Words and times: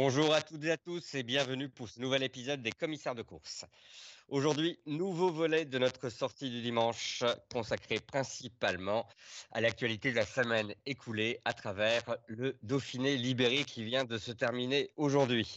Bonjour 0.00 0.32
à 0.32 0.40
toutes 0.40 0.62
et 0.62 0.70
à 0.70 0.76
tous 0.76 1.16
et 1.16 1.24
bienvenue 1.24 1.68
pour 1.68 1.88
ce 1.88 2.00
nouvel 2.00 2.22
épisode 2.22 2.62
des 2.62 2.70
commissaires 2.70 3.16
de 3.16 3.22
course. 3.22 3.64
Aujourd'hui, 4.28 4.78
nouveau 4.86 5.32
volet 5.32 5.64
de 5.64 5.76
notre 5.76 6.08
sortie 6.08 6.50
du 6.50 6.62
dimanche 6.62 7.24
consacré 7.52 7.98
principalement 7.98 9.08
à 9.50 9.60
l'actualité 9.60 10.12
de 10.12 10.16
la 10.16 10.24
semaine 10.24 10.72
écoulée 10.86 11.40
à 11.44 11.52
travers 11.52 12.16
le 12.28 12.56
Dauphiné 12.62 13.16
libéré 13.16 13.64
qui 13.64 13.82
vient 13.82 14.04
de 14.04 14.18
se 14.18 14.30
terminer 14.30 14.88
aujourd'hui. 14.96 15.56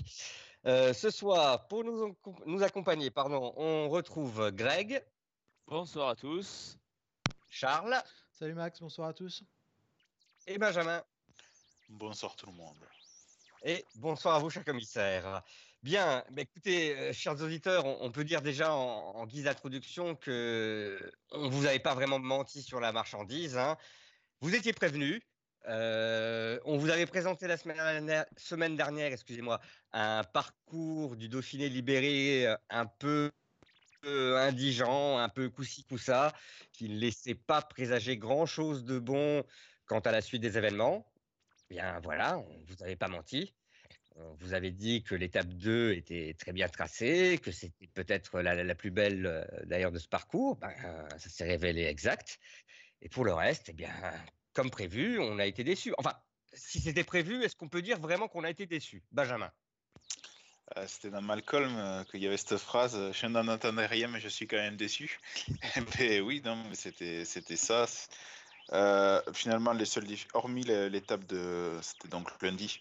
Euh, 0.66 0.91
ce 0.91 1.11
soir, 1.11 1.67
pour 1.67 1.83
nous, 1.83 2.17
nous 2.47 2.63
accompagner, 2.63 3.11
pardon, 3.11 3.53
on 3.57 3.89
retrouve 3.89 4.49
Greg, 4.49 5.05
Bonsoir 5.67 6.09
à 6.09 6.16
tous. 6.16 6.79
Charles 7.47 8.01
Salut 8.31 8.55
Max, 8.55 8.79
bonsoir 8.79 9.09
à 9.09 9.13
tous. 9.13 9.44
et 10.47 10.57
Benjamin. 10.57 11.03
Bonsoir 11.89 12.35
tout 12.35 12.47
le 12.47 12.53
monde. 12.53 12.83
Et 13.63 13.85
bonsoir 13.95 14.35
à 14.35 14.39
vous, 14.39 14.49
cher 14.49 14.65
commissaire. 14.65 15.43
Bien, 15.83 16.23
bah, 16.31 16.41
écoutez, 16.41 16.97
euh, 16.97 17.13
chers 17.13 17.39
auditeurs, 17.41 17.85
on, 17.85 18.11
peut 18.11 18.23
dire 18.23 18.41
déjà 18.41 18.73
en, 18.73 19.25
guise 19.27 19.43
d'introduction 19.43 20.15
que 20.15 21.11
on 21.31 21.47
vous 21.49 21.65
avait 21.67 21.79
pas 21.79 21.93
vraiment 21.93 22.17
menti 22.17 22.63
sur 22.63 22.79
la 22.79 22.91
marchandise. 22.91 23.57
hein. 23.57 23.77
Vous 24.41 24.55
étiez 24.55 24.73
prévenus. 24.73 25.21
Euh, 25.67 26.59
on 26.65 26.77
vous 26.77 26.89
avait 26.89 27.05
présenté 27.05 27.45
la 27.47 27.55
semaine 27.55 28.75
dernière, 28.75 29.13
excusez-moi, 29.13 29.59
un 29.91 30.23
parcours 30.23 31.15
du 31.15 31.29
Dauphiné 31.29 31.69
libéré 31.69 32.47
euh, 32.47 32.55
un 32.71 32.87
peu 32.87 33.31
euh, 34.05 34.37
indigent, 34.37 35.19
un 35.19 35.29
peu 35.29 35.51
coussi 35.51 35.83
coussa, 35.83 36.33
qui 36.71 36.89
ne 36.89 36.97
laissait 36.97 37.35
pas 37.35 37.61
présager 37.61 38.17
grand-chose 38.17 38.85
de 38.85 38.97
bon 38.97 39.43
quant 39.85 39.99
à 39.99 40.11
la 40.11 40.21
suite 40.21 40.41
des 40.41 40.57
événements. 40.57 41.10
Bien 41.72 42.02
voilà, 42.02 42.38
on 42.38 42.64
vous 42.67 42.83
avait 42.83 42.97
pas 42.97 43.08
menti. 43.08 43.53
On 44.17 44.33
vous 44.41 44.53
avait 44.53 44.72
dit 44.72 45.03
que 45.03 45.16
l'étape 45.16 45.47
2 45.47 45.94
était 45.94 46.36
très 46.38 46.52
bien 46.52 46.67
tracée, 46.67 47.39
que 47.41 47.52
c'était 47.53 47.88
peut-être 47.88 48.41
la, 48.41 48.75
plus 48.75 48.91
belle 48.91 49.25
euh, 49.25 49.45
d'ailleurs 49.63 49.94
de 49.94 49.97
ce 49.97 50.09
parcours. 50.09 50.58
Ben, 50.58 50.73
ça 51.17 51.30
s'est 51.30 51.45
révélé 51.45 51.86
exact. 51.86 52.39
Et 53.02 53.08
pour 53.08 53.23
le 53.23 53.33
reste, 53.33 53.69
eh 53.69 53.73
bien, 53.73 53.94
comme 54.52 54.69
prévu, 54.69 55.17
on 55.22 55.39
a 55.39 55.45
été 55.45 55.63
déçus. 55.63 55.94
Enfin, 55.97 56.13
si 56.52 56.81
c'était 56.81 57.05
prévu, 57.05 57.41
est-ce 57.41 57.55
qu'on 57.55 57.69
peut 57.69 57.81
dire 57.81 58.02
vraiment 58.02 58.28
qu'on 58.28 58.44
a 58.44 58.50
été 58.50 58.66
déçus 58.66 59.02
Benjamin? 59.13 59.50
Euh, 60.75 60.85
C'était 60.90 61.09
dans 61.09 61.22
Malcolm 61.22 61.74
euh, 61.78 62.03
qu'il 62.03 62.22
y 62.22 62.28
avait 62.28 62.35
cette 62.35 62.57
phrase 62.57 63.00
Je 63.13 63.28
n'en 63.28 63.47
attendais 63.47 63.85
rien, 63.85 64.09
mais 64.09 64.19
je 64.19 64.28
suis 64.28 64.45
quand 64.45 64.57
même 64.57 64.75
déçu. 64.75 65.22
mais 66.00 66.19
oui, 66.19 66.41
non, 66.44 66.66
c'était 66.74 67.24
c'était 67.24 67.56
ça. 67.56 67.85
Euh, 68.73 69.21
finalement, 69.33 69.73
les 69.73 69.85
seuls 69.85 70.05
dif- 70.05 70.27
hormis 70.33 70.63
l'étape 70.63 71.25
de 71.25 71.77
c'était 71.81 72.07
donc 72.07 72.29
lundi 72.41 72.79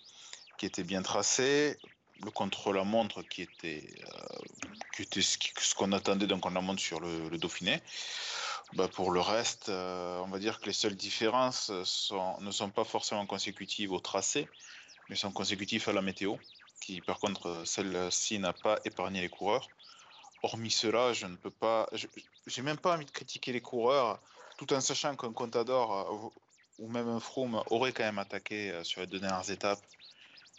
qui 0.59 0.67
était 0.67 0.85
bien 0.85 1.03
tracée, 1.03 1.79
le 2.23 2.31
contrôle 2.31 2.79
à 2.79 2.85
montre 2.85 3.23
qui 3.23 3.43
était 3.43 3.95
euh, 4.05 4.39
qui 4.95 5.03
était 5.03 5.23
ce 5.23 5.75
qu'on 5.75 5.93
attendait 5.93 6.27
donc 6.27 6.47
on 6.47 6.51
la 6.51 6.61
montre 6.61 6.81
sur 6.81 7.01
le, 7.01 7.31
Dauphiné. 7.39 7.81
Bah, 8.75 8.89
pour 8.89 9.11
le 9.11 9.21
reste, 9.21 9.69
euh, 9.69 10.21
on 10.21 10.29
va 10.29 10.39
dire 10.39 10.61
que 10.61 10.67
les 10.67 10.73
seules 10.73 10.95
différences 10.95 11.71
ne 11.71 12.51
sont 12.51 12.71
pas 12.71 12.85
forcément 12.85 13.27
consécutives 13.27 13.91
au 13.91 13.99
tracé, 13.99 14.47
mais 15.09 15.17
sont 15.17 15.33
consécutives 15.33 15.89
à 15.89 15.93
la 15.93 16.03
météo 16.03 16.37
qui 16.81 17.01
par 17.01 17.19
contre 17.19 17.63
celle-ci 17.65 18.39
n'a 18.39 18.53
pas 18.53 18.79
épargné 18.85 19.21
les 19.21 19.29
coureurs. 19.29 19.71
Hormis 20.43 20.71
cela, 20.71 21.13
je 21.13 21.27
ne 21.27 21.37
peux 21.37 21.51
pas, 21.51 21.89
j'ai 22.47 22.63
même 22.63 22.79
pas 22.79 22.95
envie 22.95 23.05
de 23.05 23.11
critiquer 23.11 23.53
les 23.53 23.61
coureurs, 23.61 24.21
tout 24.61 24.75
en 24.75 24.81
sachant 24.83 25.17
qu'un 25.17 25.33
Contador 25.33 25.91
euh, 25.91 26.85
ou 26.85 26.89
même 26.89 27.09
un 27.09 27.19
Froome 27.19 27.63
aurait 27.71 27.93
quand 27.93 28.05
même 28.05 28.19
attaqué 28.19 28.71
euh, 28.71 28.85
sur 28.85 29.01
les 29.01 29.07
deux 29.07 29.19
dernières 29.19 29.51
étapes 29.51 29.81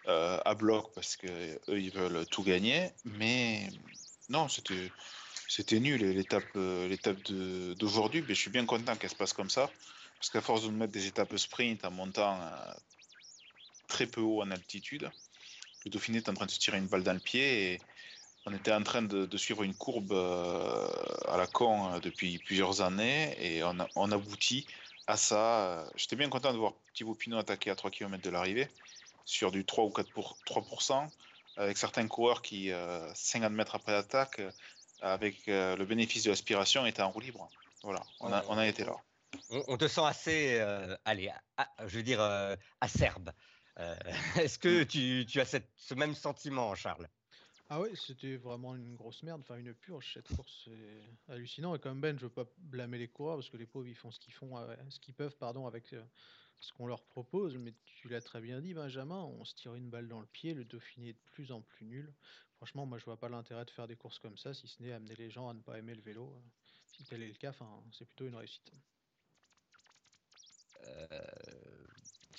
euh, 0.07 0.39
à 0.44 0.56
bloc 0.56 0.91
parce 0.95 1.16
que 1.16 1.28
eux 1.69 1.79
ils 1.79 1.91
veulent 1.91 2.25
tout 2.25 2.41
gagner. 2.41 2.90
Mais 3.06 3.69
non, 4.29 4.50
c'était 4.50 4.91
c'était 5.47 5.79
nul 5.79 6.01
l'étape 6.01 6.56
l'étape 6.56 7.22
d'aujourd'hui. 7.78 8.23
Mais 8.28 8.34
je 8.34 8.40
suis 8.40 8.50
bien 8.50 8.66
content 8.66 8.95
qu'elle 8.95 9.11
se 9.11 9.16
passe 9.16 9.34
comme 9.34 9.51
ça 9.51 9.69
parce 10.17 10.31
qu'à 10.31 10.41
force 10.41 10.63
de 10.63 10.69
mettre 10.69 10.94
des 10.94 11.06
étapes 11.06 11.38
sprint 11.38 11.85
en 11.85 11.91
montant 11.91 12.40
très 13.88 14.07
peu 14.07 14.22
haut 14.22 14.41
en 14.41 14.50
altitude 14.50 15.11
le 15.85 15.91
Dauphiné 15.91 16.19
est 16.19 16.29
en 16.29 16.34
train 16.34 16.45
de 16.45 16.51
se 16.51 16.59
tirer 16.59 16.78
une 16.78 16.88
balle 16.88 17.03
dans 17.03 17.13
le 17.13 17.19
pied 17.19 17.73
et 17.73 17.81
on 18.46 18.53
était 18.53 18.74
en 18.74 18.81
train 18.81 19.02
de, 19.02 19.25
de 19.25 19.38
suivre 19.38 19.63
une 19.63 19.75
courbe 19.75 20.13
euh, 20.13 20.88
à 21.28 21.38
la 21.38 21.47
con 21.47 21.94
euh, 21.94 22.00
depuis 22.00 22.40
plusieurs 22.40 22.81
années 22.81 23.35
et 23.40 23.63
on, 23.63 24.12
aboutit 24.12 24.66
à 25.07 25.18
ça. 25.18 25.59
Euh, 25.62 25.90
J'étais 25.96 26.16
bien 26.16 26.29
content 26.29 26.52
de 26.52 26.57
voir 26.57 26.74
Thibaut 26.94 27.13
Pinot 27.13 27.38
attaquer 27.38 27.69
à 27.69 27.75
3 27.75 27.91
km 27.91 28.24
de 28.24 28.29
l'arrivée 28.29 28.69
sur 29.25 29.52
du 29.52 29.63
3 29.63 29.85
ou 29.85 29.91
4 29.91 30.09
pour, 30.09 30.38
3%, 30.46 31.07
avec 31.56 31.78
certains 31.78 32.07
coureurs 32.07 32.41
qui, 32.41 32.72
euh, 32.72 33.13
50 33.13 33.52
mètres 33.53 33.75
après 33.75 33.91
l'attaque, 33.91 34.41
avec 35.02 35.47
le 35.47 35.84
bénéfice 35.85 36.23
de 36.23 36.29
l'aspiration, 36.29 36.85
étaient 36.85 37.02
en 37.02 37.12
roue 37.12 37.22
libre. 37.22 37.50
Voilà, 37.84 38.03
on 38.19 38.31
a, 38.31 38.44
on 38.50 38.58
a 38.58 38.68
été 38.68 38.84
là. 38.84 38.96
on, 39.50 39.63
on 39.68 39.78
te 39.78 39.88
sent 39.88 40.02
assez, 40.03 40.59
allez, 41.06 41.31
à- 41.58 41.69
je 41.88 41.97
veux 41.97 42.03
dire, 42.03 42.22
acerbe. 42.81 43.31
Est-ce 44.35 44.59
que 44.59 44.84
tu, 44.84 45.25
tu 45.28 45.40
as 45.40 45.46
cette- 45.46 45.69
ce 45.75 45.94
même 45.94 46.13
sentiment, 46.13 46.75
Charles? 46.75 47.08
Ah 47.73 47.79
ouais, 47.79 47.95
c'était 47.95 48.35
vraiment 48.35 48.75
une 48.75 48.95
grosse 48.97 49.23
merde, 49.23 49.39
enfin 49.39 49.55
une 49.57 49.73
purge 49.73 50.13
cette 50.15 50.27
course, 50.27 50.63
c'est 50.65 51.03
hallucinant. 51.29 51.73
Et 51.73 51.79
comme 51.79 52.01
Ben, 52.01 52.19
je 52.19 52.25
veux 52.25 52.33
pas 52.33 52.43
blâmer 52.57 52.97
les 52.97 53.07
coureurs 53.07 53.37
parce 53.37 53.49
que 53.49 53.55
les 53.55 53.65
pauvres 53.65 53.87
ils 53.87 53.95
font 53.95 54.11
ce 54.11 54.19
qu'ils 54.19 54.33
font, 54.33 54.57
euh, 54.57 54.75
ce 54.89 54.99
qu'ils 54.99 55.13
peuvent, 55.15 55.37
pardon, 55.37 55.65
avec 55.65 55.93
euh, 55.93 56.05
ce 56.59 56.73
qu'on 56.73 56.85
leur 56.85 57.05
propose. 57.05 57.55
Mais 57.55 57.73
tu 57.85 58.09
l'as 58.09 58.19
très 58.21 58.41
bien 58.41 58.59
dit, 58.59 58.73
Benjamin, 58.73 59.23
on 59.23 59.45
se 59.45 59.55
tire 59.55 59.75
une 59.75 59.89
balle 59.89 60.09
dans 60.09 60.19
le 60.19 60.27
pied, 60.27 60.53
le 60.53 60.65
Dauphiné 60.65 61.09
est 61.11 61.13
de 61.13 61.19
plus 61.23 61.53
en 61.53 61.61
plus 61.61 61.85
nul. 61.85 62.13
Franchement, 62.57 62.85
moi 62.85 62.97
je 62.97 63.05
vois 63.05 63.19
pas 63.21 63.29
l'intérêt 63.29 63.63
de 63.63 63.69
faire 63.71 63.87
des 63.87 63.95
courses 63.95 64.19
comme 64.19 64.35
ça, 64.37 64.53
si 64.53 64.67
ce 64.67 64.83
n'est 64.83 64.91
amener 64.91 65.15
les 65.15 65.29
gens 65.29 65.47
à 65.47 65.53
ne 65.53 65.61
pas 65.61 65.77
aimer 65.79 65.95
le 65.95 66.01
vélo. 66.01 66.35
euh. 66.35 66.41
Si 66.91 67.05
tel 67.05 67.23
est 67.23 67.29
le 67.29 67.35
cas, 67.35 67.53
c'est 67.93 68.05
plutôt 68.05 68.27
une 68.27 68.35
réussite. 68.35 68.73
Euh, 70.87 71.21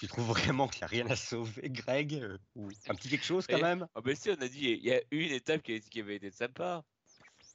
Tu 0.03 0.09
trouves 0.09 0.27
vraiment 0.27 0.67
qu'il 0.67 0.81
n'y 0.81 0.85
a 0.85 1.05
rien 1.05 1.11
à 1.13 1.15
sauver, 1.15 1.71
Greg 1.71 2.15
euh, 2.15 2.37
Ou 2.57 2.71
un 2.89 2.95
petit 2.97 3.09
quelque 3.09 3.25
chose 3.25 3.47
quand 3.47 3.59
Et- 3.59 3.63
même? 3.63 3.87
Ah 3.95 4.01
ben 4.01 4.17
si, 4.17 4.31
on 4.31 4.43
a 4.43 4.49
dit, 4.49 4.71
il 4.71 4.85
y 4.85 4.93
a 4.93 5.01
une 5.13 5.31
étape 5.31 5.63
qui, 5.63 6.01
avait 6.01 6.17
été 6.17 6.33
sympa. 6.33 6.83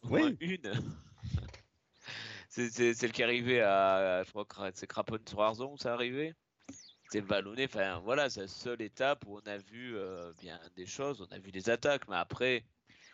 Oui. 0.03 0.37
une. 0.39 0.71
c'est 2.47 2.93
celle 2.93 3.11
qui 3.11 3.21
est 3.21 3.25
arrivée 3.25 3.59
à, 3.59 4.23
je 4.23 4.29
crois 4.29 4.45
que 4.45 4.55
c'est 4.75 4.87
Craponne 4.87 5.27
sur 5.27 5.41
Arzon 5.41 5.75
c'est 5.75 5.89
arrivé. 5.89 6.35
C'est 7.09 7.19
vallonné, 7.19 7.65
enfin 7.65 7.99
voilà, 7.99 8.29
c'est 8.29 8.39
la 8.39 8.47
seule 8.47 8.81
étape 8.81 9.25
où 9.27 9.41
on 9.43 9.45
a 9.49 9.57
vu 9.57 9.97
euh, 9.97 10.31
bien 10.39 10.57
des 10.77 10.85
choses, 10.85 11.19
on 11.19 11.35
a 11.35 11.39
vu 11.39 11.51
des 11.51 11.69
attaques, 11.69 12.07
mais 12.07 12.15
après, 12.15 12.63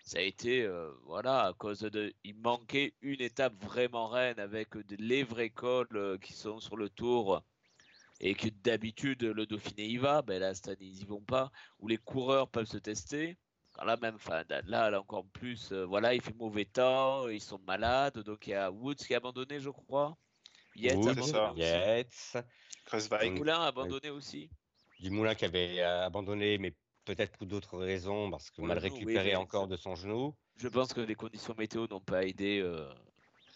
ça 0.04 0.20
a 0.20 0.22
été, 0.22 0.62
euh, 0.62 0.92
voilà, 1.06 1.46
à 1.46 1.54
cause 1.54 1.80
de, 1.80 2.14
il 2.24 2.36
manquait 2.36 2.94
une 3.02 3.22
étape 3.22 3.56
vraiment 3.64 4.10
reine 4.10 4.40
avec 4.40 4.78
de, 4.78 4.96
les 5.00 5.24
vrais 5.24 5.50
cols 5.50 5.88
euh, 5.96 6.20
qui 6.20 6.34
sont 6.34 6.60
sur 6.60 6.78
le 6.78 6.88
tour 6.88 7.44
et 8.24 8.36
que 8.36 8.48
d'habitude 8.48 9.22
le 9.22 9.46
Dauphiné 9.46 9.86
y 9.86 9.98
va, 9.98 10.22
ben 10.22 10.40
là 10.40 10.56
cette 10.56 10.70
année 10.70 10.86
ils 10.86 11.02
y 11.02 11.06
vont 11.06 11.22
pas, 11.22 11.52
où 11.80 11.90
les 11.90 11.98
coureurs 11.98 12.50
peuvent 12.50 12.66
se 12.66 12.78
tester. 12.78 13.38
Alors 13.76 13.88
là 13.88 13.98
même, 14.02 14.16
enfin 14.16 14.44
là, 14.50 14.90
là 14.90 15.00
encore 15.00 15.26
plus, 15.34 15.74
euh, 15.74 15.84
voilà, 15.84 16.14
il 16.14 16.22
fait 16.22 16.34
mauvais 16.36 16.64
temps, 16.64 17.28
ils 17.28 17.42
sont 17.42 17.60
malades, 17.68 18.20
donc 18.20 18.48
il 18.48 18.52
y 18.52 18.54
a 18.54 18.72
Woods 18.72 18.96
qui 18.96 19.14
a 19.14 19.18
abandonné, 19.18 19.60
je 19.60 19.70
crois. 19.70 20.16
Yates 20.76 20.96
Woods, 20.96 21.10
abandonné. 21.10 21.62
Yates, 21.62 22.38
Moulin 23.36 23.60
a 23.60 23.68
abandonné 23.68 24.10
aussi. 24.10 24.50
Dumoulin 25.02 25.36
qui 25.36 25.44
avait 25.44 25.82
euh, 25.82 26.06
abandonné, 26.06 26.58
mais 26.60 26.74
peut-être 27.04 27.38
pour 27.38 27.48
d'autres 27.48 27.78
raisons, 27.78 28.32
parce 28.32 28.52
que 28.52 28.62
mal 28.62 28.78
oui, 28.78 28.90
récupéré 28.90 29.36
encore 29.36 29.68
de 29.68 29.76
son 29.76 29.96
genou. 29.96 30.34
Je 30.56 30.70
pense 30.70 30.94
que 30.94 31.02
les 31.02 31.16
conditions 31.16 31.56
météo 31.58 31.88
n'ont 31.88 32.00
pas 32.00 32.24
aidé. 32.24 32.62
euh, 32.62 32.88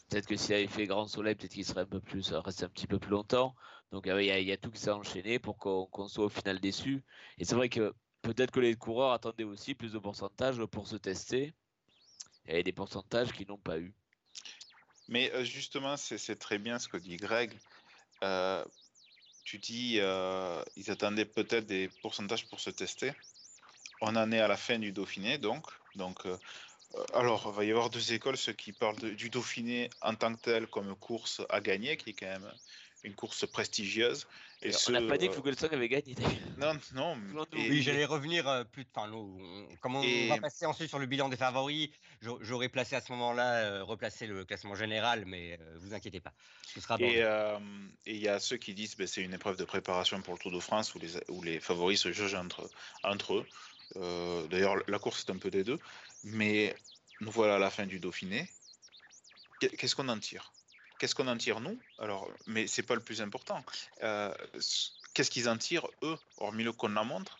Peut-être 0.09 0.27
que 0.27 0.37
s'il 0.37 0.53
avait 0.53 0.67
fait 0.67 0.85
grand 0.85 1.07
soleil, 1.07 1.35
peut-être 1.35 1.51
qu'il 1.53 1.65
serait 1.65 1.81
un 1.81 1.85
peu 1.85 1.99
plus, 1.99 2.31
euh, 2.31 2.39
resté 2.39 2.63
un 2.63 2.69
petit 2.69 2.87
peu 2.87 2.97
plus 2.99 3.11
longtemps. 3.11 3.55
Donc 3.91 4.07
euh, 4.07 4.21
il 4.21 4.47
y, 4.47 4.51
a- 4.51 4.57
tout 4.57 4.71
qui 4.71 4.79
s'est 4.79 4.89
enchaîné 4.89 5.39
pour 5.39 5.57
qu'on 5.57 6.07
soit 6.07 6.25
au 6.25 6.29
final 6.29 6.59
déçu. 6.59 7.03
Et 7.37 7.45
c'est 7.45 7.55
vrai 7.55 7.69
que 7.69 7.93
peut-être 8.21 8.51
que 8.51 8.59
les 8.59 8.75
coureurs 8.75 9.11
attendaient 9.11 9.43
aussi 9.43 9.75
plus 9.75 9.91
de 9.91 9.99
pourcentage 9.99 10.63
pour 10.65 10.87
se 10.87 10.95
tester. 10.95 11.53
Et 12.45 12.63
des 12.63 12.71
pourcentages 12.71 13.33
qu'ils 13.33 13.47
n'ont 13.47 13.57
pas 13.57 13.77
eu. 13.77 13.93
Mais 15.09 15.31
euh, 15.33 15.43
justement, 15.43 15.97
c'est 15.97 16.35
très 16.37 16.57
bien 16.57 16.79
ce 16.79 16.87
que 16.87 16.97
dit 16.97 17.17
Greg. 17.17 17.51
Euh, 18.23 18.63
tu 19.43 19.57
dis, 19.57 19.99
euh, 19.99 20.63
ils 20.77 20.89
attendaient 20.89 21.25
peut-être 21.25 21.65
des 21.65 21.89
pourcentages 22.01 22.47
pour 22.47 22.61
se 22.61 22.69
tester. 22.69 23.11
On 23.99 24.15
en 24.15 24.31
est 24.31 24.39
à 24.39 24.47
la 24.47 24.57
fin 24.57 24.79
du 24.79 24.93
Dauphiné, 24.93 25.37
donc. 25.37 25.67
Alors, 27.13 27.49
il 27.53 27.57
va 27.57 27.65
y 27.65 27.71
avoir 27.71 27.89
deux 27.89 28.13
écoles, 28.13 28.37
ceux 28.37 28.53
qui 28.53 28.71
parlent 28.73 28.97
de- 28.97 29.09
du 29.09 29.29
Dauphiné 29.29 29.89
en 30.01 30.15
tant 30.15 30.33
que 30.33 30.41
tel 30.41 30.67
comme 30.67 30.95
course 30.95 31.41
à 31.49 31.59
gagner, 31.61 31.97
qui 31.97 32.11
est 32.11 32.13
quand 32.13 32.27
même 32.27 32.51
une 33.03 33.13
course 33.13 33.45
prestigieuse. 33.45 34.27
Et 34.63 34.71
on 34.87 34.91
n'a 34.91 35.01
pas 35.03 35.17
dit 35.19 35.27
que 35.27 35.33
euh, 35.33 35.35
Fuglsang 35.35 35.69
avait 35.71 35.87
gagné 35.87 36.15
non, 36.57 36.73
non. 36.93 37.15
Et- 37.53 37.69
Oui, 37.69 37.81
j'allais 37.83 38.05
revenir 38.05 38.47
euh, 38.47 38.63
plus. 38.63 38.85
Enfin, 38.93 39.07
nous, 39.07 39.37
on- 39.39 39.75
comme 39.77 39.95
on 39.97 40.01
Et- 40.01 40.27
va 40.29 40.39
passer 40.39 40.65
ensuite 40.65 40.89
sur 40.89 40.97
le 40.97 41.05
bilan 41.05 41.29
des 41.29 41.37
favoris, 41.37 41.89
j'au- 42.21 42.39
j'aurais 42.41 42.69
placé 42.69 42.95
à 42.95 43.01
ce 43.01 43.11
moment-là, 43.11 43.57
euh, 43.57 43.83
replacé 43.83 44.25
le 44.25 44.45
classement 44.45 44.73
général, 44.73 45.25
mais 45.27 45.59
euh, 45.61 45.77
vous 45.79 45.93
inquiétez 45.93 46.19
pas, 46.19 46.33
ce 46.63 46.81
sera 46.81 46.97
bon. 46.97 47.05
Et 47.05 47.21
euh, 47.21 47.59
il 48.07 48.17
y 48.17 48.27
a 48.27 48.39
ceux 48.39 48.57
qui 48.57 48.73
disent 48.73 48.95
que 48.95 49.05
c'est 49.05 49.21
une 49.21 49.33
épreuve 49.33 49.57
de 49.57 49.65
préparation 49.65 50.19
pour 50.23 50.33
le 50.33 50.39
Tour 50.39 50.51
de 50.51 50.59
France 50.59 50.95
où 50.95 50.99
les, 50.99 51.11
où 51.29 51.43
les 51.43 51.59
favoris 51.59 52.01
se 52.01 52.11
jugent 52.11 52.33
entre, 52.35 52.67
entre 53.03 53.35
eux. 53.35 53.45
Euh, 53.95 54.47
D'ailleurs, 54.47 54.75
la 54.87 54.99
course 54.99 55.23
est 55.25 55.31
un 55.31 55.37
peu 55.37 55.49
des 55.49 55.63
deux. 55.63 55.79
Mais 56.31 56.75
nous 57.19 57.31
voilà 57.31 57.55
à 57.55 57.59
la 57.59 57.69
fin 57.69 57.85
du 57.85 57.99
Dauphiné. 57.99 58.47
Qu'est- 59.59 59.75
Qu'est-ce 59.75 59.95
qu'on 59.95 60.09
en 60.09 60.19
tire? 60.19 60.53
Qu'est-ce 60.99 61.15
qu'on 61.15 61.27
en 61.27 61.37
tire, 61.37 61.59
nous? 61.59 61.79
Alors, 61.99 62.29
mais 62.45 62.67
c'est 62.67 62.83
pas 62.83 62.95
le 62.95 63.03
plus 63.03 63.21
important. 63.21 63.63
Euh, 64.03 64.33
Qu'est-ce 65.13 65.31
qu'ils 65.31 65.49
en 65.49 65.57
tirent, 65.57 65.87
eux, 66.03 66.17
hormis 66.37 66.63
le 66.63 66.73
qu'on 66.73 66.95
en 66.95 67.05
montre? 67.05 67.39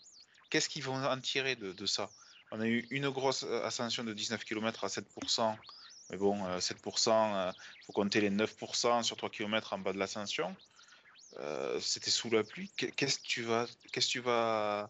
Qu'est-ce 0.49 0.69
qu'ils 0.69 0.83
vont 0.83 1.03
en 1.03 1.19
tirer 1.19 1.55
de, 1.55 1.85
ça? 1.85 2.11
On 2.51 2.59
a 2.61 2.67
eu 2.67 2.87
une 2.89 3.09
grosse 3.09 3.43
euh, 3.43 3.63
ascension 3.65 4.03
de 4.03 4.13
19 4.13 4.43
km 4.45 4.83
à 4.83 4.89
7%. 4.89 5.57
Mais 6.09 6.17
bon, 6.17 6.45
euh, 6.45 6.59
7%, 6.59 7.49
il 7.51 7.53
faut 7.85 7.93
compter 7.93 8.21
les 8.21 8.29
9% 8.29 9.03
sur 9.03 9.17
3 9.17 9.29
km 9.29 9.73
en 9.73 9.79
bas 9.79 9.93
de 9.93 9.97
l'ascension. 9.99 10.55
Euh, 11.37 11.79
C'était 11.79 12.11
sous 12.11 12.29
la 12.29 12.43
pluie. 12.43 12.71
Qu'est- 12.77 12.91
Qu'est-ce 12.91 13.19
que 13.19 13.25
tu 13.27 13.43
vas, 13.43 13.65
qu'est-ce 13.91 14.07
que 14.07 14.11
tu 14.13 14.19
vas 14.21 14.83
euh, 14.83 14.87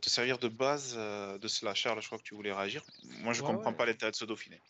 te 0.00 0.08
servir 0.10 0.38
de 0.38 0.48
base 0.48 0.94
euh, 0.96 1.38
de 1.38 1.48
cela 1.48 1.74
Charles, 1.74 2.00
je 2.00 2.06
crois 2.06 2.18
que 2.18 2.22
tu 2.24 2.34
voulais 2.34 2.52
réagir. 2.52 2.82
Moi, 3.02 3.32
je 3.32 3.42
Ouais, 3.42 3.46
comprends 3.48 3.70
ouais. 3.70 3.76
pas 3.76 3.86
l'intérêt 3.86 4.10
de 4.10 4.16
ce 4.16 4.24
Dauphiné. 4.24 4.60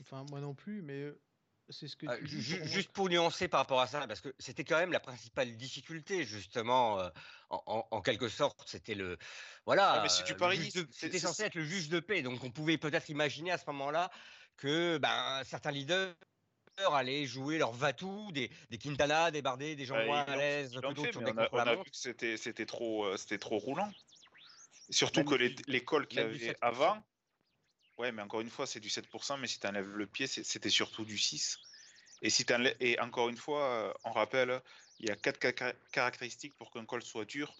Enfin, 0.00 0.24
moi 0.30 0.40
non 0.40 0.54
plus, 0.54 0.82
mais 0.82 0.94
euh, 1.02 1.20
c'est 1.70 1.88
ce 1.88 1.96
que 1.96 2.06
Euh, 2.06 2.18
tu 2.18 2.26
ju- 2.26 2.36
dis 2.38 2.42
ju- 2.42 2.56
pour 2.58 2.66
moi. 2.66 2.68
juste 2.68 2.92
pour 2.92 3.08
nuancer 3.08 3.48
par 3.48 3.60
rapport 3.60 3.80
à 3.80 3.86
ça, 3.86 4.06
parce 4.06 4.20
que 4.20 4.34
c'était 4.38 4.64
quand 4.64 4.78
même 4.78 4.92
la 4.92 5.00
principale 5.00 5.56
difficulté, 5.56 6.24
justement, 6.24 7.00
euh, 7.00 7.08
en, 7.50 7.62
en- 7.66 7.88
en 7.90 8.02
quelque 8.02 8.28
sorte, 8.28 8.68
c'était 8.68 8.94
le, 8.94 9.18
voilà, 9.64 9.94
Ouais, 10.02 10.04
euh, 10.04 10.08
c'est- 10.08 10.92
c'était 10.92 11.18
censé 11.18 11.44
être 11.44 11.54
le 11.54 11.64
juge 11.64 11.88
de 11.88 12.00
paix, 12.00 12.22
donc 12.22 12.42
on 12.44 12.50
pouvait 12.50 12.78
peut-être 12.78 13.08
imaginer 13.08 13.52
à 13.52 13.58
ce 13.58 13.64
moment-là 13.68 14.10
que 14.56 14.98
ben, 14.98 15.42
certains 15.44 15.70
leaders 15.70 16.14
allaient 16.78 17.26
jouer 17.26 17.58
leur 17.58 17.72
Vatou, 17.72 18.30
des, 18.32 18.50
des 18.70 18.78
Quintana, 18.78 19.30
des 19.30 19.40
Bardet, 19.42 19.76
des 19.76 19.86
gens 19.86 19.94
Bah, 19.96 20.04
moins 20.06 20.24
à 20.24 20.36
l'aise, 20.36 20.76
on 20.76 20.90
a, 20.90 20.92
on 21.52 21.66
a 21.66 21.74
contre-la-montre. 21.74 21.84
vu 21.84 21.90
que 21.90 21.96
c'était 21.96 22.36
c'était 22.36 22.66
trop, 22.66 23.06
euh, 23.06 23.16
c'était 23.16 23.38
trop 23.38 23.58
roulant. 23.58 23.90
Surtout 24.90 25.20
Même 25.20 25.26
que 25.26 25.34
l'école 25.68 26.06
qu'il 26.06 26.22
y 26.22 26.24
avait 26.24 26.38
7%. 26.38 26.66
avant, 26.66 27.04
ouais, 27.98 28.12
mais 28.12 28.22
encore 28.22 28.40
une 28.40 28.50
fois, 28.50 28.66
c'est 28.66 28.80
du 28.80 28.90
7%, 28.90 29.36
mais 29.38 29.46
si 29.48 29.60
tu 29.60 29.66
enlèves 29.66 29.88
le 29.90 30.06
pied, 30.06 30.26
c'était 30.26 30.70
surtout 30.70 31.04
du 31.04 31.18
6. 31.18 31.58
Et, 32.22 32.30
si 32.30 32.44
et 32.80 33.00
encore 33.00 33.28
une 33.28 33.36
fois, 33.36 33.64
euh, 33.90 33.94
on 34.04 34.12
rappelle, 34.12 34.62
il 34.98 35.08
y 35.08 35.12
a 35.12 35.16
quatre 35.16 35.40
ca- 35.42 35.74
caractéristiques 35.92 36.56
pour 36.56 36.70
qu'un 36.72 36.86
col 36.86 37.02
soit 37.02 37.24
dur. 37.26 37.54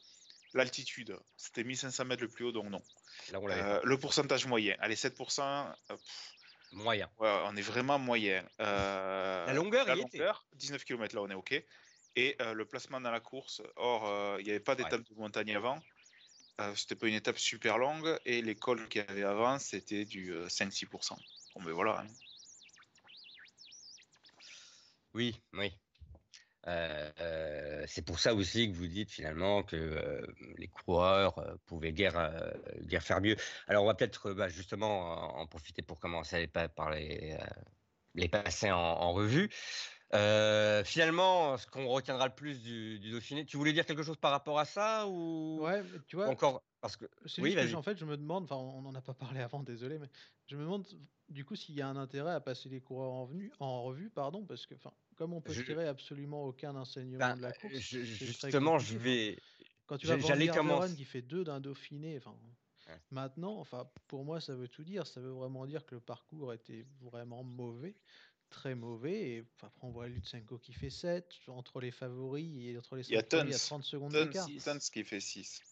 L'altitude, 0.55 1.19
c'était 1.37 1.65
1500 1.65 2.05
mètres 2.07 2.23
le 2.23 2.31
plus 2.31 2.45
haut, 2.47 2.53
donc 2.53 2.67
non. 2.71 2.83
Là, 3.29 3.41
on 3.41 3.49
Euh, 3.51 3.81
le 3.85 3.99
pourcentage 3.99 4.47
moyen, 4.47 4.77
allez, 4.81 4.97
7%, 4.97 5.69
euh, 5.91 5.97
pff, 5.97 6.35
moyen. 6.73 7.11
ouais, 7.19 7.41
on 7.47 7.57
est 7.57 7.63
vraiment 7.63 7.99
moyen. 7.99 8.49
Euh, 8.61 9.47
La 9.47 9.55
longueur, 9.55 9.87
la 9.87 9.97
longueur, 9.97 10.49
19 10.53 10.85
km, 10.85 11.15
là, 11.15 11.23
on 11.23 11.31
est 11.31 11.35
OK. 11.35 11.55
Et 12.17 12.37
euh, 12.41 12.55
le 12.55 12.67
placement 12.67 13.01
dans 13.01 13.11
la 13.11 13.21
course, 13.21 13.63
or, 13.77 14.07
euh, 14.07 14.37
il 14.41 14.45
n'y 14.45 14.51
avait 14.51 14.61
pas 14.61 14.75
d'étape 14.75 15.03
de 15.03 15.15
montagne 15.15 15.55
avant. 15.55 15.83
Euh, 16.61 16.75
c'était 16.75 16.97
pas 16.97 17.09
une 17.09 17.15
étape 17.15 17.39
super 17.39 17.79
longue. 17.79 18.19
Et 18.25 18.43
l'école 18.43 18.89
qu'il 18.89 19.05
y 19.07 19.11
avait 19.11 19.25
avant, 19.25 19.59
c'était 19.59 20.05
du 20.05 20.33
euh, 20.33 20.49
5-6%. 20.49 21.17
Bon, 21.55 21.63
ben 21.63 21.73
voilà. 21.73 22.01
hein. 22.01 22.07
Oui, 25.15 25.41
oui. 25.55 25.73
Euh, 26.67 27.11
euh, 27.21 27.85
c'est 27.87 28.03
pour 28.03 28.19
ça 28.19 28.35
aussi 28.35 28.71
que 28.71 28.77
vous 28.77 28.89
dites 28.89 29.11
finalement 29.11 29.63
que 29.63 29.77
euh, 29.77 30.27
les 30.59 30.67
coureurs 30.67 31.39
euh, 31.39 31.55
pouvaient 31.67 31.93
guère, 31.93 32.19
euh, 32.19 32.51
faire 33.01 33.21
mieux. 33.21 33.37
Alors 33.69 33.85
on 33.85 33.87
va 33.87 33.95
peut-être 33.95 34.31
euh, 34.31 34.35
bah, 34.35 34.49
justement 34.49 35.39
en, 35.39 35.47
profiter 35.47 35.83
pour 35.83 36.01
commencer 36.01 36.49
par, 36.49 36.69
par 36.71 36.91
les, 36.91 37.37
euh, 37.41 37.47
les 38.15 38.29
passer 38.29 38.71
en 38.73 39.13
revue. 39.13 39.49
Euh, 40.17 40.85
finalement, 40.85 41.57
ce 41.57 41.67
qu'on 41.67 41.87
retiendra 41.87 42.27
le 42.29 42.35
plus 42.35 42.63
du, 42.63 42.99
du 42.99 43.11
Dauphiné, 43.11 43.45
tu 43.45 43.57
voulais 43.57 43.73
dire 43.73 43.87
quelque 43.87 44.03
chose 44.03 44.17
par 44.17 44.31
rapport 44.31 44.59
à 44.59 44.65
ça 44.65 45.07
ou 45.09 45.61
Ouais, 45.63 45.83
tu 46.07 46.17
vois, 46.17 46.29
encore 46.29 46.63
parce 46.81 46.97
que 46.97 47.07
oui, 47.39 47.55
que 47.55 47.75
en 47.75 47.83
fait, 47.83 47.99
je 47.99 48.05
me 48.05 48.17
demande, 48.17 48.45
enfin, 48.45 48.57
on 48.57 48.83
n'en 48.83 48.95
a 48.95 49.01
pas 49.01 49.15
parlé 49.15 49.41
avant, 49.41 49.63
désolé, 49.63 49.99
mais 49.99 50.09
je 50.47 50.57
me 50.57 50.63
demande 50.63 50.87
du 51.29 51.45
coup 51.45 51.57
s'il 51.57 51.75
y 51.75 51.83
a 51.83 51.89
un 51.89 51.97
intérêt 51.97 52.33
à 52.33 52.41
passer 52.41 52.69
les 52.69 52.81
coureurs 52.81 53.13
en, 53.59 53.83
revue, 53.83 54.11
pardon, 54.11 54.45
parce 54.45 54.67
que, 54.67 54.75
enfin, 54.75 54.93
comme 55.17 55.33
on 55.33 55.41
peut 55.41 55.53
Je- 55.53 55.63
tirer 55.63 55.89
absolument 55.89 56.45
aucun 56.45 56.77
enseignement 56.77 57.19
Ben, 57.19 57.37
de 57.37 57.43
la 57.43 57.53
course, 57.53 57.75
je- 57.75 58.05
justement, 58.05 58.79
je 58.79 58.99
vais. 58.99 59.37
Quand 59.87 59.99
tu 59.99 60.07
vas 60.07 60.17
voir 60.17 60.37
commencer. 60.55 60.95
qui 60.95 61.05
fait 61.05 61.23
deux 61.23 61.45
d'un 61.45 61.61
Dauphiné, 61.61 62.17
enfin, 62.19 62.35
Ouais. 62.89 63.01
maintenant, 63.11 63.59
enfin, 63.59 63.91
pour 64.07 64.25
moi, 64.25 64.41
ça 64.41 64.55
veut 64.55 64.69
tout 64.69 64.85
dire. 64.85 65.07
Ça 65.07 65.21
veut 65.21 65.31
vraiment 65.31 65.67
dire 65.67 65.85
que 65.87 65.95
le 65.95 66.01
parcours 66.01 66.53
était 66.53 66.87
vraiment 67.01 67.43
mauvais, 67.43 67.97
très 68.51 68.75
mauvais. 68.75 69.29
Et 69.31 69.45
enfin, 69.57 69.69
après, 69.69 69.87
on 69.87 69.91
voit 69.91 70.09
Lutsenko 70.09 70.59
qui 70.59 70.73
fait 70.73 70.91
7 70.91 71.29
entre 71.49 71.81
les 71.81 71.91
favoris 71.91 72.51
et 72.59 72.77
entre 72.79 72.97
les 72.97 73.09
Il 73.09 73.15
y 73.15 73.17
a 73.17 73.21
5 73.21 73.29
premiers, 73.29 73.45
il 73.45 73.53
y 73.53 73.55
a 73.55 73.59
Tons. 73.59 73.67
30 73.67 73.85
secondes 73.85 74.13
Tons, 74.13 74.25
d'écart. 74.25 74.47
Tons 74.65 74.79
qui 74.93 75.05
fait 75.05 75.21
6. 75.21 75.63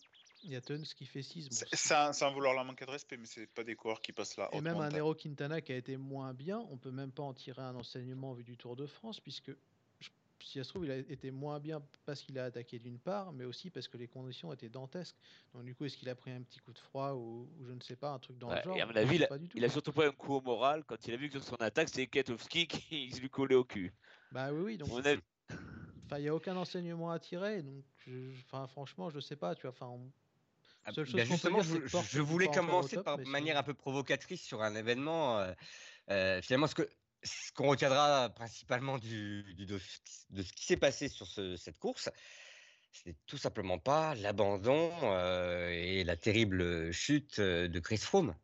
Il 0.47 0.51
y 0.53 0.57
a 0.57 0.61
Tuns 0.61 0.83
qui 0.83 1.07
fait 1.07 1.23
6. 1.23 1.49
Bon, 1.49 1.57
c'est- 1.57 1.75
Sans, 1.75 2.13
sans 2.13 2.31
vouloir 2.33 2.53
leur 2.53 2.65
manquer 2.67 2.85
de 2.85 2.91
respect, 2.91 3.17
mais 3.17 3.25
c'est 3.27 3.47
pas 3.47 3.65
des 3.65 3.75
coureurs 3.77 4.03
qui 4.03 4.13
passent 4.13 4.37
là. 4.37 4.51
et 4.53 4.61
même 4.61 4.77
un 4.77 4.91
Nero 4.91 5.15
Quintana 5.15 5.63
qui 5.63 5.73
a 5.73 5.77
été 5.77 5.97
moins 5.97 6.35
bien, 6.35 6.59
on 6.71 6.77
peut 6.77 6.91
même 6.91 7.13
pas 7.13 7.23
en 7.23 7.33
tirer 7.33 7.63
un 7.63 7.75
enseignement 7.75 8.35
vu 8.35 8.45
du 8.45 8.57
Tour 8.59 8.77
de 8.77 8.87
France, 8.87 9.21
puisque 9.21 9.53
si 10.55 10.59
ça 10.61 10.65
se 10.65 10.71
trouve, 10.71 10.85
il 10.85 10.91
a 10.93 10.97
été 10.99 11.31
moins 11.33 11.61
bien 11.61 11.83
parce 12.07 12.23
qu'il 12.23 12.39
a 12.39 12.45
attaqué 12.45 12.79
d'une 12.79 12.99
part, 13.01 13.33
mais 13.33 13.45
aussi 13.45 13.71
parce 13.71 13.89
que 13.89 13.97
les 13.97 14.09
conditions 14.09 14.53
étaient 14.53 14.69
dantesques. 14.71 15.17
Donc 15.53 15.65
du 15.65 15.75
coup, 15.75 15.85
est-ce 15.85 15.97
qu'il 15.99 16.09
a 16.09 16.15
pris 16.15 16.31
un 16.33 16.43
petit 16.43 16.61
coup 16.61 16.73
de 16.73 16.79
froid 16.79 17.13
ou, 17.15 17.51
ou 17.59 17.65
je 17.65 17.73
ne 17.73 17.81
sais 17.81 17.97
pas, 17.97 18.13
un 18.13 18.19
truc 18.21 18.39
dans 18.39 18.51
Ouais, 18.51 18.57
le 18.57 18.61
genre? 18.61 18.79
et 18.79 18.81
à 18.81 18.87
mon 18.87 18.95
avis, 18.97 19.17
il 19.17 19.25
a, 19.25 19.29
pas 19.29 19.39
du 19.39 19.49
tout. 19.49 19.57
il 19.57 19.65
a 19.65 19.69
surtout 19.71 19.93
pas 19.93 20.07
un 20.07 20.13
coup 20.13 20.35
au 20.35 20.41
moral 20.43 20.85
quand 20.85 21.07
il 21.07 21.15
a 21.15 21.17
vu 21.17 21.29
que 21.31 21.39
sur 21.41 21.49
son 21.49 21.57
attaque, 21.57 21.89
c'était 21.89 22.07
Ketowski 22.09 22.67
qui 22.67 23.09
lui 23.21 23.31
collait 23.31 23.55
au 23.55 23.65
cul. 23.65 23.95
Bah 24.31 24.53
oui, 24.53 24.61
oui, 24.63 24.79
donc 24.79 24.93
On 24.93 25.01
a- 25.05 25.17
enfin, 26.07 26.19
il 26.19 26.23
n'y 26.23 26.29
a 26.29 26.35
aucun 26.35 26.57
enseignement 26.57 27.11
à 27.11 27.19
tirer, 27.19 27.63
donc 27.63 27.85
je- 28.07 28.39
enfin, 28.43 28.67
franchement, 28.67 29.11
je 29.11 29.21
sais 29.21 29.37
pas, 29.37 29.55
tu 29.55 29.63
vois, 29.63 29.71
enfin, 29.71 29.89
on- 29.89 30.13
Ah, 30.87 30.93
Seule 30.93 31.07
chose 31.07 31.25
ben 31.25 31.25
qu'on 31.25 31.39
peut 31.39 31.51
justement, 31.51 31.53
dire, 31.53 31.67
c'est 31.67 31.83
je, 31.87 32.21
voulais 32.21 32.49
commencer 32.51 32.99
top, 32.99 32.99
par 32.99 33.19
manière 33.25 33.57
un 33.57 33.63
peu 33.63 33.73
provocatrice 33.75 34.43
sur 34.45 34.63
un 34.63 34.75
événement. 34.75 35.41
euh, 35.41 35.55
euh, 36.11 36.43
finalement, 36.43 36.67
ce 36.67 36.75
que 36.75 36.89
ce 37.25 37.53
qu'on 37.53 37.69
retiendra 37.69 38.31
principalement 38.31 38.99
du, 38.99 39.55
du 39.55 39.67
Dauph- 39.67 40.01
de 40.31 40.43
ce 40.43 40.53
qui 40.53 40.65
s'est 40.65 40.77
passé 40.77 41.09
sur 41.09 41.27
ce- 41.27 41.57
cette 41.57 41.79
course, 41.79 42.11
c'est 42.93 43.17
tout 43.27 43.39
simplement 43.39 43.79
pas 43.79 44.15
l'abandon 44.15 44.93
euh, 45.03 45.69
et 45.71 46.05
la 46.05 46.17
terrible 46.17 46.93
chute 46.93 47.39
euh, 47.39 47.67
de 47.67 47.81
Chris 47.81 47.99
Froome. 47.99 48.37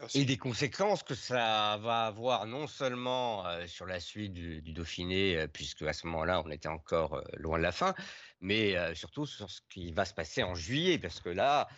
Ah, 0.00 0.06
et 0.14 0.24
des 0.24 0.36
conséquences 0.36 1.02
que 1.02 1.14
ça 1.14 1.78
va 1.80 2.06
avoir 2.06 2.46
non 2.46 2.66
seulement 2.66 3.46
euh, 3.46 3.66
sur 3.66 3.86
la 3.86 4.00
suite 4.00 4.32
du, 4.32 4.60
du 4.60 4.72
Dauphiné, 4.72 5.36
euh, 5.36 5.46
puisque 5.46 5.82
à 5.82 5.92
ce 5.92 6.06
moment-là 6.08 6.42
on 6.44 6.50
était 6.50 6.68
encore 6.68 7.22
loin 7.34 7.58
de 7.58 7.62
la 7.62 7.72
fin, 7.72 7.94
mais 8.40 8.74
surtout 8.94 9.26
sur 9.26 9.50
ce 9.50 9.60
qui 9.70 9.92
va 9.92 10.04
se 10.04 10.14
passer 10.14 10.42
en 10.42 10.54
juillet, 10.54 10.98
parce 10.98 11.20
que 11.20 11.28
là, 11.28 11.68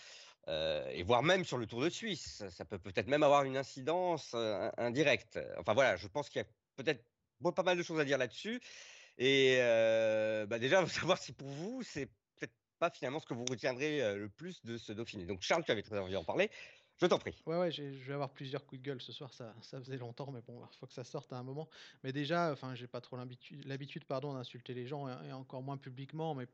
euh, 0.48 0.88
et 0.90 1.02
voire 1.02 1.22
même 1.22 1.44
sur 1.44 1.58
le 1.58 1.66
Tour 1.66 1.80
de 1.82 1.88
Suisse, 1.90 2.44
ça- 2.50 2.64
peut 2.64 2.78
peut-être 2.78 3.08
même 3.08 3.22
avoir 3.22 3.44
une 3.44 3.56
incidence 3.56 4.32
euh, 4.34 4.70
indirecte. 4.76 5.38
Enfin 5.58 5.74
voilà, 5.74 5.96
je 5.96 6.06
pense 6.06 6.28
qu'il 6.28 6.40
y 6.40 6.44
a 6.44 6.48
peut-être 6.76 7.04
pas 7.54 7.62
mal 7.62 7.76
de 7.76 7.82
choses 7.82 8.00
à 8.00 8.04
dire 8.04 8.18
là-dessus. 8.18 8.60
Et 9.18 9.58
euh, 9.60 10.46
bah, 10.46 10.58
déjà, 10.58 10.84
savoir 10.88 11.18
si 11.18 11.32
pour 11.32 11.48
vous, 11.48 11.82
c'est 11.82 12.06
peut-être 12.36 12.54
pas 12.78 12.90
finalement 12.90 13.20
ce 13.20 13.26
que 13.26 13.34
vous 13.34 13.44
retiendrez 13.48 14.02
euh, 14.02 14.16
le 14.16 14.28
plus 14.28 14.64
de 14.64 14.76
ce 14.76 14.92
Dauphiné. 14.92 15.24
Donc 15.24 15.40
Charles, 15.42 15.64
tu 15.64 15.72
avais 15.72 15.82
très 15.82 15.98
envie 15.98 16.12
d'en 16.12 16.24
parler. 16.24 16.50
Je 17.00 17.06
t'en 17.06 17.18
prie. 17.18 17.34
Ouais, 17.46 17.58
ouais, 17.58 17.72
je 17.72 17.82
vais 17.82 18.14
avoir 18.14 18.30
plusieurs 18.30 18.64
coups 18.66 18.80
de 18.80 18.86
gueule 18.86 19.00
ce 19.00 19.10
soir, 19.10 19.34
ça, 19.34 19.52
ça 19.62 19.80
faisait 19.80 19.96
longtemps, 19.96 20.30
mais 20.30 20.42
bon, 20.42 20.64
il 20.72 20.76
faut 20.76 20.86
que 20.86 20.92
ça 20.92 21.02
sorte 21.02 21.32
à 21.32 21.36
un 21.36 21.42
moment. 21.42 21.68
Mais 22.04 22.12
déjà, 22.12 22.52
enfin, 22.52 22.76
j'ai 22.76 22.86
pas 22.86 23.00
trop 23.00 23.16
l'habitude, 23.16 24.04
pardon, 24.04 24.34
d'insulter 24.34 24.74
les 24.74 24.86
gens, 24.86 25.08
et 25.22 25.32
encore 25.32 25.62
moins 25.62 25.76
publiquement, 25.76 26.36
mais 26.36 26.46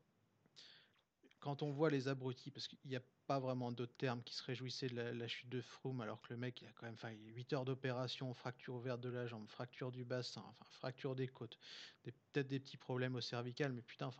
quand 1.41 1.63
on 1.63 1.71
voit 1.71 1.89
les 1.89 2.07
abrutis, 2.07 2.51
parce 2.51 2.67
qu'il 2.67 2.77
n'y 2.85 2.95
a 2.95 3.01
pas 3.27 3.39
vraiment 3.39 3.71
d'autres 3.71 3.97
termes 3.97 4.23
qui 4.23 4.35
se 4.35 4.43
réjouissaient 4.43 4.87
de 4.87 4.95
la, 4.95 5.27
chute 5.27 5.49
de 5.49 5.59
Froome, 5.59 5.99
alors 5.99 6.21
que 6.21 6.31
le 6.31 6.37
mec, 6.37 6.61
il 6.61 6.67
a 6.67 6.71
quand 6.71 6.85
même 6.85 6.95
fait 6.95 7.13
8 7.15 7.53
heures 7.53 7.65
d'opération, 7.65 8.33
fracture 8.33 8.75
ouverte 8.75 9.01
de 9.01 9.09
la 9.09 9.25
jambe, 9.25 9.47
fracture 9.49 9.91
du 9.91 10.05
bassin, 10.05 10.45
fracture 10.69 11.15
des 11.15 11.27
côtes, 11.27 11.57
peut-être 12.03 12.47
des 12.47 12.59
petits 12.59 12.77
problèmes 12.77 13.15
au 13.15 13.21
cervical, 13.21 13.73
mais 13.73 13.81
putain, 13.81 14.11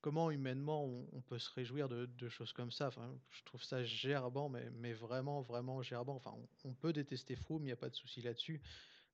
comment 0.00 0.30
humainement 0.30 0.84
on, 0.84 1.20
peut 1.22 1.38
se 1.38 1.50
réjouir 1.52 1.88
de, 1.88 2.28
choses 2.28 2.52
comme 2.52 2.72
ça? 2.72 2.90
Je 3.30 3.44
trouve 3.44 3.62
ça 3.62 3.84
gerbant, 3.84 4.48
mais, 4.48 4.92
vraiment, 4.92 5.40
vraiment 5.42 5.82
gerbant. 5.82 6.20
On, 6.26 6.48
on 6.64 6.74
peut 6.74 6.92
détester 6.92 7.36
Froome, 7.36 7.62
il 7.62 7.66
n'y 7.66 7.72
a 7.72 7.76
pas 7.76 7.90
de 7.90 7.96
souci 7.96 8.22
là-dessus. 8.22 8.60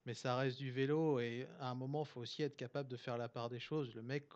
Mais 0.05 0.13
ça 0.13 0.35
reste 0.35 0.57
du 0.57 0.71
vélo 0.71 1.19
et 1.19 1.47
à 1.59 1.69
un 1.69 1.75
moment, 1.75 2.03
il 2.03 2.07
faut 2.07 2.21
aussi 2.21 2.43
être 2.43 2.55
capable 2.55 2.89
de 2.89 2.97
faire 2.97 3.17
la 3.17 3.27
part 3.27 3.49
des 3.49 3.59
choses. 3.59 3.93
Le 3.95 4.01
mec, 4.01 4.29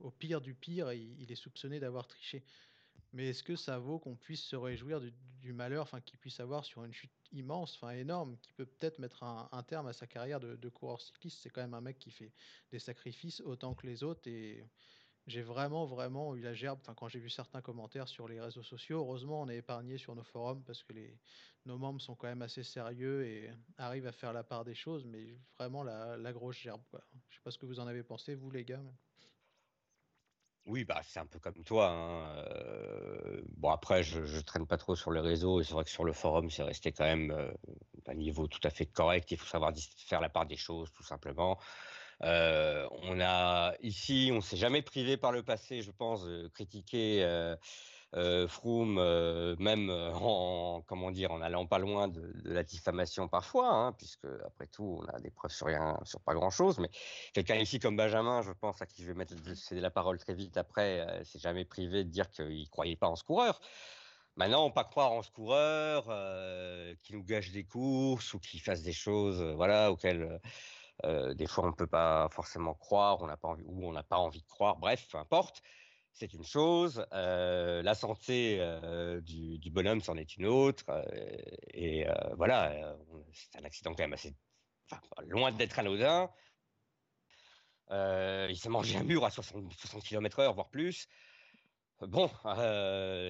au, 0.00 0.10
pire 0.10 0.40
du 0.40 0.54
pire, 0.54 0.92
il, 0.92 1.20
il 1.20 1.32
est 1.32 1.36
soupçonné 1.36 1.80
d'avoir 1.80 2.06
triché. 2.06 2.44
Mais 3.14 3.28
est-ce 3.28 3.42
que 3.42 3.54
ça 3.54 3.78
vaut 3.78 3.98
qu'on 3.98 4.16
puisse 4.16 4.42
se 4.42 4.56
réjouir 4.56 5.00
du, 5.00 5.52
malheur, 5.52 5.88
qu'il 6.04 6.18
puisse 6.18 6.40
avoir 6.40 6.64
sur 6.64 6.84
une 6.84 6.92
chute 6.92 7.12
immense, 7.32 7.76
enfin 7.76 7.92
énorme, 7.92 8.36
qui 8.42 8.52
peut 8.52 8.66
peut-être 8.66 8.98
mettre 8.98 9.22
un, 9.22 9.62
terme 9.62 9.86
à 9.86 9.92
sa 9.92 10.06
carrière 10.06 10.40
de, 10.40 10.56
de 10.56 10.68
coureur 10.68 11.00
cycliste? 11.00 11.38
C'est 11.42 11.50
quand 11.50 11.60
même 11.60 11.74
un 11.74 11.80
mec 11.80 11.98
qui 11.98 12.10
fait 12.10 12.32
des 12.72 12.80
sacrifices 12.80 13.40
autant 13.42 13.74
que 13.74 13.86
les 13.86 14.02
autres 14.02 14.28
et 14.28 14.66
j'ai 15.26 15.42
vraiment, 15.42 15.86
vraiment 15.86 16.34
eu 16.34 16.40
la 16.40 16.54
gerbe. 16.54 16.80
Quand 16.96 17.08
j'ai 17.08 17.20
vu 17.20 17.30
certains 17.30 17.62
commentaires 17.62 18.08
sur 18.08 18.26
les 18.26 18.40
réseaux 18.40 18.62
sociaux, 18.62 18.98
heureusement, 18.98 19.42
on 19.42 19.48
est 19.48 19.58
épargné 19.58 19.96
sur 19.96 20.14
nos 20.14 20.24
forums 20.24 20.64
parce 20.64 20.82
que 20.82 20.92
les, 20.92 21.16
nos 21.66 21.78
membres 21.78 22.00
sont 22.00 22.14
quand 22.14 22.28
même 22.28 22.42
assez 22.42 22.62
sérieux 22.62 23.26
et 23.26 23.50
arrivent 23.78 24.06
à 24.06 24.12
faire 24.12 24.32
la 24.32 24.44
part 24.44 24.64
des 24.64 24.74
choses, 24.74 25.04
mais 25.04 25.38
vraiment 25.58 25.82
la, 25.82 26.32
grosse 26.32 26.58
gerbe. 26.58 26.82
Quoi. 26.90 27.00
Je 27.30 27.36
sais 27.36 27.42
pas 27.42 27.50
ce 27.50 27.58
que 27.58 27.66
vous 27.66 27.80
en 27.80 27.86
avez 27.86 28.02
pensé, 28.02 28.34
vous, 28.34 28.50
les 28.50 28.64
gars. 28.64 28.82
Oui, 30.66 30.84
bah, 30.84 31.00
c'est 31.04 31.20
un 31.20 31.26
peu 31.26 31.38
comme 31.38 31.62
toi. 31.62 31.90
hein, 31.90 32.44
euh, 32.48 33.42
Bon, 33.56 33.70
après, 33.70 34.02
je, 34.02 34.24
je 34.24 34.40
traîne 34.40 34.66
pas 34.66 34.78
trop 34.78 34.96
sur 34.96 35.12
les 35.12 35.20
réseaux 35.20 35.60
et 35.60 35.64
c'est 35.64 35.74
vrai 35.74 35.84
que 35.84 35.90
sur 35.90 36.04
le 36.04 36.14
forum, 36.14 36.48
c'est 36.50 36.62
resté 36.62 36.90
quand 36.92 37.04
même 37.04 37.30
euh, 37.30 37.52
un 38.06 38.14
niveau 38.14 38.46
tout 38.46 38.60
à 38.64 38.70
fait 38.70 38.86
correct. 38.86 39.30
Il 39.30 39.36
faut 39.36 39.46
savoir 39.46 39.72
faire 39.98 40.20
la 40.20 40.30
part 40.30 40.46
des 40.46 40.56
choses, 40.56 40.90
tout 40.92 41.02
simplement. 41.02 41.58
Euh, 42.22 42.88
on 43.02 43.20
a 43.20 43.74
ici, 43.80 44.30
on 44.32 44.40
s'est 44.40 44.56
jamais 44.56 44.82
privé 44.82 45.16
par 45.16 45.32
le 45.32 45.42
passé, 45.42 45.82
je 45.82 45.90
pense, 45.90 46.24
de 46.24 46.48
critiquer 46.48 47.24
euh, 47.24 47.56
Froome, 48.46 48.98
euh, 48.98 49.56
même 49.58 49.90
euh, 49.90 50.12
en, 50.12 50.82
comment 50.86 51.10
dire, 51.10 51.32
en 51.32 51.40
allant 51.42 51.66
pas 51.66 51.78
loin 51.78 52.08
de, 52.08 52.20
de 52.44 52.52
la 52.52 52.62
diffamation 52.62 53.28
parfois, 53.28 53.68
hein, 53.70 53.92
puisque 53.92 54.26
après 54.46 54.66
tout, 54.66 55.00
on 55.02 55.06
a 55.06 55.18
des 55.20 55.30
preuves 55.30 55.52
sur 55.52 55.66
rien, 55.66 55.98
sur 56.04 56.20
pas 56.20 56.34
grand-chose. 56.34 56.78
Mais 56.78 56.90
quelqu'un 57.32 57.56
ici 57.56 57.78
comme 57.78 57.96
Benjamin, 57.96 58.42
je 58.42 58.52
pense, 58.52 58.80
à 58.82 58.86
qui 58.86 59.02
je 59.02 59.08
vais 59.08 59.14
mettre 59.14 59.34
céder 59.56 59.80
la 59.80 59.90
parole 59.90 60.18
très 60.18 60.34
vite 60.34 60.56
après, 60.56 61.00
euh, 61.00 61.24
s'est 61.24 61.40
jamais 61.40 61.64
privé 61.64 62.04
de 62.04 62.10
dire 62.10 62.30
qu'il 62.30 62.68
croyait 62.70 62.96
pas 62.96 63.08
en 63.08 63.16
ce 63.16 63.24
coureur. 63.24 63.60
Maintenant, 64.36 64.68
pas 64.70 64.84
croire 64.84 65.12
en 65.12 65.22
ce 65.22 65.30
coureur 65.30 66.06
euh, 66.08 66.94
qui 67.02 67.12
nous 67.14 67.22
gâche 67.22 67.52
des 67.52 67.64
courses 67.64 68.34
ou 68.34 68.40
qui 68.40 68.58
fasse 68.58 68.82
des 68.82 68.92
choses, 68.92 69.40
euh, 69.40 69.54
voilà, 69.54 69.92
auxquelles 69.92 70.40
euh, 71.04 71.34
des 71.34 71.46
fois 71.46 71.66
on 71.66 71.72
peut 71.72 71.86
pas 71.86 72.28
forcément 72.30 72.74
croire, 72.74 73.22
on 73.22 73.26
n'a 73.26 73.36
pas 73.36 73.48
envie 73.48 73.62
ou 73.64 73.86
on 73.86 73.92
n'a 73.92 74.02
pas 74.02 74.18
envie 74.18 74.42
de 74.42 74.46
croire. 74.48 74.76
Bref, 74.76 75.06
peu 75.10 75.18
importe. 75.18 75.62
C'est 76.14 76.32
une 76.32 76.44
chose. 76.44 77.04
la 77.10 77.94
santé 77.94 78.60
du, 79.22 79.70
bonhomme, 79.70 80.00
c'en 80.00 80.16
est 80.16 80.36
une 80.36 80.46
autre. 80.46 80.84
et 81.72 82.06
voilà, 82.36 82.96
c'est 83.32 83.58
un 83.58 83.64
accident 83.64 83.90
quand 83.94 84.04
même 84.04 84.12
assez, 84.12 84.32
enfin, 84.88 85.02
loin 85.26 85.50
d'être 85.50 85.76
anodin. 85.80 86.30
Il 87.90 88.56
s'est 88.56 88.68
mangé 88.68 88.96
un 88.96 89.02
mur 89.02 89.24
à 89.24 89.30
60, 89.30 89.72
60 89.72 90.04
km/h, 90.04 90.54
voire 90.54 90.70
plus. 90.70 91.08
Bon, 92.00 92.30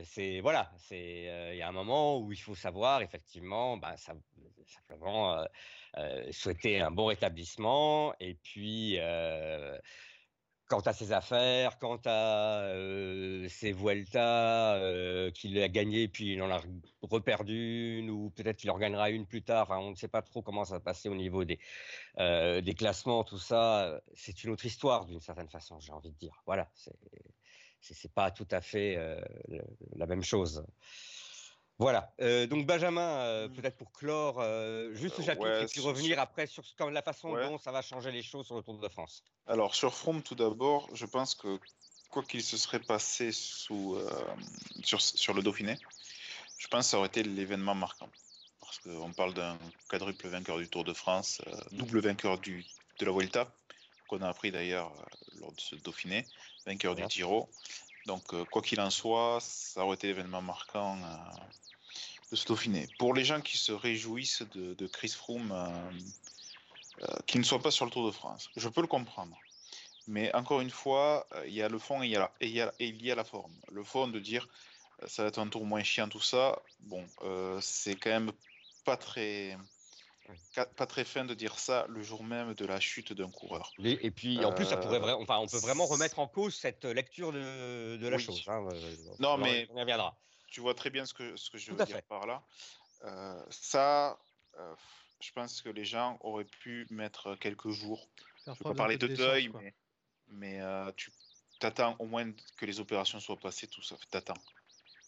c'est 0.05 0.41
voilà, 0.41 0.71
c'est 0.77 1.53
il 1.53 1.57
y 1.57 1.63
a 1.63 1.69
un 1.69 1.73
moment 1.73 2.19
où 2.19 2.33
il 2.33 2.39
faut 2.39 2.55
savoir 2.55 3.01
effectivement, 3.01 3.81
ça, 3.97 4.13
simplement 4.67 5.43
souhaiter 6.33 6.81
un 6.81 6.91
bon 6.91 7.07
rétablissement 7.07 8.15
et 8.21 8.35
puis 8.35 8.99
quant 10.67 10.81
à 10.81 10.93
ses 10.93 11.13
affaires, 11.13 11.79
quant 11.79 12.01
à 12.05 12.73
ses 13.49 13.73
Vuelta 13.73 14.81
qu'il 15.35 15.59
a 15.61 15.69
gagné 15.69 16.09
puis 16.09 16.35
il 16.35 16.43
en 16.43 16.51
a 16.51 16.61
reperdu 17.03 17.99
une 17.99 18.11
ou 18.11 18.31
peut-être 18.31 18.57
qu'il 18.57 18.71
en 18.71 18.79
gagnera 18.79 19.11
une 19.11 19.27
plus 19.27 19.43
tard. 19.43 19.65
Enfin, 19.65 19.79
on 19.79 19.91
ne 19.91 19.95
sait 19.97 20.09
pas 20.09 20.23
trop 20.23 20.43
comment 20.43 20.65
ça 20.65 20.75
va 20.75 20.81
passer 20.81 21.09
au 21.09 21.15
niveau 21.15 21.45
des 21.45 21.59
des 22.19 22.75
classements, 22.77 23.25
tout 23.25 23.39
ça. 23.39 24.01
C'est 24.15 24.45
une 24.45 24.51
autre 24.51 24.67
histoire 24.67 25.05
d'une 25.07 25.21
certaine 25.21 25.49
façon, 25.49 25.79
j'ai 25.81 25.93
envie 25.93 26.11
de 26.11 26.17
dire. 26.19 26.43
Voilà, 26.47 26.71
c'est 27.81 28.13
pas 28.15 28.31
tout 28.31 28.49
à 28.51 28.61
fait 28.61 28.99
la 29.95 30.07
même 30.07 30.23
chose. 30.23 30.65
Voilà. 31.79 32.15
Euh, 32.21 32.47
donc 32.47 32.67
Benjamin, 32.67 33.01
euh, 33.19 33.49
Mm. 33.49 33.55
peut-être 33.55 33.77
pour 33.77 33.91
clore 33.93 34.37
euh, 34.41 34.95
juste 34.95 35.17
ce 35.17 35.23
chapitre 35.23 35.47
ouais, 35.49 35.63
et 35.65 35.67
puis 35.67 35.81
sur- 35.81 35.85
revenir 35.91 36.19
après 36.21 36.47
sur 36.47 36.63
comme 36.77 36.93
la 36.93 37.03
façon 37.03 37.31
Ouais. 37.33 37.45
dont 37.49 37.59
ça 37.59 37.73
va 37.73 37.83
changer 37.83 38.13
les 38.13 38.23
choses 38.23 38.47
sur 38.47 38.55
le 38.57 38.63
Tour 38.63 38.79
de 38.79 38.89
France. 38.89 39.25
Alors, 39.47 39.75
sur 39.75 39.93
Froome, 39.95 40.23
tout 40.23 40.37
d'abord, 40.37 40.89
je 40.95 41.05
pense 41.07 41.35
que 41.35 41.59
quoi 42.11 42.23
qu'il 42.23 42.43
se 42.45 42.57
serait 42.57 42.79
passé 42.81 43.33
sous, 43.33 43.99
sur, 44.85 45.01
sur 45.03 45.35
le 45.35 45.43
Dauphiné, 45.43 45.77
je 46.59 46.69
pense 46.69 46.85
que 46.87 46.91
ça 46.91 46.99
aurait 46.99 47.09
été 47.09 47.23
l'événement 47.25 47.75
marquant. 47.75 48.09
Parce 48.61 48.79
qu'on 48.79 49.13
parle 49.13 49.35
d'un 49.35 49.59
quadruple 49.89 50.29
vainqueur 50.29 50.59
du 50.59 50.69
Tour 50.69 50.85
de 50.85 50.93
France, 50.93 51.43
double 51.73 52.01
vainqueur 52.01 52.39
du, 52.39 52.65
de 53.01 53.05
la 53.05 53.13
Vuelta, 53.13 53.53
qu'on 54.09 54.23
a 54.23 54.29
appris 54.29 54.53
d'ailleurs 54.53 54.93
lors 55.41 55.53
de 55.53 55.61
ce 55.61 55.75
Dauphiné, 55.77 56.25
vainqueur 56.67 56.95
Ouais. 56.97 57.03
du 57.07 57.15
Giro. 57.15 57.49
Donc, 58.07 58.35
euh, 58.35 58.45
quoi 58.45 58.63
qu'il 58.63 58.81
en 58.81 58.91
soit, 58.91 59.39
ça 59.41 59.85
aurait 59.85 59.95
été 59.95 60.09
l'événement 60.09 60.43
marquant 60.43 60.99
euh, 61.03 61.17
de 62.31 62.37
ce 62.37 62.47
Dauphiné. 62.47 62.87
Pour 62.99 63.15
les 63.15 63.25
gens 63.25 63.41
qui 63.41 63.57
se 63.57 63.73
réjouissent 63.73 64.43
de, 64.55 64.87
Chris 64.87 65.09
Froome, 65.09 65.53
euh, 65.53 67.07
qu'il 67.27 67.41
ne 67.41 67.45
soit 67.45 67.61
pas 67.61 67.71
sur 67.71 67.85
le 67.85 67.91
Tour 67.91 68.07
de 68.07 68.13
France, 68.13 68.51
je 68.57 68.69
peux 68.69 68.83
le 68.83 68.87
comprendre. 68.87 69.37
Mais 70.07 70.35
encore 70.35 70.61
une 70.61 70.71
fois, 70.71 71.27
il 71.47 71.55
y 71.55 71.63
a 71.63 71.69
le 71.69 71.79
fond 71.79 72.03
et 72.03 72.07
il 72.07 72.13
y 72.51 72.61
a, 72.61 73.15
la, 73.15 73.25
forme. 73.25 73.55
Le 73.73 73.83
fond 73.83 74.07
de 74.07 74.21
dire 74.21 74.47
ça 75.07 75.23
va 75.23 75.29
être 75.29 75.39
un 75.39 75.49
tour 75.49 75.65
moins 75.65 75.83
chiant, 75.83 76.09
tout 76.09 76.21
ça, 76.21 76.61
bon, 76.81 77.07
c'est 77.63 77.97
quand 77.97 78.11
même 78.11 78.31
pas 78.85 78.99
très, 78.99 79.57
pas 80.77 80.87
très 80.87 81.05
fin 81.05 81.25
de 81.25 81.35
dire 81.35 81.59
ça 81.59 81.87
le 81.89 82.03
jour 82.03 82.23
même 82.25 82.55
de 82.55 82.65
la 82.65 82.81
chute 82.81 83.13
d'un 83.13 83.31
coureur. 83.31 83.73
Et, 83.83 84.07
et 84.07 84.11
puis 84.11 84.45
en 84.45 84.53
plus, 84.53 84.65
ça 84.65 84.77
pourrait 84.77 84.99
Euh, 84.99 85.01
vra- 85.17 85.23
enfin, 85.23 85.39
on 85.39 85.47
peut 85.47 85.59
vraiment 85.59 85.87
remettre 85.87 86.19
en 86.19 86.27
cause 86.29 86.55
cette 86.55 86.85
lecture 86.85 87.33
de, 87.33 87.97
de 87.97 88.09
la 88.09 88.17
Oui. 88.17 88.23
chose. 88.23 88.43
hein, 88.47 88.67
euh, 88.73 88.97
Non, 89.19 89.35
on 89.35 89.39
mais- 89.39 89.67
on 89.71 89.77
y 89.77 89.81
reviendra. 89.81 90.17
Tu 90.49 90.61
vois 90.61 90.75
très 90.75 90.91
bien 90.91 91.05
ce 91.05 91.13
que, 91.15 91.37
ce 91.37 91.51
que 91.51 91.59
je 91.59 91.71
Tout 91.71 91.77
veux 91.77 91.85
dire 91.85 91.97
fait. 91.97 92.03
par 92.09 92.27
là. 92.27 92.43
Euh, 93.05 93.45
ça, 93.51 94.19
euh, 94.59 94.75
je 95.21 95.33
pense 95.33 95.61
que 95.63 95.69
les 95.69 95.85
gens 95.85 96.17
auraient 96.21 96.45
pu 96.45 96.87
mettre 96.91 97.35
quelques 97.37 97.71
jours 97.71 98.09
Faire 98.45 98.55
Je 98.55 98.59
peux 98.59 98.65
preuve 98.65 98.77
pas 98.77 98.83
parler 98.85 98.97
de 98.99 99.07
deuil, 99.09 99.51
mais, 99.55 99.75
mais 100.29 100.61
euh, 100.61 100.91
tu 100.97 101.11
t'attends 101.59 101.97
au 101.99 102.07
moins 102.07 102.31
que 102.57 102.67
les 102.67 102.79
opérations 102.81 103.21
soient 103.21 103.37
passées, 103.41 103.67
tout 103.67 103.83
ça. 103.83 103.97
T'attends. 104.11 104.35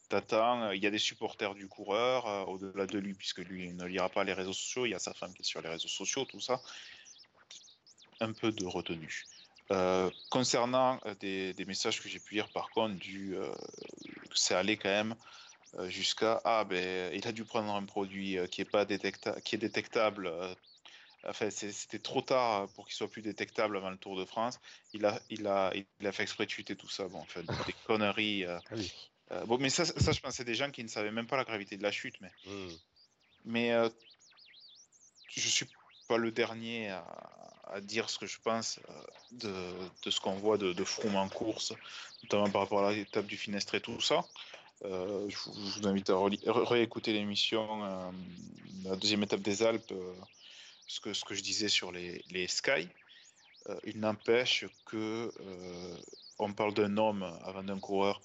T'attends. 0.08 0.62
euh, 0.64 0.76
Il 0.76 0.82
y 0.82 0.86
a 0.86 0.90
des 0.90 0.98
supporters 0.98 1.54
du 1.54 1.68
coureur, 1.68 2.26
euh, 2.26 2.44
au-delà 2.44 2.86
de 2.86 2.98
lui, 2.98 3.14
puisque 3.14 3.38
lui 3.38 3.72
ne 3.72 3.84
lira 3.84 4.08
pas 4.08 4.25
les 4.25 4.32
réseaux 4.32 4.52
sociaux. 4.52 4.86
Il 4.86 4.90
y 4.90 4.94
a 4.94 4.98
sa 4.98 5.14
femme 5.14 5.34
qui 5.34 5.42
est 5.42 5.44
sur 5.44 5.60
les 5.60 5.68
réseaux 5.68 5.88
sociaux, 5.88 6.25
tout 6.25 6.40
ça. 6.40 6.62
Un 8.20 8.32
peu 8.32 8.52
de 8.52 8.64
retenue. 8.64 9.26
Euh, 9.72 10.10
concernant 10.30 11.00
des, 11.20 11.52
des 11.54 11.64
messages 11.64 12.00
que 12.00 12.08
j'ai 12.08 12.20
pu 12.20 12.34
lire, 12.34 12.48
par 12.50 12.70
contre, 12.70 12.94
du, 12.94 13.36
euh, 13.36 13.52
c'est 14.34 14.54
allé 14.54 14.76
quand 14.76 14.88
même 14.88 15.14
jusqu'à 15.88 16.40
ah 16.44 16.64
ben 16.64 17.12
il 17.12 17.26
a 17.28 17.32
dû 17.32 17.44
prendre 17.44 17.75
un 17.75 17.84
produit 17.84 18.38
qui 18.50 18.62
est 18.62 18.70
pas 18.70 18.86
détecta 18.86 19.38
qui 19.42 19.56
est 19.56 19.58
détectable 19.58 20.32
Enfin, 21.28 21.50
c'était 21.50 21.98
trop 21.98 22.22
tard 22.22 22.68
pour 22.75 22.86
qu'il 22.86 22.94
soit 22.94 23.10
plus 23.10 23.20
détectable 23.20 23.76
avant 23.76 23.90
le 23.90 23.96
Tour 23.98 24.16
de 24.16 24.25
France. 24.25 24.60
Il 24.92 25.04
a, 25.04 25.20
il 25.28 25.46
a, 25.48 25.72
il 25.75 26.06
a 26.06 26.12
fait 26.12 26.22
exprès 26.22 26.46
de 26.46 26.50
chuter 26.50 26.76
tout 26.76 26.88
ça. 26.88 27.08
Bon, 27.08 27.18
enfin, 27.18 27.40
des, 27.40 27.64
des 27.66 27.72
conneries. 27.86 28.44
Ah 28.44 28.60
oui. 28.72 28.92
Euh, 29.33 29.45
bon, 29.47 29.59
mais 29.59 29.71
ça, 29.71 29.85
ça, 29.85 30.12
je 30.12 30.21
pensais 30.21 30.45
des 30.45 30.54
gens 30.54 30.71
qui 30.71 30.83
ne 30.85 30.88
savaient 30.88 31.11
même 31.11 31.26
pas 31.26 31.37
la 31.37 31.45
gravité 31.45 31.76
de 31.76 31.83
la 31.83 31.92
chute. 31.92 32.14
Mais, 32.21 32.30
Mm. 32.47 32.68
mais 33.47 33.73
euh, 33.73 33.88
je 35.28 35.49
suis 35.49 35.66
pas 36.09 36.16
le 36.18 36.30
dernier 36.30 36.90
à, 36.90 37.04
à 37.64 37.80
dire 37.80 38.09
ce 38.09 38.18
que 38.18 38.26
je 38.26 38.38
pense 38.40 38.78
euh, 38.88 39.02
de, 39.33 39.73
de 40.02 40.11
ce 40.11 40.21
qu'on 40.21 40.37
voit 40.37 40.56
de, 40.59 40.73
de 40.73 40.85
Froome 40.85 41.16
en 41.16 41.28
course, 41.28 41.73
notamment 42.23 42.49
par 42.50 42.62
rapport 42.62 42.85
à 42.85 42.92
l'étape 42.92 43.26
du 43.26 43.37
Finestre 43.37 43.75
et 43.75 43.80
tout 43.80 44.00
ça. 44.00 44.25
Euh, 44.85 45.28
je, 45.28 45.37
vous, 45.38 45.71
je 45.71 45.80
vous 45.80 45.88
invite 45.88 46.11
à 46.11 46.16
réécouter 46.47 47.12
l'émission, 47.12 47.85
euh, 47.85 48.11
la 48.85 48.97
deuxième 48.97 49.23
étape 49.23 49.40
des 49.40 49.62
Alpes, 49.62 49.90
euh, 49.90 50.14
ce, 50.87 51.00
que, 51.00 51.12
ce 51.14 51.25
que 51.25 51.35
je 51.35 51.42
disais 51.42 51.68
sur 51.68 51.90
les, 51.92 52.23
les 52.30 52.47
Sky. 52.47 52.88
Il 53.83 53.99
n'empêche 53.99 54.64
que 54.85 55.33
on 56.38 56.52
parle 56.52 56.73
d'un 56.73 56.97
homme 56.99 57.25
avant 57.42 57.64
d'un 57.64 57.80
coureur 57.80 58.21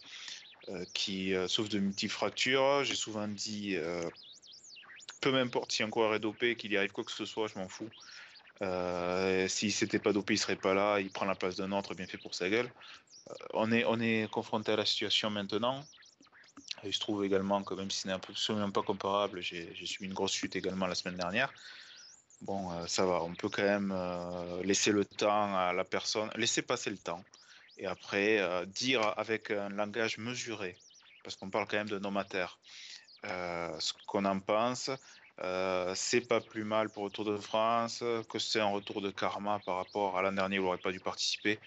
qui 0.93 1.33
euh, 1.33 1.47
souffre 1.47 1.69
de 1.69 1.79
multifractures. 1.79 2.83
J'ai 2.83 2.95
souvent 2.95 3.27
dit, 3.27 3.75
euh, 3.75 4.09
peu 5.21 5.31
m'importe 5.31 5.71
si 5.71 5.83
un 5.83 5.89
coureur 5.89 6.15
est 6.15 6.19
dopé, 6.19 6.55
qu'il 6.55 6.71
y 6.71 6.77
arrive 6.77 6.91
quoi 6.91 7.03
que 7.03 7.11
ce 7.11 7.25
soit, 7.25 7.47
je 7.47 7.57
m'en 7.57 7.67
fous. 7.67 7.89
Euh, 8.61 9.47
S'il 9.47 9.71
s'était 9.71 9.99
pas 9.99 10.13
dopé, 10.13 10.33
il 10.33 10.37
serait 10.37 10.55
pas 10.55 10.73
là. 10.73 10.99
Il 10.99 11.09
prend 11.09 11.25
la 11.25 11.35
place 11.35 11.55
d'un 11.55 11.71
autre, 11.71 11.93
bien 11.93 12.07
fait 12.07 12.17
pour 12.17 12.35
sa 12.35 12.49
gueule. 12.49 12.69
Euh, 13.29 13.33
on 13.53 13.71
est, 13.71 13.85
on 13.85 13.99
est 13.99 14.29
confronté 14.31 14.71
à 14.71 14.75
la 14.75 14.85
situation 14.85 15.29
maintenant. 15.29 15.83
Il 16.83 16.93
se 16.93 16.99
trouve 16.99 17.23
également 17.23 17.63
que 17.63 17.73
même 17.73 17.89
si 17.91 18.01
ce 18.01 18.07
n'est 18.07 18.13
absolument 18.13 18.71
pas 18.71 18.81
comparable, 18.81 19.41
j'ai 19.41 19.73
subi 19.85 20.05
une 20.05 20.13
grosse 20.13 20.33
chute 20.33 20.55
également 20.55 20.87
la 20.87 20.95
semaine 20.95 21.17
dernière. 21.17 21.51
Bon, 22.41 22.71
euh, 22.71 22.87
ça 22.87 23.05
va, 23.05 23.21
on 23.21 23.35
peut 23.35 23.49
quand 23.49 23.61
même 23.61 23.91
euh, 23.95 24.63
laisser 24.63 24.91
le 24.91 25.05
temps 25.05 25.55
à 25.55 25.73
la 25.73 25.83
personne, 25.83 26.29
laisser 26.35 26.63
passer 26.63 26.89
le 26.89 26.97
temps. 26.97 27.23
Et 27.77 27.85
après, 27.85 28.39
euh, 28.39 28.65
dire 28.65 29.01
avec 29.17 29.51
un 29.51 29.69
langage 29.69 30.17
mesuré, 30.17 30.77
parce 31.23 31.35
qu'on 31.35 31.49
parle 31.49 31.67
quand 31.67 31.77
même 31.77 31.89
de 31.89 31.99
noms 31.99 32.13
euh, 33.25 33.79
ce 33.79 33.93
qu'on 34.05 34.25
en 34.25 34.39
pense, 34.39 34.91
Euh, 35.39 35.95
c'est 35.95 36.21
pas 36.21 36.39
plus 36.39 36.63
mal 36.63 36.89
pour 36.89 37.05
le 37.05 37.09
Tour 37.09 37.25
de 37.25 37.37
France, 37.37 38.03
que 38.29 38.37
c'est 38.37 38.59
un 38.59 38.67
retour 38.67 39.01
de 39.01 39.09
karma 39.09 39.59
par 39.59 39.77
rapport 39.77 40.15
à 40.17 40.21
l'an 40.21 40.33
dernier 40.33 40.59
où 40.59 40.63
il 40.63 40.65
n'aurait 40.65 40.77
pas 40.77 40.91
dû 40.91 40.99
participer. 40.99 41.59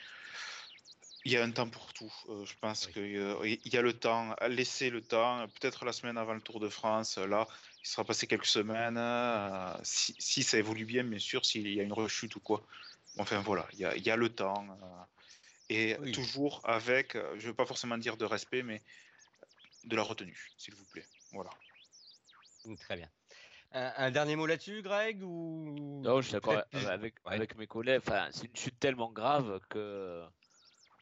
Il 1.24 1.32
y 1.32 1.36
a 1.36 1.42
un 1.42 1.50
temps 1.50 1.68
pour 1.68 1.92
tout. 1.92 2.12
Euh, 2.28 2.44
je 2.44 2.54
pense 2.60 2.86
Oui. 2.86 2.92
qu'il 2.92 3.72
y 3.72 3.76
a 3.76 3.82
le 3.82 3.98
temps, 3.98 4.36
laisser 4.48 4.90
le 4.90 5.00
temps. 5.00 5.48
Peut-être 5.48 5.84
la 5.84 5.92
semaine 5.92 6.18
avant 6.18 6.34
le 6.34 6.40
Tour 6.40 6.60
de 6.60 6.68
France, 6.68 7.18
là, 7.18 7.48
il 7.82 7.88
sera 7.88 8.04
passé 8.04 8.26
quelques 8.26 8.46
semaines. 8.46 9.00
si, 9.82 10.14
si 10.18 10.42
ça 10.42 10.58
évolue 10.58 10.84
bien, 10.84 11.02
bien 11.02 11.18
sûr, 11.18 11.44
s'il 11.44 11.66
y 11.66 11.80
a 11.80 11.82
une 11.82 11.94
rechute 11.94 12.36
ou 12.36 12.40
quoi. 12.40 12.62
Enfin 13.18 13.40
voilà, 13.40 13.66
il 13.72 13.80
y 13.80 13.84
a, 13.84 13.96
il 13.96 14.06
y 14.06 14.10
a 14.10 14.16
le 14.16 14.28
temps. 14.28 14.66
Et 15.68 15.96
Oui. 15.98 16.12
toujours 16.12 16.60
avec, 16.64 17.14
euh, 17.16 17.30
je 17.38 17.42
ne 17.44 17.48
veux 17.48 17.54
pas 17.54 17.66
forcément 17.66 17.98
dire 17.98 18.16
de 18.16 18.24
respect, 18.24 18.62
mais 18.62 18.82
de 19.84 19.96
la 19.96 20.02
retenue, 20.02 20.50
s'il 20.58 20.74
vous 20.74 20.84
plaît. 20.86 21.06
Voilà. 21.32 21.50
Très 22.80 22.96
bien. 22.96 23.10
Un, 23.72 23.92
un 23.96 24.10
dernier 24.10 24.36
mot 24.36 24.46
là-dessus, 24.46 24.82
Greg 24.82 25.22
ou 25.22 26.00
Non, 26.02 26.20
je 26.20 26.26
suis 26.28 26.32
d'accord 26.32 26.62
avec, 26.72 27.14
Ouais. 27.26 27.32
avec 27.32 27.56
mes 27.56 27.66
collègues. 27.66 28.00
Enfin, 28.06 28.28
c'est 28.30 28.46
une 28.46 28.56
chute 28.56 28.78
tellement 28.78 29.10
grave 29.10 29.60
que, 29.68 30.22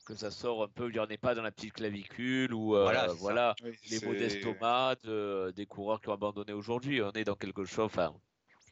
que 0.07 0.15
ça 0.15 0.31
sort 0.31 0.63
un 0.65 0.69
peu. 0.69 0.89
Il 0.89 0.95
n'y 0.95 0.99
en 0.99 1.07
est 1.09 1.19
pas 1.19 1.35
dans 1.35 1.43
la 1.43 1.53
petite 1.53 1.75
clavicule 1.75 2.55
ou 2.55 2.75
euh, 2.75 2.83
Voilà, 2.85 3.09
voilà, 3.09 3.55
les 3.91 4.01
mots 4.01 4.15
d'estomac 4.15 4.97
de- 5.05 5.53
des 5.55 5.67
coureurs 5.67 6.01
qui 6.01 6.09
ont 6.09 6.15
abandonné 6.15 6.53
aujourd'hui. 6.53 7.03
On 7.03 7.13
est 7.13 7.25
dans 7.25 7.37
quelque 7.37 7.65
chose 7.65 7.85
enfin, 7.85 8.19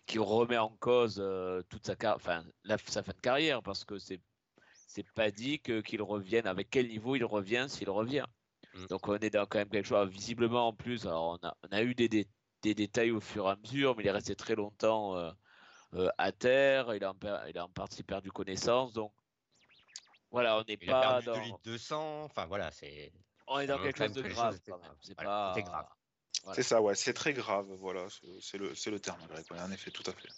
qui 0.06 0.18
remet 0.18 0.58
en 0.58 0.70
cause 0.70 1.18
euh, 1.22 1.62
toute 1.68 1.86
sa, 1.86 1.94
car- 1.94 2.16
enfin, 2.16 2.42
la- 2.64 2.78
sa 2.78 3.02
fin 3.02 3.12
de 3.12 3.20
carrière 3.20 3.62
parce 3.62 3.84
que 3.84 3.98
c'est 3.98 4.20
c'est 4.92 5.08
pas 5.12 5.30
dit 5.30 5.60
que 5.60 5.80
qu'il 5.80 6.02
revienne. 6.02 6.46
Avec 6.48 6.68
quel 6.68 6.88
niveau 6.88 7.14
il 7.14 7.24
revient 7.24 7.66
s'il 7.68 7.88
revient. 7.90 8.24
Mm. 8.74 8.86
Donc 8.86 9.06
on 9.08 9.16
est 9.18 9.30
dans 9.30 9.46
quand 9.46 9.58
même 9.58 9.68
quelque 9.68 9.86
chose. 9.86 10.08
Visiblement 10.10 10.68
en 10.68 10.72
plus, 10.72 11.06
alors 11.06 11.38
on 11.40 11.46
a, 11.46 11.56
on 11.62 11.68
a 11.72 11.82
eu 11.82 11.94
des, 11.94 12.08
dé- 12.08 12.28
des 12.62 12.74
détails 12.74 13.12
au 13.12 13.20
fur 13.20 13.46
et 13.46 13.50
à 13.50 13.56
mesure, 13.56 13.96
mais 13.96 14.02
il 14.02 14.06
est 14.08 14.10
resté 14.12 14.34
très 14.34 14.56
longtemps. 14.56 15.16
euh, 15.16 15.30
euh, 15.94 16.08
à 16.18 16.32
terre, 16.32 16.94
il 16.94 17.02
a, 17.04 17.10
en, 17.12 17.16
il 17.48 17.58
a 17.58 17.64
en 17.64 17.68
partie 17.68 18.02
perdu 18.02 18.30
connaissance, 18.30 18.92
donc 18.92 19.12
voilà, 20.30 20.58
on 20.58 20.64
n'est 20.64 20.76
pas 20.76 21.00
perdu 21.00 21.26
dans, 21.26 21.34
2 21.34 21.40
litres 21.40 21.60
200. 21.64 22.24
Enfin 22.24 22.46
voilà, 22.46 22.70
c'est. 22.70 23.12
on 23.46 23.58
est 23.58 23.66
dans 23.66 23.78
quelque 23.78 23.98
chose 23.98 24.12
de 24.12 24.22
grave 24.22 24.58
quand 24.66 24.78
même. 24.78 24.94
C'est 25.00 25.14
Voilà, 25.14 25.30
pas 25.30 25.54
c'était 25.54 25.68
grave. 25.68 25.86
voilà. 26.44 26.54
C'est 26.54 26.62
ça, 26.62 26.80
ouais, 26.80 26.94
c'est 26.94 27.12
très 27.12 27.32
grave, 27.32 27.66
voilà, 27.74 28.06
c'est- 28.40 28.58
le, 28.58 28.74
c'est 28.74 28.90
le 28.90 28.98
terme, 29.00 29.20
ouais, 29.30 29.60
en 29.60 29.70
effet, 29.72 29.90
tout 29.90 30.04
à 30.08 30.12
fait. 30.12 30.28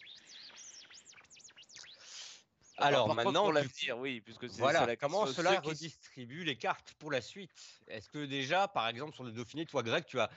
Alors, 2.83 3.07
par 3.07 3.17
contre, 3.17 3.25
maintenant, 3.27 3.51
l'avenir, 3.51 3.99
oui, 3.99 4.21
puisque 4.21 4.49
c'est 4.49 4.61
Voilà, 4.61 4.87
la 4.87 4.97
comment 4.97 5.27
cela 5.27 5.57
qui- 5.61 5.69
redistribue 5.69 6.45
les 6.45 6.57
cartes 6.57 6.95
pour 6.95 7.11
la 7.11 7.21
suite? 7.21 7.51
Est-ce 7.89 8.09
que 8.11 8.25
déjà, 8.25 8.69
par 8.69 8.89
exemple, 8.89 9.15
sur 9.15 9.25
le 9.25 9.33
Dauphiné, 9.33 9.67
toi, 9.67 9.83
Greg, 9.83 10.05
tu 10.05 10.19
as, 10.21 10.31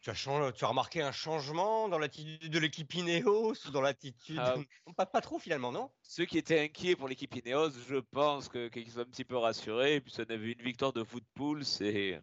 tu 0.00 0.10
as, 0.10 0.14
chang- 0.14 0.52
tu 0.52 0.64
as 0.64 0.68
remarqué 0.68 1.02
un 1.02 1.12
changement 1.12 1.88
dans 1.88 1.98
l'attitude 1.98 2.50
de 2.50 2.58
l'équipe 2.58 2.92
Ineos 2.94 3.54
ou 3.66 3.70
dans 3.70 3.80
l'attitude. 3.80 4.38
Ah, 4.38 4.56
pas, 4.96 5.06
pas 5.06 5.20
trop 5.20 5.38
finalement, 5.38 5.72
non? 5.72 5.90
Ceux 6.02 6.24
qui 6.24 6.38
étaient 6.38 6.60
inquiets 6.60 6.96
pour 6.96 7.08
l'équipe 7.08 7.34
Ineos, 7.34 7.70
je 7.88 7.96
pense 7.96 8.48
que 8.48 8.68
qu'ils 8.68 8.90
sont 8.90 9.00
un 9.00 9.04
petit 9.04 9.24
peu 9.24 9.36
rassurés, 9.36 10.00
puisqu'on 10.00 10.24
a 10.24 10.36
vu 10.36 10.52
une 10.52 10.62
victoire 10.62 10.92
de 10.92 11.04
Footpool, 11.04 11.64
c'est 11.64 12.20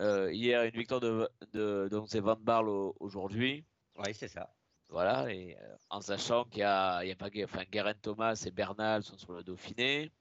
euh, 0.00 0.32
hier 0.32 0.64
une 0.64 0.72
victoire 0.76 1.00
de, 1.00 1.28
de 1.52 1.88
donc 1.90 2.06
c'est 2.08 2.20
Van 2.20 2.36
Barle 2.36 2.68
au- 2.68 2.96
aujourd'hui. 2.98 3.64
Oui, 3.96 4.12
c'est 4.12 4.28
ça. 4.28 4.52
Voilà, 4.94 5.28
et 5.28 5.56
euh, 5.60 5.76
en 5.90 6.00
sachant 6.00 6.44
qu'il 6.44 6.60
y 6.60 6.62
a, 6.62 7.02
il 7.02 7.08
y 7.08 7.10
a 7.10 7.16
pas, 7.16 7.26
enfin, 7.42 7.64
Guerin 7.68 7.94
Thomas 7.94 8.40
et 8.46 8.52
Bernal 8.52 9.02
sont 9.02 9.18
sur 9.18 9.32
le 9.32 9.42
Dauphiné. 9.42 10.12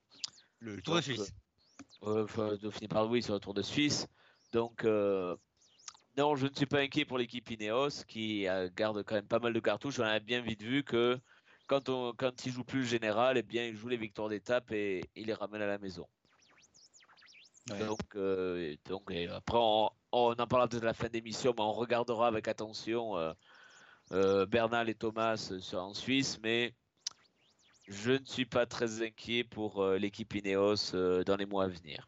Le 0.58 0.82
Tour 0.82 0.96
de 0.96 1.02
Suisse. 1.02 1.32
Euh, 2.02 2.24
enfin, 2.24 2.56
Dauphiné, 2.60 2.88
pardon, 2.88 3.12
oui, 3.12 3.22
sur 3.22 3.36
le 3.36 3.40
Tour 3.40 3.54
de 3.54 3.62
Suisse. 3.62 4.08
Donc, 4.52 4.84
euh, 4.84 5.38
non, 6.18 6.36
je 6.36 6.48
ne 6.48 6.56
suis 6.56 6.66
pas 6.66 6.80
inquiet 6.80 7.06
pour 7.06 7.20
l'équipe 7.20 7.52
Ineos 7.52 8.04
qui 8.08 8.48
euh, 8.48 8.68
garde 8.76 9.04
quand 9.04 9.14
même 9.14 9.28
pas 9.28 9.38
mal 9.38 9.54
de 9.54 9.60
cartouches. 9.60 10.00
On 10.00 10.04
a 10.06 10.20
bien 10.20 10.42
vite 10.42 10.64
vu 10.64 10.84
que 10.84 11.20
quand, 11.68 11.90
on, 11.90 12.12
quand 12.18 12.44
il 12.48 12.52
joue 12.52 12.64
plus 12.64 12.80
le 12.80 12.88
général, 12.88 13.38
eh 13.38 13.44
bien, 13.44 13.68
il 13.68 13.76
joue 13.76 13.90
les 13.90 13.98
victoires 13.98 14.30
d'étape 14.30 14.72
et 14.72 15.02
il 15.16 15.28
les 15.28 15.36
ramène 15.36 15.62
à 15.62 15.68
la 15.68 15.78
maison. 15.78 16.08
Ouais. 17.70 17.78
Donc, 17.78 18.16
euh, 18.16 18.76
donc 18.90 19.12
et 19.12 19.28
après, 19.28 19.60
on, 19.60 19.92
on 20.12 20.32
en 20.32 20.48
parlera 20.48 20.68
peut-être 20.68 20.82
à 20.82 20.88
la 20.88 20.94
fin 20.96 21.10
d'émission, 21.10 21.54
mais 21.56 21.64
on 21.64 21.74
regardera 21.74 22.26
avec 22.26 22.48
attention 22.48 23.16
euh, 23.20 23.34
Bernal 24.46 24.90
et 24.90 24.96
Thomas 24.96 25.50
euh, 25.52 25.60
sur- 25.60 25.82
en 25.82 25.94
Suisse, 25.94 26.40
mais 26.44 26.74
je 27.88 28.12
ne 28.12 28.26
suis 28.26 28.46
pas 28.46 28.66
très 28.66 29.02
inquiet 29.02 29.44
pour 29.44 29.82
euh, 29.82 29.98
l'équipe 29.98 30.34
Ineos 30.34 30.94
euh, 30.96 31.24
dans 31.24 31.36
les 31.36 31.46
mois 31.46 31.66
à 31.66 31.68
venir. 31.68 32.08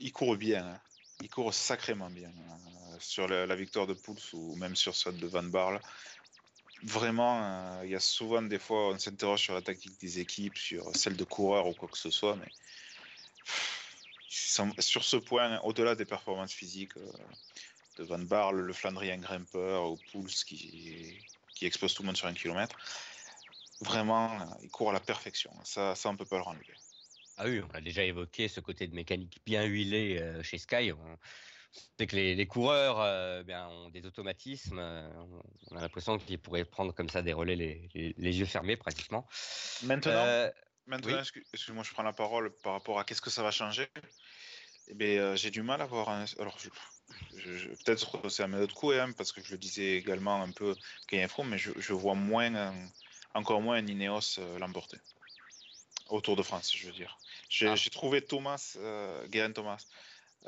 Il 0.00 0.12
court 0.12 0.36
bien, 0.36 0.66
hein. 0.66 0.80
il 1.20 1.52
sacrément 1.52 2.10
bien 2.10 2.30
euh, 2.30 2.96
sur 2.98 3.28
la, 3.28 3.54
victoire 3.54 3.86
de 3.86 3.94
Pouls 3.94 4.16
ou 4.32 4.56
même 4.56 4.76
sur 4.76 4.94
celle 4.94 5.18
de 5.18 5.26
Van 5.26 5.42
Barle. 5.42 5.80
Vraiment, 6.84 7.44
euh, 7.44 7.84
il 7.84 7.90
y 7.90 7.94
a 7.94 8.00
souvent 8.00 8.42
des 8.42 8.58
fois, 8.58 8.88
on 8.88 8.98
s'interroge 8.98 9.40
sur 9.40 9.54
la 9.54 9.62
tactique 9.62 10.00
des 10.00 10.18
équipes, 10.18 10.56
sur 10.56 10.94
celle 10.96 11.16
de 11.16 11.24
coureurs 11.24 11.66
ou 11.66 11.74
quoi 11.74 11.88
que 11.88 11.98
ce 11.98 12.10
soit, 12.10 12.36
mais 12.36 12.50
sur 14.28 15.04
ce 15.04 15.16
point, 15.16 15.60
au-delà 15.60 15.94
des 15.94 16.04
performances 16.04 16.52
physiques 16.52 16.96
euh, 16.96 17.12
de 17.96 18.04
Van 18.04 18.18
Barle, 18.18 18.60
le 18.60 18.72
Flandrien 18.72 19.18
grimpeur 19.18 19.90
ou 19.90 19.96
Pouls 19.96 20.26
qui, 20.46 21.18
qui 21.54 21.66
explose 21.66 21.94
tout 21.94 22.02
le 22.02 22.06
monde 22.06 22.16
sur 22.16 22.26
un 22.26 22.34
kilomètre, 22.34 22.78
vraiment, 23.80 24.56
il 24.62 24.70
court 24.70 24.90
à 24.90 24.92
la 24.92 25.00
perfection. 25.00 25.52
Ça, 25.64 25.94
ça 25.94 26.08
on 26.08 26.16
peut 26.16 26.24
pas 26.24 26.36
le 26.36 26.42
renlever. 26.42 26.76
Ah 27.36 27.44
oui, 27.46 27.60
on 27.60 27.74
a 27.74 27.80
déjà 27.80 28.02
évoqué 28.04 28.48
ce 28.48 28.60
côté 28.60 28.86
de 28.86 28.94
mécanique 28.94 29.40
bien 29.44 29.64
huilé 29.64 30.18
euh, 30.18 30.42
chez 30.42 30.58
Sky. 30.58 30.92
On 30.92 31.18
sait 31.98 32.06
que 32.06 32.14
les, 32.14 32.34
les 32.34 32.46
coureurs 32.46 33.00
euh, 33.00 33.42
bien, 33.42 33.66
ont 33.68 33.88
des 33.88 34.04
automatismes. 34.04 34.78
euh, 34.78 35.10
on- 35.70 35.76
a 35.76 35.80
l'impression 35.80 36.18
qu'ils 36.18 36.38
pourraient 36.38 36.66
prendre 36.66 36.92
comme 36.92 37.08
ça 37.08 37.22
des 37.22 37.32
relais 37.32 37.56
les, 37.56 37.88
les- 37.94 38.14
les 38.18 38.38
yeux 38.38 38.44
fermés 38.44 38.76
pratiquement. 38.76 39.26
Maintenant, 39.82 40.10
Euh, 40.12 40.50
Maintenant, 40.84 41.12
Oui. 41.12 41.20
excu- 41.20 41.46
excuse-moi, 41.52 41.84
je 41.84 41.92
prends 41.92 42.02
la 42.02 42.12
parole 42.12 42.52
par 42.58 42.72
rapport 42.72 42.98
à 42.98 43.04
qu'est-ce 43.04 43.22
que 43.22 43.30
ça 43.30 43.42
va 43.44 43.52
changer? 43.52 43.86
Eh 44.88 44.94
ben, 44.94 45.36
j'ai 45.36 45.50
du 45.52 45.62
mal 45.62 45.80
à 45.80 45.86
voir 45.86 46.08
un. 46.08 46.24
Alors, 46.40 46.58
je- 46.58 46.68
peut-être 47.84 48.20
que 48.20 48.28
c'est 48.28 48.42
un 48.42 48.48
méthode 48.48 48.72
coup, 48.72 48.92
hein, 48.92 49.12
parce 49.12 49.32
que 49.32 49.42
je 49.42 49.52
le 49.52 49.58
disais 49.58 49.96
également 49.96 50.42
un 50.42 50.50
peu 50.50 50.76
qu'il 51.08 51.20
Info, 51.20 51.42
mais 51.42 51.58
je, 51.58 51.72
je 51.76 51.92
vois 51.92 52.14
moins, 52.14 52.54
un- 52.54 52.88
encore 53.34 53.60
moins 53.60 53.76
un 53.76 53.86
Ineos 53.86 54.38
euh, 54.38 54.58
l'emporter. 54.58 54.98
Au 56.08 56.20
Tour 56.20 56.36
de 56.36 56.42
France, 56.42 56.76
je 56.76 56.86
veux 56.86 56.92
dire. 56.92 57.18
J'ai 57.48 57.68
Ah. 57.68 57.90
trouvé 57.90 58.20
Thomas, 58.20 58.74
euh, 58.76 59.26
Guérin 59.28 59.52
Thomas, 59.52 59.86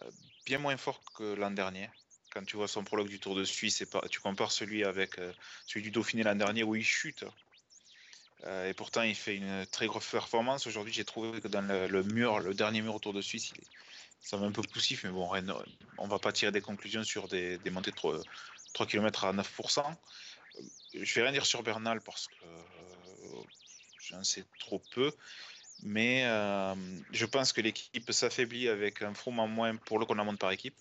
euh, 0.03 0.11
bien 0.45 0.59
moins 0.59 0.77
fort 0.77 1.03
que 1.15 1.35
l'an 1.35 1.51
dernier. 1.53 1.89
Quand 2.31 2.45
tu 2.45 2.57
vois 2.57 2.69
son 2.69 2.85
prologue 2.85 3.09
du 3.09 3.21
Tour 3.21 3.35
de 3.37 3.45
Suisse, 3.45 3.81
et 3.81 3.87
tu 4.11 4.21
compares 4.21 4.53
celui 4.53 4.85
avec 4.85 5.19
euh, 5.19 5.33
celui 5.67 5.83
du 5.83 5.91
Dauphiné 5.91 6.23
l'an 6.23 6.35
dernier 6.35 6.65
où 6.65 6.75
il 6.75 6.85
chute. 6.85 7.25
Euh, 8.45 8.69
et 8.69 8.75
pourtant, 8.75 9.03
il 9.03 9.15
fait 9.15 9.37
une 9.37 9.65
très 9.67 9.87
grosse 9.87 10.11
performance. 10.11 10.67
Aujourd'hui, 10.67 10.93
j'ai 10.93 11.05
trouvé 11.05 11.41
que 11.41 11.49
dans 11.49 11.63
le, 11.63 11.87
le 11.87 12.03
mur, 12.03 12.41
le 12.41 12.53
dernier 12.53 12.83
mur 12.83 12.95
autour 12.95 13.13
de 13.15 13.23
Suisse, 13.23 13.53
il 13.53 13.61
est, 13.63 13.67
ça 14.25 14.39
va 14.39 14.47
un 14.47 14.53
peu 14.53 14.63
poussif, 14.63 15.05
mais 15.05 15.11
bon, 15.11 15.29
rien- 15.29 15.45
on 15.99 16.09
va 16.09 16.19
pas 16.19 16.33
tirer 16.33 16.51
des 16.51 16.63
conclusions 16.63 17.05
sur 17.05 17.29
des, 17.29 17.59
montées 17.71 17.91
de 17.91 17.97
3, 17.97 18.19
3 18.73 18.87
km 18.87 19.25
à 19.25 19.33
9%. 19.33 19.85
Euh, 20.57 20.63
Je 20.95 21.15
vais 21.15 21.23
rien 21.23 21.33
dire 21.33 21.45
sur 21.45 21.63
Bernal 21.63 22.01
parce 22.01 22.29
que 22.29 22.45
euh, 22.45 23.43
j'en 23.99 24.25
sais 24.25 24.45
trop 24.59 24.79
peu. 24.91 25.13
Mais 25.83 26.25
euh, 26.25 26.75
je 27.13 27.27
pense 27.27 27.53
que 27.53 27.61
l'équipe 27.61 28.11
s'affaiblit 28.13 28.69
avec 28.69 29.03
un 29.03 29.13
Froome 29.13 29.41
en 29.41 29.49
moins 29.49 29.77
pour 29.77 29.99
le 29.99 30.07
qu'on 30.07 30.15
monte 30.15 30.39
par 30.39 30.53
équipe. 30.53 30.77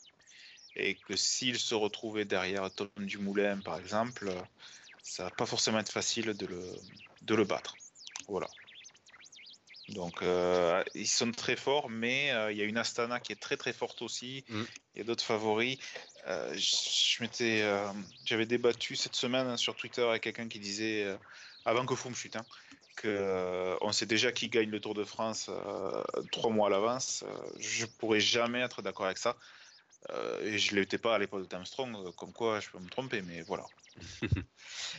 Et 0.75 0.95
que 0.95 1.15
s'il 1.15 1.59
se 1.59 1.75
retrouvait 1.75 2.25
derrière 2.25 2.73
Tom 2.73 2.89
Dumoulin, 2.97 3.59
par 3.59 3.77
exemple, 3.77 4.31
ça 5.03 5.25
va 5.25 5.31
pas 5.31 5.45
forcément 5.45 5.79
être 5.79 5.91
facile 5.91 6.33
de 6.33 6.45
le, 6.45 6.71
de 7.21 7.35
le 7.35 7.43
battre. 7.43 7.77
Voilà. 8.27 8.47
Donc, 9.89 10.21
euh, 10.21 10.83
ils 10.95 11.07
sont 11.07 11.31
très 11.31 11.55
forts, 11.55 11.89
mais 11.89 12.31
euh, 12.31 12.51
il 12.51 12.57
y 12.57 12.61
a 12.61 12.65
une 12.65 12.77
Astana 12.77 13.19
qui 13.19 13.33
est 13.33 13.39
très 13.39 13.57
très 13.57 13.73
forte 13.73 14.01
aussi. 14.01 14.45
Mm. 14.47 14.63
Il 14.95 14.97
y 14.99 15.01
a 15.01 15.03
d'autres 15.03 15.23
favoris. 15.23 15.77
Euh, 16.27 16.55
j'avais 18.25 18.45
débattu 18.45 18.95
cette 18.95 19.15
semaine 19.15 19.47
hein, 19.47 19.57
sur 19.57 19.75
Twitter 19.75 20.03
avec 20.03 20.23
quelqu'un 20.23 20.47
qui 20.47 20.59
disait, 20.59 21.17
avant 21.65 21.85
que 21.85 21.95
Froome 21.95 22.15
chute, 22.15 22.37
hein, 22.37 22.45
que 22.95 23.75
on 23.81 23.91
sait 23.91 24.05
déjà 24.05 24.31
qui 24.31 24.47
gagne 24.47 24.69
le 24.69 24.79
Tour 24.79 24.93
de 24.93 25.03
France 25.03 25.49
trois 26.31 26.49
mois 26.49 26.67
à 26.67 26.69
l'avance. 26.69 27.25
Je 27.59 27.85
pourrais 27.85 28.21
jamais 28.21 28.61
être 28.61 28.81
d'accord 28.81 29.07
avec 29.07 29.17
ça. 29.17 29.35
Et 30.43 30.57
je 30.57 30.75
l'étais 30.75 30.97
pas 30.97 31.15
à 31.15 31.19
l'époque 31.19 31.47
de 31.47 31.55
Armstrong, 31.55 31.95
euh, 31.95 32.11
comme 32.11 32.33
quoi 32.33 32.59
je 32.59 32.69
peux 32.69 32.79
me 32.79 32.89
tromper, 32.89 33.21
mais 33.21 33.41
voilà. 33.41 33.65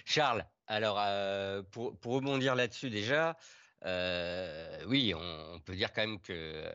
Charles, 0.05 0.45
alors 0.67 0.99
pour, 1.71 1.97
pour 1.99 2.15
rebondir 2.15 2.55
là-dessus 2.55 2.91
déjà, 2.91 3.37
oui, 4.87 5.15
on, 5.15 5.61
peut 5.61 5.75
dire 5.75 5.93
quand 5.93 6.03
même 6.03 6.21
que 6.21 6.33
euh, 6.33 6.73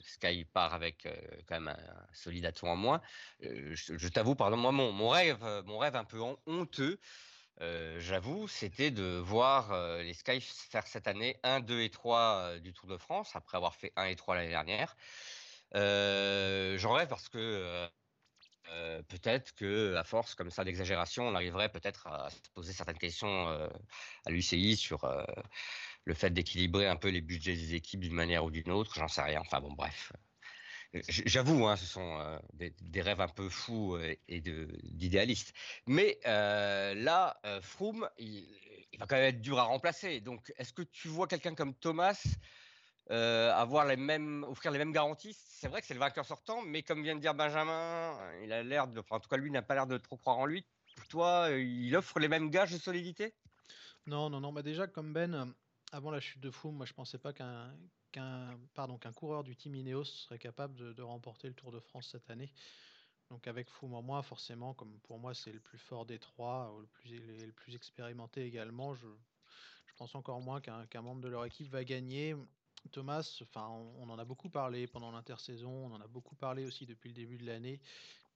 Sky 0.00 0.44
part 0.44 0.74
avec 0.74 1.06
euh, 1.06 1.14
quand 1.46 1.60
même 1.60 1.68
un, 1.68 1.72
un 1.72 2.14
solide 2.14 2.50
en 2.62 2.76
moins. 2.76 3.00
Euh, 3.42 3.74
je 3.74 4.08
t'avoue, 4.08 4.34
pardon, 4.34 4.56
moi 4.56 4.72
mon, 4.72 5.08
rêve, 5.08 5.42
euh, 5.44 5.62
mon 5.64 5.78
rêve 5.78 5.96
un 5.96 6.04
peu 6.04 6.20
hon- 6.20 6.38
honteux, 6.46 6.98
euh, 7.60 7.98
j'avoue, 8.00 8.48
c'était 8.48 8.90
de 8.90 9.18
voir 9.18 9.72
euh, 9.72 10.02
les 10.02 10.14
Sky 10.14 10.40
faire 10.40 10.86
cette 10.86 11.08
année 11.08 11.38
1, 11.42 11.60
2 11.60 11.80
et 11.80 11.90
3 11.90 12.20
euh, 12.20 12.58
du 12.60 12.72
Tour 12.72 12.88
de 12.88 12.96
France, 12.98 13.34
après 13.34 13.56
avoir 13.56 13.74
fait 13.74 13.92
1 13.96 14.06
et 14.06 14.16
3 14.16 14.36
l'année 14.36 14.50
dernière. 14.50 14.96
Euh, 15.74 16.78
J'en 16.78 16.92
rêve 16.92 17.08
parce 17.08 17.28
que 17.28 17.38
euh, 17.38 17.88
euh, 18.70 19.02
peut-être 19.04 19.54
que 19.54 19.94
à 19.96 20.04
force 20.04 20.34
comme 20.34 20.50
ça 20.50 20.64
d'exagération, 20.64 21.26
on 21.28 21.34
arriverait 21.34 21.70
peut-être 21.70 22.06
à 22.08 22.30
se 22.30 22.38
poser 22.54 22.72
certaines 22.72 22.98
questions 22.98 23.48
euh, 23.48 23.68
à 24.26 24.30
l'UCI 24.30 24.76
sur 24.76 25.04
euh, 25.04 25.24
le 26.06 26.14
fait 26.14 26.30
d'équilibrer 26.30 26.86
un 26.86 26.96
peu 26.96 27.08
les 27.08 27.20
budgets 27.20 27.54
des 27.54 27.74
équipes 27.74 28.00
d'une 28.00 28.14
manière 28.14 28.44
ou 28.44 28.50
d'une 28.50 28.70
autre. 28.70 28.94
J'en 28.94 29.08
sais 29.08 29.22
rien. 29.22 29.40
Enfin 29.40 29.60
bon, 29.60 29.72
bref. 29.72 30.12
J- 30.94 31.24
J'avoue, 31.26 31.66
hein, 31.66 31.76
ce 31.76 31.84
sont 31.84 32.18
euh, 32.20 32.38
des, 32.54 33.02
rêves 33.02 33.20
un 33.20 33.28
peu 33.28 33.48
fous 33.48 33.96
euh, 33.96 34.14
et 34.28 34.40
d'idéalistes. 34.40 35.52
Mais 35.86 36.18
euh, 36.26 36.94
là, 36.94 37.38
euh, 37.44 37.60
Froome, 37.60 38.08
il, 38.18 38.46
va 38.98 39.06
quand 39.06 39.16
même 39.16 39.26
être 39.26 39.40
dur 39.40 39.58
à 39.58 39.64
remplacer. 39.64 40.20
Donc, 40.20 40.52
est-ce 40.56 40.72
que 40.72 40.82
tu 40.82 41.08
vois 41.08 41.26
quelqu'un 41.26 41.54
comme 41.54 41.74
Thomas 41.74 42.22
euh, 43.10 43.52
avoir 43.52 43.84
les 43.86 43.96
mêmes, 43.96 44.44
offrir 44.44 44.70
les 44.70 44.78
mêmes 44.78 44.92
garanties? 44.92 45.36
C'est 45.38 45.68
vrai 45.68 45.80
que 45.80 45.86
c'est 45.86 45.94
le 45.94 46.00
vainqueur 46.00 46.24
sortant, 46.24 46.62
mais 46.62 46.82
comme 46.82 47.02
vient 47.02 47.16
de 47.16 47.20
dire 47.20 47.34
Benjamin, 47.34 48.18
euh, 48.20 48.40
il 48.44 48.52
a 48.52 48.62
l'air 48.62 48.88
de, 48.88 49.02
en 49.10 49.20
tout 49.20 49.28
cas, 49.28 49.36
lui 49.36 49.50
n'a 49.50 49.62
pas 49.62 49.74
l'air 49.74 49.86
de 49.86 49.98
trop 49.98 50.16
croire 50.16 50.38
en 50.38 50.46
lui. 50.46 50.66
Pour 50.94 51.08
toi, 51.08 51.50
euh, 51.50 51.60
il 51.62 51.94
offre 51.96 52.18
les 52.20 52.28
mêmes 52.28 52.50
gages 52.50 52.72
de 52.72 52.78
solidité? 52.78 53.34
Non, 54.06 54.30
non, 54.30 54.40
non. 54.40 54.52
Bah 54.52 54.62
déjà, 54.62 54.86
comme 54.86 55.12
Ben, 55.12 55.34
euh, 55.34 55.44
avant 55.92 56.10
la 56.10 56.20
chute 56.20 56.40
de 56.40 56.50
Froome, 56.50 56.76
moi 56.76 56.86
je 56.86 56.92
pensais 56.92 57.18
pas 57.18 57.32
qu'un 57.32 57.72
pardon 58.74 58.96
qu'un 58.96 59.12
coureur 59.12 59.44
du 59.44 59.56
team 59.56 59.74
Ineos 59.74 60.04
serait 60.04 60.38
capable 60.38 60.94
de, 60.94 61.02
remporter 61.02 61.48
le 61.48 61.54
Tour 61.54 61.70
de 61.70 61.80
France 61.80 62.08
cette 62.12 62.30
année. 62.30 62.52
Donc 63.30 63.46
avec 63.46 63.68
Froome 63.68 63.94
en 63.94 64.02
moins, 64.02 64.22
forcément, 64.22 64.72
comme 64.74 64.98
pour 65.00 65.18
moi 65.18 65.34
c'est 65.34 65.52
le 65.52 65.60
plus 65.60 65.78
fort 65.78 66.06
des 66.06 66.18
trois, 66.18 66.72
ou 66.74 66.80
le 66.80 66.86
plus 66.86 67.18
le 67.44 67.52
plus 67.52 67.74
expérimenté 67.74 68.44
également, 68.44 68.94
je, 68.94 69.06
je 69.86 69.94
pense 69.96 70.14
encore 70.14 70.40
moins 70.40 70.60
qu'un 70.60 70.86
qu'un 70.86 71.02
membre 71.02 71.20
de 71.20 71.28
leur 71.28 71.44
équipe 71.44 71.68
va 71.68 71.84
gagner. 71.84 72.36
Thomas, 72.92 73.38
enfin, 73.42 73.68
on 73.98 74.08
en 74.10 74.18
a 74.18 74.24
beaucoup 74.24 74.48
parlé 74.48 74.86
pendant 74.86 75.10
l'intersaison, 75.10 75.70
on 75.70 75.92
en 75.92 76.00
a 76.00 76.06
beaucoup 76.06 76.36
parlé 76.36 76.64
aussi 76.64 76.86
depuis 76.86 77.08
le 77.08 77.14
début 77.14 77.36
de 77.36 77.44
l'année. 77.44 77.80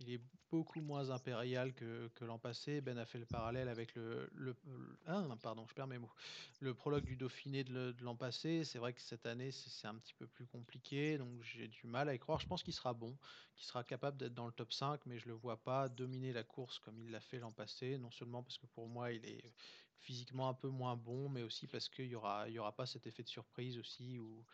Il 0.01 0.09
est 0.11 0.21
beaucoup 0.51 0.81
moins 0.81 1.11
impérial 1.11 1.75
que, 1.75 2.11
l'an 2.23 2.39
passé. 2.39 2.81
Ben 2.81 2.97
a 2.97 3.05
fait 3.05 3.19
le 3.19 3.27
parallèle 3.27 3.69
avec 3.69 3.95
le, 3.95 4.31
le, 4.33 4.57
le- 4.65 4.99
ah, 5.05 5.29
pardon, 5.43 5.67
je 5.69 5.75
perds 5.75 5.87
mes 5.89 5.99
mots. 5.99 6.11
Le 6.59 6.75
prologue 6.75 7.05
du 7.05 7.17
Dauphiné 7.17 7.65
de 7.65 7.95
l'an 8.03 8.17
passé. 8.17 8.65
C'est 8.65 8.79
vrai 8.79 8.95
que 8.95 9.01
cette 9.03 9.27
année, 9.27 9.51
c'est 9.53 9.87
un 9.87 9.95
petit 9.99 10.15
peu 10.15 10.27
plus 10.27 10.47
compliqué, 10.47 11.19
donc 11.19 11.43
j'ai 11.43 11.69
du 11.69 11.87
mal 11.87 12.09
à 12.09 12.15
y 12.15 12.19
croire. 12.19 12.41
Je 12.41 12.47
pense 12.47 12.63
qu'il 12.63 12.73
sera 12.73 12.95
bon, 12.95 13.19
qu'il 13.57 13.67
sera 13.67 13.85
capable 13.85 14.17
d'être 14.17 14.33
dans 14.35 14.47
le 14.47 14.53
top 14.53 14.73
5, 14.73 15.05
mais 15.07 15.19
je 15.19 15.29
le 15.29 15.35
vois 15.35 15.63
pas 15.63 15.89
dominer 15.91 16.33
la 16.33 16.45
course 16.45 16.79
comme 16.79 16.99
il 16.99 17.11
l'a 17.11 17.21
fait 17.21 17.39
l'an 17.39 17.53
passé. 17.53 17.99
Non 17.99 18.11
seulement 18.11 18.43
parce 18.43 18.57
que 18.59 18.67
pour 18.67 18.89
moi, 18.89 19.13
il 19.13 19.27
est 19.27 19.55
physiquement 19.99 20.49
un 20.49 20.55
peu 20.55 20.69
moins 20.69 20.97
bon, 20.97 21.29
mais 21.29 21.43
aussi 21.43 21.67
parce 21.69 21.91
qu'il 21.91 22.07
y 22.07 22.15
aura, 22.15 22.49
y 22.49 22.59
aura 22.59 22.75
pas 22.75 22.87
cet 22.87 23.07
effet 23.07 23.23
de 23.23 23.29
surprise 23.29 23.77
aussi 23.79 24.19
où, 24.19 24.47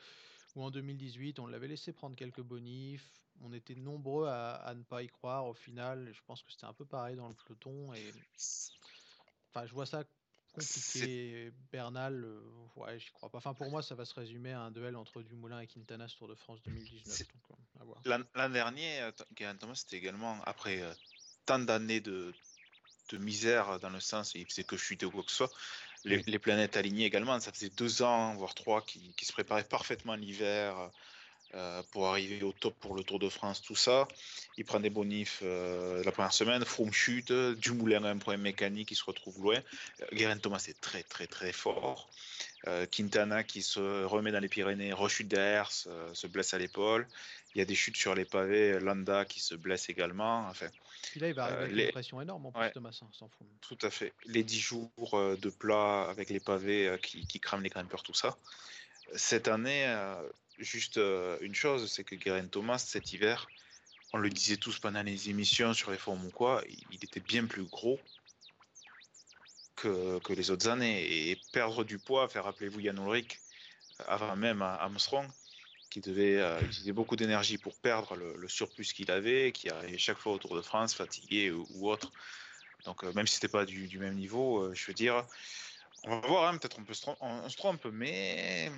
où 0.56 0.62
en 0.62 0.70
2018, 0.70 1.38
on 1.38 1.46
l'avait 1.46 1.68
laissé 1.68 1.92
prendre 1.92 2.16
quelques 2.16 2.42
bonifs. 2.42 3.25
On 3.42 3.52
était 3.52 3.74
nombreux 3.74 4.26
à, 4.26 4.54
à 4.54 4.74
ne 4.74 4.82
pas 4.82 5.02
y 5.02 5.08
croire 5.08 5.46
au 5.46 5.54
final. 5.54 6.10
Je 6.12 6.20
pense 6.26 6.42
que 6.42 6.50
c'était 6.50 6.66
un 6.66 6.72
peu 6.72 6.84
pareil 6.84 7.16
dans 7.16 7.28
le 7.28 7.34
peloton. 7.34 7.92
Et 7.94 8.12
enfin, 9.50 9.66
je 9.66 9.72
vois 9.72 9.86
ça 9.86 10.04
compliqué. 10.52 11.52
Bernal, 11.70 12.24
euh, 12.24 12.40
ouais, 12.76 12.98
j'y 12.98 13.10
crois 13.10 13.28
pas. 13.28 13.38
Enfin, 13.38 13.54
pour 13.54 13.70
moi, 13.70 13.82
ça 13.82 13.94
va 13.94 14.04
se 14.04 14.14
résumer 14.14 14.52
à 14.52 14.60
un 14.62 14.70
duel 14.70 14.96
entre 14.96 15.22
Dumoulin 15.22 15.60
et 15.60 15.66
Quintana 15.66 16.08
ce 16.08 16.16
Tour 16.16 16.28
de 16.28 16.34
France 16.34 16.62
2019. 16.62 17.14
C'est- 17.14 17.28
donc, 17.32 17.42
euh. 18.06 18.24
L'an 18.34 18.48
dernier, 18.48 19.00
euh, 19.02 19.12
Thomas, 19.58 19.74
c'était 19.74 19.96
également 19.96 20.40
après 20.44 20.80
euh, 20.80 20.92
tant 21.44 21.58
d'années 21.58 22.00
de, 22.00 22.32
de 23.10 23.18
misère, 23.18 23.78
dans 23.80 23.90
le 23.90 24.00
sens 24.00 24.34
il 24.34 24.46
faisait 24.46 24.64
que 24.64 24.76
chuter 24.76 25.06
ou 25.06 25.10
quoi 25.10 25.22
que 25.22 25.30
ce 25.30 25.36
soit, 25.36 25.52
les, 26.04 26.22
les 26.22 26.38
planètes 26.38 26.76
alignées 26.76 27.04
également. 27.04 27.38
Ça 27.40 27.52
faisait 27.52 27.70
deux 27.70 28.02
ans, 28.02 28.34
voire 28.36 28.54
trois, 28.54 28.82
qui, 28.82 29.12
qui 29.14 29.24
se 29.24 29.32
préparaient 29.32 29.64
parfaitement 29.64 30.14
l'hiver 30.14 30.90
euh, 31.54 31.82
pour 31.92 32.08
arriver 32.08 32.42
au 32.42 32.52
top 32.52 32.74
pour 32.80 32.94
le 32.94 33.02
Tour 33.04 33.18
de 33.18 33.28
France, 33.28 33.62
tout 33.62 33.76
ça. 33.76 34.06
Il 34.58 34.64
prend 34.64 34.80
des 34.80 34.90
bonifs 34.90 35.40
euh, 35.42 36.02
la 36.04 36.12
première 36.12 36.32
semaine, 36.32 36.64
Froome 36.64 36.92
chute, 36.92 37.32
Dumoulin 37.32 38.04
a 38.04 38.10
un 38.10 38.18
problème 38.18 38.42
mécanique, 38.42 38.90
il 38.90 38.96
se 38.96 39.04
retrouve 39.04 39.40
loin. 39.40 39.56
Euh, 40.00 40.06
Geraint 40.12 40.38
Thomas 40.38 40.64
est 40.68 40.80
très 40.80 41.02
très 41.02 41.26
très 41.26 41.52
fort. 41.52 42.08
Euh, 42.66 42.84
Quintana 42.86 43.44
qui 43.44 43.62
se 43.62 44.04
remet 44.04 44.32
dans 44.32 44.40
les 44.40 44.48
Pyrénées, 44.48 44.92
rechute 44.92 45.28
derrière, 45.28 45.70
se, 45.70 45.88
se 46.14 46.26
blesse 46.26 46.52
à 46.52 46.58
l'épaule. 46.58 47.06
Il 47.54 47.58
y 47.58 47.62
a 47.62 47.64
des 47.64 47.74
chutes 47.76 47.96
sur 47.96 48.14
les 48.14 48.24
pavés, 48.24 48.78
Landa 48.80 49.24
qui 49.24 49.40
se 49.40 49.54
blesse 49.54 49.88
également. 49.88 50.46
Enfin, 50.48 50.66
Puis 51.12 51.20
là, 51.20 51.28
il 51.28 51.34
va 51.34 51.44
arriver 51.44 51.62
avec 51.62 51.74
les- 51.74 51.84
une 51.86 51.92
pression 51.92 52.20
énorme 52.20 52.46
en 52.46 52.52
plus, 52.52 52.60
Ouais. 52.60 52.72
Thomas, 52.72 52.98
hein, 53.02 53.26
tout 53.62 53.78
à 53.82 53.90
fait. 53.90 54.12
Les 54.26 54.42
10 54.42 54.60
jours 54.60 54.90
de 55.40 55.48
plat 55.50 56.06
avec 56.10 56.28
les 56.28 56.40
pavés 56.40 56.98
qui, 57.02 57.26
qui 57.26 57.40
crament 57.40 57.62
les 57.62 57.70
grimpeurs, 57.70 58.02
tout 58.02 58.12
ça. 58.14 58.36
Cette 59.14 59.48
année, 59.48 59.86
euh, 59.86 60.16
juste 60.58 60.98
euh, 60.98 61.38
une 61.40 61.54
chose, 61.54 61.90
c'est 61.90 62.04
que 62.04 62.18
Geraint 62.18 62.46
Thomas, 62.46 62.78
cet 62.78 63.12
hiver, 63.12 63.48
on 64.12 64.18
le 64.18 64.30
disait 64.30 64.56
tous 64.56 64.78
pendant 64.78 65.02
les 65.02 65.28
émissions 65.28 65.74
sur 65.74 65.90
les 65.90 65.98
forums 65.98 66.24
ou 66.24 66.30
quoi, 66.30 66.62
il, 66.90 67.04
était 67.04 67.20
bien 67.20 67.44
plus 67.46 67.64
gros 67.64 68.00
que, 69.76 70.20
les 70.32 70.50
autres 70.50 70.68
années. 70.68 71.30
Et 71.30 71.38
perdre 71.52 71.84
du 71.84 71.98
poids, 71.98 72.28
faire 72.28 72.44
rappelez-vous 72.44 72.80
Yann 72.80 72.98
Ulrich, 72.98 73.38
avant 74.06 74.36
même 74.36 74.62
Armstrong, 74.62 75.28
qui 75.90 76.00
devait 76.00 76.38
euh, 76.38 76.60
utiliser 76.60 76.92
beaucoup 76.92 77.16
d'énergie 77.16 77.58
pour 77.58 77.74
perdre 77.76 78.16
le, 78.16 78.48
surplus 78.48 78.92
qu'il 78.92 79.10
avait, 79.10 79.52
qui 79.52 79.68
arrivait 79.70 79.98
chaque 79.98 80.18
fois 80.18 80.32
au 80.32 80.38
Tour 80.38 80.56
de 80.56 80.62
France, 80.62 80.94
fatigué 80.94 81.50
ou, 81.50 81.90
autre. 81.90 82.12
Donc 82.84 83.04
euh, 83.04 83.12
même 83.14 83.26
si 83.26 83.34
c'était 83.34 83.48
pas 83.48 83.64
du, 83.64 83.98
même 83.98 84.14
niveau, 84.14 84.62
euh, 84.62 84.74
je 84.74 84.86
veux 84.86 84.94
dire, 84.94 85.26
on 86.04 86.20
va 86.20 86.26
voir, 86.26 86.48
hein, 86.52 86.58
peut-être 86.58 86.78
on, 86.78 86.84
peut 86.84 86.94
on 87.20 87.48
se 87.48 87.56
trompe, 87.56 87.84
mais 87.86 88.70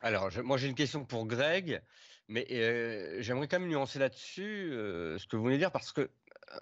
Alors, 0.00 0.30
moi 0.44 0.58
j'ai 0.58 0.68
une 0.68 0.76
question 0.76 1.04
pour 1.04 1.26
Greg, 1.26 1.82
mais 2.28 2.46
euh, 2.52 3.20
j'aimerais 3.20 3.48
quand 3.48 3.58
même 3.58 3.68
nuancer 3.68 3.98
là-dessus 3.98 4.70
euh, 4.72 5.18
ce 5.18 5.26
que 5.26 5.36
vous 5.36 5.50
de 5.50 5.56
dire 5.56 5.72
parce 5.72 5.90
que 5.90 6.02
euh, 6.02 6.58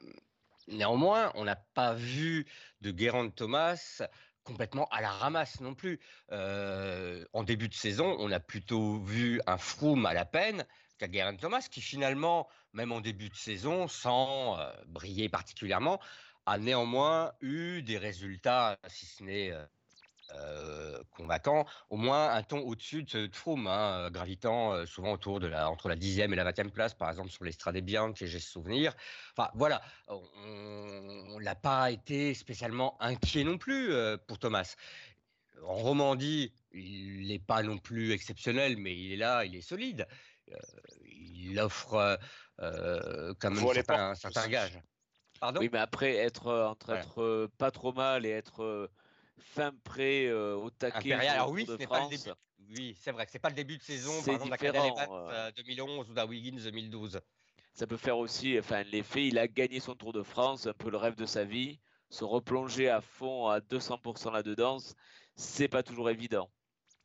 néanmoins, 0.68 1.33
on 1.35 1.44
n'a 1.44 1.57
pas 1.57 1.92
vu 1.92 2.46
de 2.81 2.90
Guérand 2.90 3.29
Thomas 3.29 4.03
complètement 4.42 4.87
à 4.88 5.03
la 5.03 5.11
ramasse 5.11 5.61
non 5.61 5.75
plus. 5.75 5.99
En 6.31 7.42
début 7.42 7.68
de 7.68 7.75
saison, 7.75 8.16
on 8.20 8.31
a 8.31 8.38
plutôt 8.38 9.01
vu 9.01 9.40
un 9.46 9.59
Froome 9.59 10.07
à 10.07 10.14
la 10.14 10.25
peine 10.25 10.64
qu'un 10.99 11.09
Guérand 11.09 11.37
Thomas 11.37 11.66
qui 11.68 11.81
finalement, 11.81 12.49
même 12.72 12.92
en 12.92 13.01
début 13.01 13.29
de 13.29 13.35
saison, 13.35 13.88
sans 13.88 14.57
briller 14.87 15.29
particulièrement, 15.29 16.01
a 16.46 16.59
néanmoins 16.59 17.33
eu 17.40 17.83
des 17.83 17.99
résultats, 17.99 18.79
si 18.87 19.07
ce 19.07 19.25
n'est 19.25 19.53
euh, 20.35 21.03
convaincants, 21.11 21.67
au 21.91 21.97
moins 21.97 22.31
un 22.31 22.43
ton 22.43 22.59
au-dessus 22.61 23.05
de, 23.05 23.27
de 23.27 23.37
Froome, 23.37 23.67
hein, 23.67 24.07
euh, 24.07 24.11
gravitant 24.11 24.73
euh, 24.73 24.87
souvent 24.87 25.12
autour 25.12 25.41
de 25.41 25.47
la, 25.47 25.71
entre 25.71 25.89
la 25.89 25.97
10e 25.97 26.33
et 26.33 26.37
la 26.37 26.51
20e 26.51 26.71
place, 26.71 26.95
par 26.95 27.11
exemple 27.11 27.31
sur 27.31 27.45
l'Estrade 27.45 27.77
Bianche, 27.79 28.25
j'ai 28.25 28.41
ce 28.41 28.51
souvenir. 28.51 28.95
Enfin 29.33 29.51
voilà, 29.55 29.83
on 30.09 31.39
n'a 31.41 31.55
pas 31.55 31.91
été 31.91 32.35
spécialement 32.35 33.01
inquiet 33.01 33.45
non 33.45 33.59
plus 33.59 33.93
euh, 33.93 34.17
pour 34.17 34.39
Thomas. 34.39 34.75
En 35.65 35.75
Romandie, 35.75 36.53
il 36.73 37.29
n'est 37.29 37.39
pas 37.39 37.62
non 37.62 37.79
plus 37.79 38.12
exceptionnel, 38.12 38.77
mais 38.77 38.95
il 38.97 39.12
est 39.12 39.17
là, 39.17 39.45
il 39.45 39.55
est 39.55 39.62
solide. 39.62 40.07
Euh, 40.53 40.57
il 41.05 41.59
offre 41.59 42.19
euh, 42.61 43.35
quand 43.39 43.51
même 43.51 43.85
pas- 43.85 44.15
certains 44.15 44.49
gages. 44.49 44.81
Pardon? 45.41 45.61
Oui, 45.61 45.69
mais 45.73 45.79
après, 45.79 46.17
être 46.17 46.53
entre 46.53 46.91
être 46.91 47.23
euh, 47.23 47.49
pas 47.59 47.71
trop 47.71 47.93
mal 47.93 48.25
et 48.27 48.31
être 48.31 48.62
euh, 48.62 48.89
fin 49.38 49.72
prêt 49.85 50.27
euh, 50.27 50.55
au 50.57 50.70
taquet 50.70 51.11
pour 51.11 51.20
le 51.22 51.29
Alors 51.29 51.51
oui, 51.51 51.64
de 51.64 51.77
France. 51.79 52.29
Oui, 52.77 52.96
c'est 52.99 53.12
vrai 53.12 53.27
que 53.27 53.33
c'est 53.33 53.38
pas 53.38 53.51
le 53.51 53.55
début 53.55 53.77
de 53.77 53.83
saison, 53.83 54.12
C'est 54.20 54.33
par 54.33 54.42
exemple, 54.42 54.59
différent, 54.59 54.96
Evans, 54.96 55.29
euh. 55.31 55.53
2011 55.53 56.11
ou 56.11 56.14
d'Awiggins 56.14 56.57
2012. 56.57 57.20
ça 57.75 57.87
peut 57.87 57.96
faire 57.96 58.18
aussi, 58.18 58.59
enfin, 58.59 58.83
l'effet, 58.85 59.29
il 59.29 59.38
a 59.38 59.46
gagné 59.46 59.79
son 59.79 59.94
Tour 59.94 60.12
de 60.12 60.22
France, 60.22 60.66
un 60.66 60.72
peu 60.72 60.90
le 60.90 60.96
rêve 60.96 61.14
de 61.14 61.27
sa 61.27 61.44
vie, 61.44 61.79
se 62.11 62.25
replonger 62.25 62.88
à 62.88 63.01
fond 63.01 63.49
à 63.49 63.61
200% 63.61 64.33
là-dedans, 64.33 64.79
c'est 65.37 65.68
pas 65.68 65.83
toujours 65.83 66.11
évident. 66.11 66.51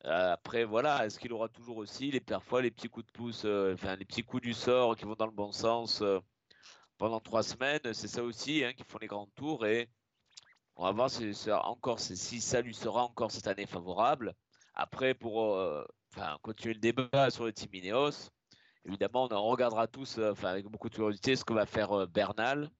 Euh, 0.04 0.32
après, 0.32 0.64
voilà, 0.64 1.06
est-ce 1.06 1.18
qu'il 1.18 1.32
aura 1.32 1.48
toujours 1.48 1.76
aussi 1.76 2.10
les 2.10 2.20
parfois 2.20 2.60
les 2.60 2.72
petits 2.72 2.88
coups 2.88 3.06
de 3.06 3.12
pouce, 3.12 3.42
euh, 3.44 3.74
enfin 3.74 3.94
les 3.94 4.04
petits 4.04 4.24
coups 4.24 4.42
du 4.42 4.52
sort 4.52 4.96
qui 4.96 5.04
vont 5.04 5.14
dans 5.14 5.26
le 5.26 5.32
bon 5.32 5.52
sens 5.52 6.02
euh, 6.02 6.18
pendant 6.98 7.20
trois 7.20 7.44
semaines, 7.44 7.80
c'est 7.92 8.08
ça 8.08 8.24
aussi 8.24 8.64
hein, 8.64 8.72
qui 8.72 8.82
font 8.84 8.98
les 9.00 9.06
grands 9.06 9.28
tours 9.36 9.64
et 9.64 9.88
on 10.76 10.84
va 10.84 10.92
voir 10.92 11.10
si, 11.10 11.34
ça 12.40 12.60
lui 12.60 12.74
sera 12.74 13.04
encore 13.04 13.30
cette 13.30 13.46
année 13.46 13.66
favorable. 13.66 14.34
Après, 14.74 15.14
pour 15.14 15.54
euh, 15.54 15.84
continuer 16.42 16.74
le 16.74 16.80
débat 16.80 17.30
sur 17.30 17.44
le 17.44 17.52
Team 17.52 17.70
Ineos, 17.74 18.30
évidemment, 18.84 19.28
on 19.30 19.42
regardera 19.44 19.86
tous 19.86 20.18
euh, 20.18 20.34
avec 20.42 20.66
beaucoup 20.66 20.88
de 20.88 20.94
curiosité 20.94 21.36
ce 21.36 21.44
que 21.44 21.52
va 21.52 21.66
faire 21.66 21.92
euh, 21.92 22.06
Bernal, 22.06 22.70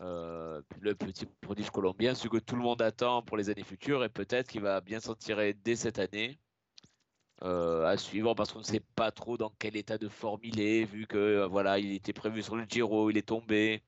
le 0.00 0.94
petit 0.94 1.26
prodige 1.40 1.70
colombien, 1.70 2.14
ce 2.14 2.28
que 2.28 2.38
tout 2.38 2.54
le 2.54 2.62
monde 2.62 2.82
attend 2.82 3.22
pour 3.22 3.36
les 3.36 3.50
années 3.50 3.64
futures 3.64 4.04
et 4.04 4.08
peut-être 4.08 4.48
qu'il 4.48 4.60
va 4.60 4.80
bien 4.80 5.00
s'en 5.00 5.14
tirer 5.14 5.54
dès 5.54 5.74
cette 5.74 5.98
année. 5.98 6.38
Euh, 7.42 7.86
à 7.86 7.96
suivre 7.96 8.34
parce 8.34 8.52
qu'on 8.52 8.58
ne 8.58 8.64
sait 8.64 8.80
pas 8.80 9.12
trop 9.12 9.36
dans 9.36 9.52
quel 9.60 9.76
état 9.76 9.96
de 9.96 10.08
forme 10.08 10.40
il 10.42 10.60
est, 10.60 10.84
vu 10.84 11.06
que 11.06 11.16
euh, 11.16 11.46
voilà, 11.46 11.78
il 11.78 11.92
était 11.92 12.12
prévu 12.12 12.42
sur 12.42 12.56
le 12.56 12.64
Giro, 12.68 13.10
il 13.10 13.16
est 13.16 13.28
tombé. 13.28 13.82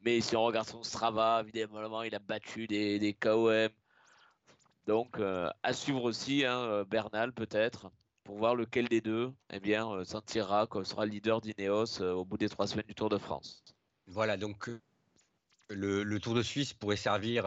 Mais 0.00 0.20
si 0.20 0.36
on 0.36 0.42
regarde 0.44 0.66
son 0.66 0.82
Strava, 0.82 1.42
évidemment, 1.42 2.02
il 2.02 2.14
a 2.14 2.18
battu 2.18 2.66
des, 2.66 2.98
des 2.98 3.14
KOM. 3.14 3.68
Donc, 4.86 5.18
euh, 5.18 5.48
à 5.62 5.72
suivre 5.72 6.02
aussi, 6.04 6.44
hein, 6.44 6.84
Bernal 6.90 7.32
peut-être, 7.32 7.90
pour 8.24 8.36
voir 8.36 8.54
lequel 8.54 8.88
des 8.88 9.00
deux 9.00 9.32
eh 9.52 9.60
bien, 9.60 10.04
s'en 10.04 10.20
tirera, 10.20 10.66
quoi, 10.66 10.84
sera 10.84 11.04
le 11.04 11.12
leader 11.12 11.40
d'Ineos 11.40 12.00
au 12.00 12.24
bout 12.24 12.38
des 12.38 12.48
trois 12.48 12.66
semaines 12.66 12.86
du 12.88 12.94
Tour 12.94 13.10
de 13.10 13.18
France. 13.18 13.62
Voilà, 14.06 14.36
donc 14.36 14.70
le, 15.68 16.18
Tour 16.18 16.34
de 16.34 16.42
Suisse 16.42 16.72
pourrait 16.72 16.96
servir, 16.96 17.44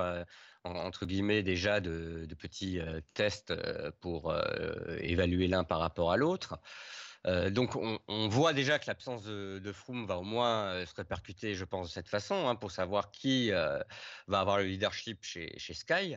en, 0.63 0.75
entre 0.75 1.05
guillemets, 1.05 1.43
déjà 1.43 1.79
de, 1.79 2.27
petits 2.37 2.79
euh, 2.79 3.01
tests 3.13 3.53
pour 3.99 4.31
euh, 4.31 4.97
évaluer 4.99 5.47
l'un 5.47 5.63
par 5.63 5.79
rapport 5.79 6.11
à 6.11 6.17
l'autre. 6.17 6.59
donc 7.51 7.75
on, 7.75 8.27
voit 8.29 8.51
déjà 8.53 8.79
que 8.79 8.87
l'absence 8.87 9.23
de, 9.23 9.71
Froome 9.71 10.07
va 10.07 10.17
au 10.17 10.23
moins 10.23 10.83
se 10.85 10.95
répercuter, 10.95 11.53
je 11.53 11.65
pense, 11.65 11.89
de 11.89 11.93
cette 11.93 12.07
façon, 12.09 12.47
hein, 12.47 12.55
pour 12.55 12.71
savoir 12.71 13.11
qui 13.11 13.51
va 13.51 13.85
avoir 14.27 14.57
le 14.57 14.63
leadership 14.63 15.23
chez, 15.23 15.53
chez 15.59 15.75
Sky. 15.75 16.15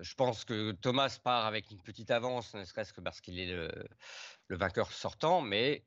je 0.00 0.14
pense 0.14 0.44
que 0.44 0.72
Thomas 0.72 1.16
part 1.22 1.46
avec 1.46 1.70
une 1.70 1.80
petite 1.80 2.10
avance, 2.10 2.54
ne 2.54 2.64
serait-ce 2.64 2.92
que 2.92 3.00
parce 3.00 3.20
qu'il 3.20 3.38
est 3.38 3.46
le, 3.46 3.70
vainqueur 4.50 4.90
sortant, 4.90 5.40
mais 5.40 5.84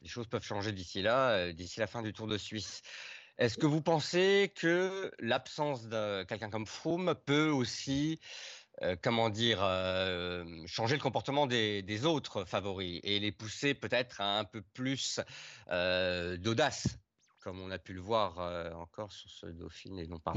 les 0.00 0.08
choses 0.08 0.26
peuvent 0.26 0.44
changer 0.44 0.72
d'ici 0.72 1.02
là, 1.02 1.52
d'ici 1.52 1.80
la 1.80 1.86
fin 1.86 2.00
du 2.00 2.14
Tour 2.14 2.28
de 2.28 2.38
Suisse. 2.38 2.80
Est-ce 3.42 3.58
que 3.58 3.66
vous 3.66 3.82
pensez 3.82 4.52
que 4.54 5.10
l'absence 5.18 5.88
de 5.88 6.22
quelqu'un 6.22 6.48
comme 6.48 6.64
Froome 6.64 7.16
peut 7.26 7.48
aussi, 7.48 8.20
euh, 8.82 8.94
comment 9.02 9.30
dire, 9.30 9.58
euh, 9.64 10.44
changer 10.66 10.94
le 10.94 11.02
comportement 11.02 11.48
des, 11.48 12.06
autres 12.06 12.44
favoris 12.44 13.00
et 13.02 13.18
les 13.18 13.32
pousser 13.32 13.74
peut-être 13.74 14.20
à 14.20 14.38
un 14.38 14.44
peu 14.44 14.62
plus 14.62 15.18
euh, 15.72 16.36
d'audace 16.36 16.86
comme 17.40 17.58
on 17.58 17.72
a 17.72 17.78
pu 17.78 17.94
le 17.94 18.00
voir 18.00 18.38
encore 18.76 19.10
sur 19.10 19.28
ce 19.28 19.46
Dauphiné 19.46 20.06
non 20.06 20.20
pas. 20.20 20.34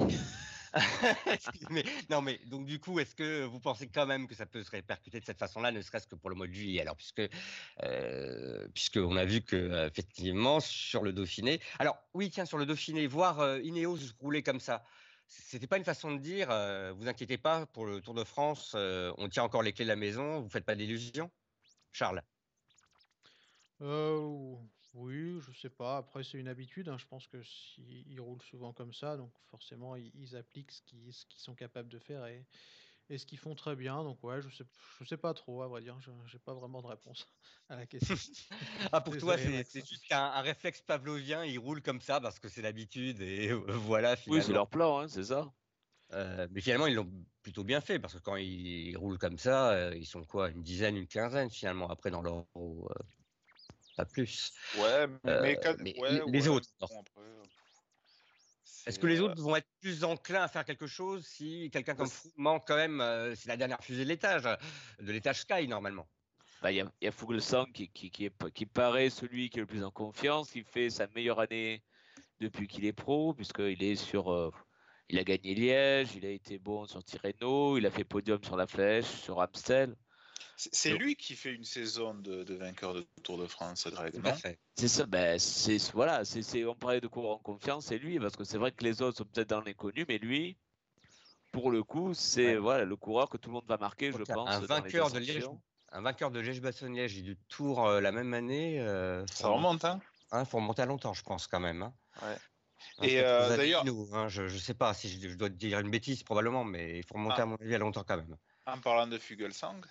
non 2.09 2.21
mais 2.21 2.39
donc 2.47 2.65
du 2.65 2.79
coup, 2.79 2.99
est-ce 2.99 3.15
que 3.15 3.43
vous 3.43 3.59
pensez 3.59 3.88
quand 3.89 4.05
même 4.05 4.27
que 4.27 4.35
ça 4.35 4.45
peut 4.45 4.63
se 4.63 4.71
répercuter 4.71 5.19
de 5.19 5.25
cette 5.25 5.39
façon-là, 5.39 5.71
ne 5.71 5.81
serait-ce 5.81 6.07
que 6.07 6.15
pour 6.15 6.29
le 6.29 6.35
mois 6.35 6.47
de 6.47 6.53
juillet? 6.53 6.81
Alors 6.81 6.95
puisque 6.97 7.21
euh, 7.83 8.67
on 8.97 9.15
a 9.15 9.25
vu 9.25 9.41
que 9.41 9.88
effectivement 9.88 10.59
sur 10.59 11.03
le 11.03 11.13
Dauphiné, 11.13 11.61
alors 11.79 11.97
oui 12.13 12.29
tiens 12.29 12.45
sur 12.45 12.57
le 12.57 12.65
Dauphiné, 12.65 13.07
voir 13.07 13.39
euh, 13.39 13.61
Ineos 13.61 13.97
rouler 14.19 14.43
comme 14.43 14.59
ça. 14.59 14.83
C'était 15.27 15.67
pas 15.67 15.77
une 15.77 15.83
façon 15.83 16.13
de 16.13 16.19
dire, 16.19 16.51
euh, 16.51 16.93
vous 16.93 17.07
inquiétez 17.07 17.38
pas 17.38 17.65
pour 17.67 17.85
le 17.85 18.01
Tour 18.01 18.13
de 18.13 18.23
France, 18.23 18.73
euh, 18.75 19.11
on 19.17 19.27
tient 19.29 19.43
encore 19.43 19.63
les 19.63 19.73
clés 19.73 19.85
de 19.85 19.89
la 19.89 19.95
maison, 19.95 20.41
vous 20.41 20.49
faites 20.49 20.65
pas 20.65 20.75
d'illusions, 20.75 21.31
Charles? 21.91 22.21
Euh, 23.81 24.55
oui, 24.95 25.41
je 25.41 25.51
sais 25.60 25.69
pas. 25.69 25.97
Après, 25.97 26.23
c'est 26.23 26.38
une 26.38 26.47
habitude. 26.47 26.88
Hein. 26.88 26.97
Je 26.97 27.05
pense 27.05 27.27
que 27.27 27.41
s'ils 27.43 28.19
roulent 28.21 28.41
souvent 28.41 28.71
comme 28.71 28.93
ça, 28.93 29.17
donc 29.17 29.31
forcément, 29.51 29.95
ils, 29.95 30.12
ils 30.15 30.36
appliquent 30.36 30.71
ce 30.71 30.81
qu'ils 30.84 31.13
ce 31.13 31.25
qu'ils 31.25 31.41
sont 31.41 31.53
capables 31.53 31.89
de 31.89 31.99
faire 31.99 32.25
et, 32.25 32.45
et 33.10 33.17
ce 33.17 33.25
qu'ils 33.25 33.38
font 33.38 33.55
très 33.55 33.75
bien. 33.75 34.03
Donc 34.03 34.23
ouais, 34.23 34.41
je 34.41 34.49
sais, 34.49 34.63
je 34.99 35.05
sais 35.05 35.17
pas 35.17 35.34
trop, 35.34 35.62
à 35.63 35.67
vrai 35.67 35.81
dire. 35.81 35.99
Je 35.99 36.12
n'ai 36.12 36.39
pas 36.39 36.53
vraiment 36.53 36.81
de 36.81 36.88
réponse 36.88 37.27
à 37.69 37.75
la 37.75 37.86
question. 37.86 38.15
ah, 38.93 39.01
pour 39.01 39.17
toi, 39.17 39.38
c'est 39.38 39.86
juste 39.86 40.12
un, 40.12 40.17
un, 40.17 40.41
réflexe 40.41 40.81
pavlovien. 40.81 41.43
Ils 41.43 41.60
roulent 41.60 41.81
comme 41.81 42.01
ça 42.01 42.21
parce 42.21 42.39
que 42.39 42.47
c'est 42.47 42.62
l'habitude 42.62 43.19
et 43.21 43.51
voilà. 43.51 44.15
Finalement. 44.15 44.39
Oui, 44.39 44.45
c'est 44.47 44.53
leur 44.53 44.69
plan, 44.69 44.99
hein, 44.99 45.08
c'est 45.10 45.25
ça. 45.25 45.53
Euh, 46.13 46.47
mais 46.51 46.62
finalement, 46.62 46.88
ils 46.88 46.95
l'ont 46.95 47.12
plutôt 47.41 47.63
bien 47.63 47.81
fait 47.81 47.99
parce 47.99 48.13
que 48.13 48.19
quand 48.19 48.36
ils, 48.36 48.89
ils 48.89 48.97
roulent 48.97 49.17
comme 49.17 49.38
ça, 49.38 49.71
euh, 49.71 49.95
ils 49.95 50.05
sont 50.05 50.23
quoi 50.23 50.49
Une 50.49 50.62
dizaine, 50.62 50.95
une 50.95 51.08
quinzaine 51.08 51.49
finalement 51.49 51.89
après 51.89 52.12
dans 52.12 52.21
leur 52.21 52.45
euh, 52.55 52.88
pas 53.95 54.05
plus. 54.05 54.53
Ouais, 54.77 55.08
mais, 55.23 55.58
euh, 55.65 55.75
mais 55.79 55.99
ouais, 55.99 56.21
les 56.27 56.47
ouais, 56.47 56.47
autres. 56.47 56.69
Est-ce 58.86 58.99
que 58.99 59.08
les 59.08 59.19
autres 59.19 59.41
vont 59.41 59.55
être 59.55 59.67
plus 59.81 60.03
enclins 60.03 60.43
à 60.43 60.47
faire 60.47 60.63
quelque 60.63 60.86
chose 60.86 61.25
si 61.25 61.71
quelqu'un 61.71 61.95
comme 61.95 62.10
Froome 62.10 62.31
manque 62.38 62.63
quand 62.67 62.75
même 62.75 63.01
euh, 63.01 63.34
C'est 63.36 63.49
la 63.49 63.58
dernière 63.58 63.84
fusée 63.84 64.03
de 64.03 64.10
l'étage, 64.10 64.43
de 64.43 65.12
l'étage 65.12 65.41
Sky 65.41 65.67
normalement. 65.67 66.08
Il 66.38 66.63
bah, 66.63 66.71
y, 66.71 66.81
a, 66.81 66.91
y 67.01 67.08
a 67.08 67.12
Fuglsang 67.12 67.65
qui, 67.73 67.89
qui, 67.89 68.12
qui, 68.12 68.25
est, 68.25 68.51
qui 68.53 68.65
paraît 68.65 69.10
celui 69.10 69.49
qui 69.49 69.58
est 69.58 69.62
le 69.62 69.67
plus 69.67 69.84
en 69.84 69.91
confiance, 69.91 70.51
qui 70.51 70.63
fait 70.63 70.89
sa 70.89 71.08
meilleure 71.08 71.39
année 71.39 71.84
depuis 72.39 72.67
qu'il 72.67 72.86
est 72.86 72.93
pro, 72.93 73.34
puisqu'il 73.34 73.84
est 73.84 73.95
sur. 73.95 74.31
Euh, 74.31 74.51
il 75.10 75.19
a 75.19 75.23
gagné 75.23 75.53
Liège, 75.53 76.15
il 76.15 76.25
a 76.25 76.29
été 76.29 76.58
bon 76.58 76.88
sur 76.88 77.03
Tirreno, 77.03 77.77
il 77.77 77.86
a 77.86 77.91
fait 77.91 78.03
podium 78.03 78.43
sur 78.43 78.58
la 78.58 78.65
Flèche, 78.65 79.05
sur 79.05 79.39
Amstel. 79.41 79.95
C'est 80.58 80.93
lui 80.93 81.15
qui 81.15 81.36
fait 81.36 81.54
une 81.54 81.65
saison 81.65 82.13
de, 82.13 82.43
de, 82.43 82.56
vainqueur 82.56 82.93
de 82.93 83.06
Tour 83.24 83.38
de 83.38 83.45
France, 83.45 83.88
Greg. 83.88 84.13
C'est 84.76 84.88
ça, 84.88 85.06
ben, 85.06 85.38
c'est 85.38 85.78
voilà, 85.91 86.24
c'est 86.24 86.65
on 86.65 86.76
parlait 86.76 87.02
de 87.02 87.08
coureur 87.08 87.36
en 87.36 87.39
confiance, 87.39 87.88
c'est 87.88 87.98
lui, 87.98 88.19
parce 88.19 88.36
que 88.36 88.43
c'est 88.43 88.58
vrai 88.58 88.71
que 88.71 88.84
les 88.84 89.02
autres 89.02 89.17
sont 89.17 89.26
peut-être 89.26 89.50
dans 89.50 89.62
l'inconnu, 89.62 90.06
mais 90.08 90.17
lui, 90.17 90.58
pour 91.52 91.71
le 91.71 91.84
coup, 91.84 92.13
c'est 92.13 92.54
ouais. 92.54 92.58
voilà 92.58 92.86
le 92.86 92.95
coureur 92.95 93.30
que 93.30 93.38
tout 93.38 93.50
le 93.50 93.56
monde 93.56 93.65
va 93.67 93.78
marquer, 93.78 94.12
je 94.12 94.24
pense. 94.24 94.50
Un 94.50 94.62
vainqueur 94.62 95.12
de 95.12 95.19
Liège, 95.19 95.45
un 95.91 96.02
vainqueur 96.02 96.32
de 96.32 96.39
Liège-Bastogne-Liège 96.39 97.17
et 97.17 97.21
du 97.21 97.38
Tour 97.48 97.86
euh, 97.86 98.02
la 98.02 98.12
même 98.12 98.34
année. 98.34 98.80
Euh, 98.80 99.26
ça 99.28 99.48
remonte, 99.48 99.86
hein? 99.86 100.00
Il 100.32 100.38
hein, 100.38 100.45
faut 100.45 100.58
remonter 100.58 100.82
à 100.82 100.86
longtemps, 100.86 101.13
je 101.13 101.24
pense 101.24 101.48
quand 101.48 101.60
même. 101.60 101.84
Hein. 101.84 101.93
Ouais. 102.21 102.38
Et 103.08 103.21
euh, 103.21 103.56
d'ailleurs, 103.56 103.86
hein, 104.13 104.28
je, 104.28 104.48
je 104.48 104.58
sais 104.58 104.74
pas 104.74 104.93
si 104.93 105.10
je, 105.10 105.30
je, 105.30 105.36
dois 105.36 105.50
dire 105.50 105.80
une 105.80 105.89
bêtise 105.89 106.24
probablement, 106.24 106.63
mais 106.63 107.00
il 107.00 107.06
faut 107.06 107.15
remonter 107.15 107.39
ah. 107.39 107.43
à 107.43 107.45
mon 107.45 107.56
avis 107.56 107.76
à 107.76 107.78
longtemps 107.78 108.04
quand 108.06 108.17
même. 108.17 108.38
En 108.65 108.80
parlant 108.80 109.08
de 109.08 109.17
Fugelsang, 109.17 109.82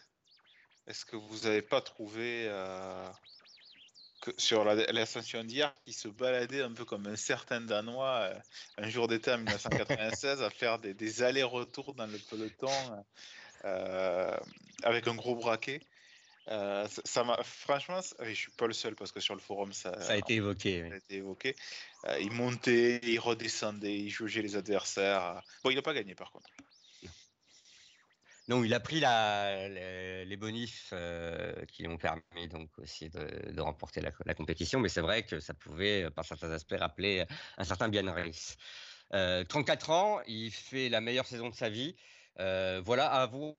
est-ce 0.87 1.05
que 1.05 1.17
vous 1.17 1.41
n'avez 1.41 1.63
pas 1.63 1.81
trouvé 1.81 2.47
euh, 2.49 3.09
que 4.21 4.31
sur 4.39 4.65
l'ascension 4.65 5.45
d'hier 5.45 5.75
qui 5.85 5.93
se 5.93 6.09
baladait 6.09 6.63
un 6.63 6.73
peu 6.73 6.85
comme 6.85 7.07
un 7.07 7.17
certain 7.17 7.61
Danois 7.61 8.31
euh, 8.31 8.39
un 8.79 8.89
jour 8.89 9.09
d'été 9.09 9.33
en 9.33 9.39
1996 9.39 10.43
à 10.43 10.51
faire 10.51 10.79
des, 10.79 10.95
des 10.95 11.23
allers-retours 11.23 11.95
dans 11.95 12.07
le 12.07 12.19
peloton 12.31 13.05
euh, 13.65 14.37
avec 14.83 15.09
un 15.09 15.15
gros 15.15 15.37
braquet 15.37 15.81
euh, 16.49 16.87
ça 17.05 17.25
m'a 17.25 17.43
franchement, 17.43 18.01
je 18.21 18.33
suis 18.33 18.51
pas 18.51 18.67
le 18.67 18.75
seul 18.75 18.95
parce 18.95 19.13
que 19.13 19.21
sur 19.21 19.35
le 19.35 19.41
forum 19.41 19.73
ça, 19.73 19.99
ça 20.01 20.13
a 20.13 20.17
été 20.17 20.35
évoqué. 20.35 20.87
Ça 20.89 20.95
a 20.95 20.99
été 20.99 21.15
évoqué. 21.17 21.57
Euh, 22.07 22.19
il 22.21 22.33
montait, 22.33 23.01
il 23.03 23.19
redescendait, 23.19 23.97
il 23.97 24.11
jaugeait 24.11 24.43
les 24.43 24.57
adversaires. 24.57 25.43
Bon, 25.63 25.71
il 25.71 25.77
n'a 25.77 25.83
pas 25.83 25.95
gagné 25.95 26.15
par 26.15 26.31
contre. 26.31 26.51
Non, 28.49 28.63
il 28.63 28.75
a 28.75 28.81
pris 28.81 29.01
les, 29.01 30.25
les 30.27 30.37
bonifs 30.37 30.91
euh, 30.93 31.65
qui 31.67 31.83
lui 31.83 31.89
ont 31.89 31.97
permis 31.97 32.47
donc 32.49 32.69
aussi 32.79 33.09
de, 33.09 33.59
remporter 33.59 34.03
la, 34.03 34.35
compétition, 34.35 34.81
mais 34.81 34.91
c'est 34.91 35.01
vrai 35.01 35.23
que 35.23 35.41
ça 35.41 35.55
pouvait, 35.55 36.11
par 36.11 36.27
certains 36.27 36.51
aspects, 36.51 36.77
rappeler 36.79 37.25
un 37.57 37.65
certain 37.65 37.89
Bian 37.89 38.13
Reis. 38.13 38.57
Euh, 39.15 39.45
34 39.45 39.91
ans, 39.91 40.21
il 40.27 40.51
fait 40.51 40.89
la 40.89 41.01
meilleure 41.01 41.27
saison 41.27 41.49
de 41.49 41.55
sa 41.55 41.71
vie. 41.71 41.97
Euh, 42.41 42.83
voilà, 42.85 43.09
à 43.09 43.27
vous 43.27 43.57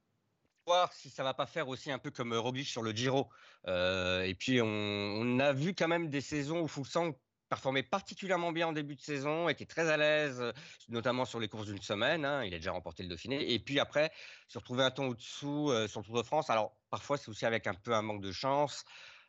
voir 0.67 0.93
si 0.93 1.09
ça 1.09 1.23
va 1.23 1.33
pas 1.33 1.45
faire 1.45 1.67
aussi 1.67 1.91
un 1.91 1.99
peu 1.99 2.11
comme 2.11 2.33
Roglic 2.33 2.67
sur 2.67 2.81
le 2.81 2.91
Giro. 2.91 3.29
Euh, 3.67 4.23
et 4.23 4.35
puis 4.35 4.61
on, 4.61 4.67
on, 4.67 5.39
a 5.39 5.53
vu 5.53 5.73
quand 5.73 5.87
même 5.87 6.09
des 6.09 6.21
saisons 6.21 6.61
où 6.61 6.67
Fulsang 6.67 7.13
performait 7.47 7.83
particulièrement 7.83 8.51
bien 8.51 8.67
en 8.67 8.73
début 8.73 8.95
de 8.95 9.01
saison, 9.01 9.49
était 9.49 9.65
très 9.65 9.89
à 9.89 9.97
l'aise, 9.97 10.43
notamment 10.89 11.25
sur 11.25 11.39
les 11.39 11.47
courses 11.47 11.67
d'une 11.67 11.81
semaine. 11.81 12.25
Hein, 12.25 12.43
il 12.43 12.53
a 12.53 12.57
déjà 12.57 12.71
remporté 12.71 13.03
le 13.03 13.09
Dauphiné. 13.09 13.53
Et 13.53 13.59
puis 13.59 13.79
après, 13.79 14.11
se 14.47 14.57
retrouver 14.57 14.83
un 14.83 14.91
ton 14.91 15.07
au-dessous 15.09 15.69
euh, 15.69 15.87
sur 15.87 15.99
le 16.01 16.05
Tour 16.05 16.17
de 16.17 16.23
France. 16.23 16.49
Alors 16.49 16.75
parfois, 16.89 17.17
c'est 17.17 17.29
aussi 17.29 17.45
avec 17.45 17.67
un 17.67 17.75
peu 17.75 17.93
un 17.93 18.01
manque 18.01 18.21
de 18.21 18.31
chance. 18.31 18.83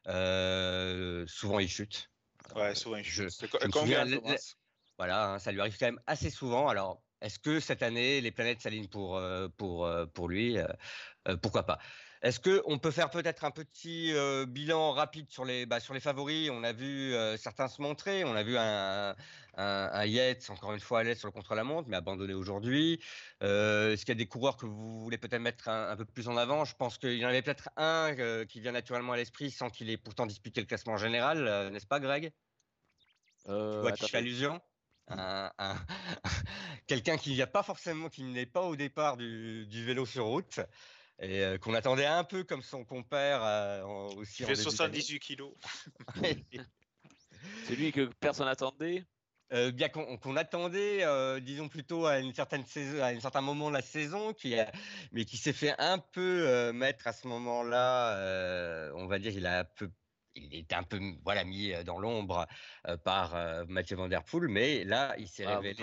Euh, 0.09 1.27
souvent, 1.27 1.59
il 1.59 1.69
chute. 1.69 2.11
Ouais, 2.55 2.75
souvent 2.75 2.97
il 2.97 3.05
chute. 3.05 3.15
Je, 3.15 3.29
je 3.29 3.71
souviens, 3.71 4.07
voilà, 4.97 5.33
hein, 5.33 5.39
ça 5.39 5.53
lui 5.53 5.61
arrive 5.61 5.77
quand 5.79 5.87
même 5.87 6.01
assez 6.07 6.31
souvent. 6.31 6.69
Alors, 6.69 7.03
est-ce 7.21 7.39
que 7.39 7.61
cette 7.61 7.83
année, 7.83 8.21
les 8.21 8.31
planètes 8.31 8.61
s'alignent 8.63 8.89
pour, 8.89 9.17
euh, 9.17 9.49
pour, 9.57 9.91
pour 10.15 10.29
lui? 10.29 10.59
Pourquoi 11.43 11.65
pas? 11.65 11.79
Est-ce 12.23 12.41
qu'on 12.41 12.79
peut 12.79 12.91
faire 12.91 13.11
peut-être 13.11 13.45
un 13.45 13.51
petit 13.51 14.13
euh, 14.15 14.47
bilan 14.47 14.93
rapide 14.93 15.31
sur 15.31 15.45
les, 15.45 15.67
bah, 15.67 15.81
sur 15.81 15.95
les 15.95 16.01
favoris? 16.01 16.51
On 16.51 16.65
a 16.65 16.73
vu 16.73 17.15
euh, 17.15 17.37
certains 17.37 17.69
se 17.69 17.81
montrer. 17.83 18.25
On 18.25 18.35
a 18.35 18.43
vu 18.43 18.57
un, 18.57 19.11
un, 19.11 19.15
un 19.57 20.05
Yates, 20.07 20.49
encore 20.51 20.73
une 20.73 20.81
fois, 20.81 21.01
à 21.01 21.03
l'aise 21.03 21.19
sur 21.19 21.29
le 21.29 21.33
contre-la-montre, 21.33 21.89
mais 21.89 21.97
abandonné 21.97 22.35
aujourd'hui. 22.35 23.01
Euh, 23.43 23.93
Est-ce 23.93 24.05
qu'il 24.05 24.15
y 24.15 24.17
a 24.17 24.19
des 24.19 24.27
coureurs 24.27 24.57
que 24.57 24.67
vous 24.67 25.01
voulez 25.01 25.19
peut-être 25.19 25.41
mettre 25.41 25.69
un, 25.69 25.91
un, 25.91 25.97
peu 25.97 26.05
plus 26.05 26.29
en 26.29 26.37
avant? 26.37 26.65
Je 26.65 26.75
pense 26.75 26.99
qu'il 26.99 27.19
y 27.19 27.25
en 27.25 27.29
avait 27.29 27.43
peut-être 27.43 27.69
un 27.77 28.15
qui 28.47 28.61
vient 28.61 28.73
naturellement 28.73 29.13
à 29.13 29.17
l'esprit 29.17 29.51
sans 29.51 29.71
qu'il 29.71 29.91
ait 29.91 29.97
pourtant 29.97 30.27
disputé 30.27 30.61
le 30.61 30.67
classement 30.67 30.97
général, 30.97 31.71
n'est-ce 31.71 31.87
pas, 31.87 32.01
Greg? 32.01 32.33
Tu 33.45 33.79
vois 33.79 33.93
qui 33.93 34.15
allusion? 34.17 34.61
Un, 35.09 35.53
un 35.59 35.77
quelqu'un 36.87 37.17
qui 37.17 37.31
n'y 37.31 37.47
pas 37.47 37.63
forcément, 37.63 38.09
qui 38.09 38.25
n'est 38.25 38.47
pas 38.47 38.63
au 38.63 38.75
départ 38.75 39.17
du, 39.17 39.67
du 39.67 39.85
vélo 39.85 40.05
sur 40.05 40.25
route, 40.25 40.61
et 41.21 41.43
euh, 41.43 41.59
qu'on 41.59 41.75
attendait 41.75 42.07
un 42.07 42.25
peu 42.25 42.45
comme 42.45 42.63
son 42.63 42.85
compère 42.85 43.43
euh, 43.43 43.83
aussi. 44.17 44.43
Il 44.43 44.47
fait 44.47 44.55
78 44.55 45.19
kilos. 45.21 45.55
C'est 47.65 47.77
lui 47.77 47.93
que 47.93 48.11
personne 48.21 48.47
n'attendait? 48.47 49.07
Euh, 49.53 49.71
bien 49.71 49.89
qu'on 49.89 50.17
qu 50.19 50.37
attendait, 50.37 51.05
euh, 51.05 51.39
disons 51.39 51.69
plutôt 51.69 52.07
à 52.07 52.19
une 52.19 52.35
certaine 52.35 52.67
saison, 52.67 53.01
à 53.01 53.09
un 53.09 53.21
certain 53.21 53.41
moment 53.41 53.69
de 53.69 53.75
la 53.75 53.83
saison, 53.83 54.33
qui 54.33 54.59
a, 54.59 54.73
mais 55.13 55.25
qui 55.25 55.37
s'est 55.37 55.53
fait 55.53 55.75
un 55.79 55.99
peu 55.99 56.49
euh, 56.49 56.73
mettre 56.73 57.07
à 57.07 57.13
ce 57.13 57.29
moment-là. 57.29 58.91
on 58.97 59.07
va 59.07 59.19
dire, 59.21 59.33
il 59.33 59.47
a 59.47 59.61
un 59.61 59.65
peu 59.65 59.89
il 60.37 60.55
est 60.55 60.73
un 60.73 60.83
peu 60.83 61.01
voilà 61.25 61.45
mis 61.45 61.73
dans 61.85 61.99
l'ombre 61.99 62.47
par 63.05 63.35
Mathieu 63.69 63.97
Van 63.97 64.09
Der 64.09 64.23
Poel, 64.23 64.49
mais 64.49 64.85
là 64.85 65.15
il 65.19 65.29
s'est 65.29 65.45
ah, 65.45 65.59
révélé. 65.59 65.83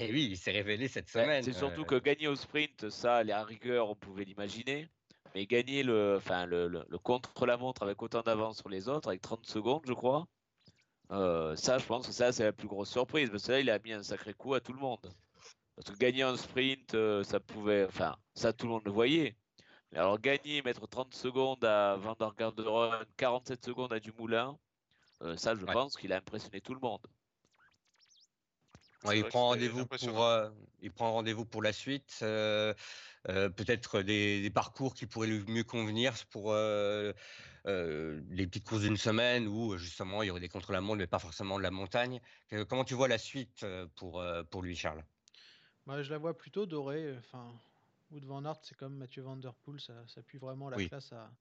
Et 0.00 0.10
oui, 0.12 0.28
il 0.30 0.36
s'est 0.36 0.52
révélé 0.52 0.88
cette 0.88 1.08
semaine. 1.08 1.42
C'est 1.42 1.52
surtout 1.52 1.84
que 1.84 1.96
gagner 1.96 2.28
au 2.28 2.36
sprint, 2.36 2.90
ça, 2.90 3.22
les 3.22 3.34
rigueur, 3.34 3.90
on 3.90 3.94
pouvait 3.94 4.24
l'imaginer. 4.24 4.88
Mais 5.34 5.46
gagner 5.46 5.82
le, 5.82 6.16
enfin 6.16 6.46
le, 6.46 6.66
le, 6.68 6.84
le 6.88 6.98
contre-la-montre 6.98 7.82
avec 7.82 8.02
autant 8.02 8.22
d'avance 8.22 8.58
sur 8.58 8.68
les 8.68 8.88
autres, 8.88 9.08
avec 9.08 9.20
30 9.20 9.46
secondes, 9.46 9.82
je 9.86 9.92
crois. 9.92 10.26
Euh, 11.12 11.56
ça, 11.56 11.78
je 11.78 11.86
pense 11.86 12.06
que 12.06 12.12
ça, 12.12 12.32
c'est 12.32 12.44
la 12.44 12.52
plus 12.52 12.68
grosse 12.68 12.90
surprise. 12.90 13.30
Parce 13.30 13.46
que 13.46 13.52
là, 13.52 13.60
il 13.60 13.70
a 13.70 13.78
mis 13.78 13.92
un 13.92 14.02
sacré 14.02 14.34
coup 14.34 14.54
à 14.54 14.60
tout 14.60 14.72
le 14.72 14.78
monde. 14.80 15.12
Parce 15.76 15.90
que 15.90 15.98
gagner 15.98 16.22
un 16.22 16.36
sprint, 16.36 16.94
euh, 16.94 17.22
ça 17.24 17.40
pouvait. 17.40 17.84
Enfin, 17.86 18.16
ça, 18.34 18.52
tout 18.52 18.66
le 18.66 18.72
monde 18.72 18.82
le 18.84 18.92
voyait. 18.92 19.36
Alors, 19.94 20.18
gagner, 20.18 20.62
mettre 20.62 20.88
30 20.88 21.14
secondes 21.14 21.64
à 21.64 21.94
Van 21.96 22.14
der 22.18 22.34
Garderen, 22.34 23.04
47 23.16 23.64
secondes 23.64 23.92
à 23.92 24.00
Dumoulin, 24.00 24.58
euh, 25.22 25.36
ça, 25.36 25.54
je 25.56 25.66
Ouais. 25.66 25.66
pense 25.66 25.96
qu'il 25.96 26.12
a 26.12 26.18
impressionné 26.18 26.60
tout 26.62 26.74
le 26.74 26.80
monde. 26.80 27.06
Ouais, 29.02 29.18
il 29.18 29.24
prend 29.26 29.44
rendez-vous 29.48 29.86
pour, 29.86 30.22
euh, 30.24 30.50
il 30.82 30.92
prend 30.92 31.12
rendez-vous 31.12 31.46
pour 31.46 31.62
la 31.62 31.72
suite. 31.72 32.18
euh, 32.22 32.74
euh, 33.28 33.48
Peut-être 33.48 34.02
des, 34.02 34.42
des 34.42 34.50
parcours 34.50 34.94
qui 34.94 35.06
pourraient 35.06 35.26
lui 35.28 35.44
mieux 35.50 35.64
convenir 35.64 36.14
pour 36.30 36.52
euh, 36.52 37.12
euh, 37.66 38.22
les 38.30 38.46
petites 38.46 38.66
courses 38.66 38.82
d'une 38.82 38.98
semaine 38.98 39.46
où 39.48 39.76
justement 39.78 40.22
il 40.22 40.26
y 40.28 40.30
aurait 40.30 40.40
des 40.40 40.48
contre-la-montre, 40.50 40.98
mais 40.98 41.06
pas 41.06 41.18
forcément 41.18 41.56
de 41.58 41.62
la 41.62 41.70
montagne. 41.70 42.20
Comment 42.68 42.84
tu 42.84 42.94
vois 42.94 43.08
la 43.08 43.18
suite 43.18 43.64
pour, 43.96 44.22
pour 44.50 44.62
lui, 44.62 44.76
Charles? 44.76 45.04
Moi, 45.86 46.02
je 46.02 46.10
la 46.10 46.18
vois 46.18 46.36
plutôt 46.36 46.64
dorée. 46.66 47.16
Enfin, 47.18 47.52
Wood 48.10 48.24
Van 48.24 48.44
Aert, 48.44 48.60
c'est 48.64 48.76
comme 48.76 48.96
Mathieu 48.96 49.22
Van 49.22 49.36
Der 49.36 49.54
Poel, 49.56 49.80
ça, 49.80 50.06
ça 50.08 50.22
pue 50.22 50.38
vraiment 50.38 50.68
la 50.70 50.78
Oui. 50.78 50.88
classe 50.88 51.12
à, 51.12 51.36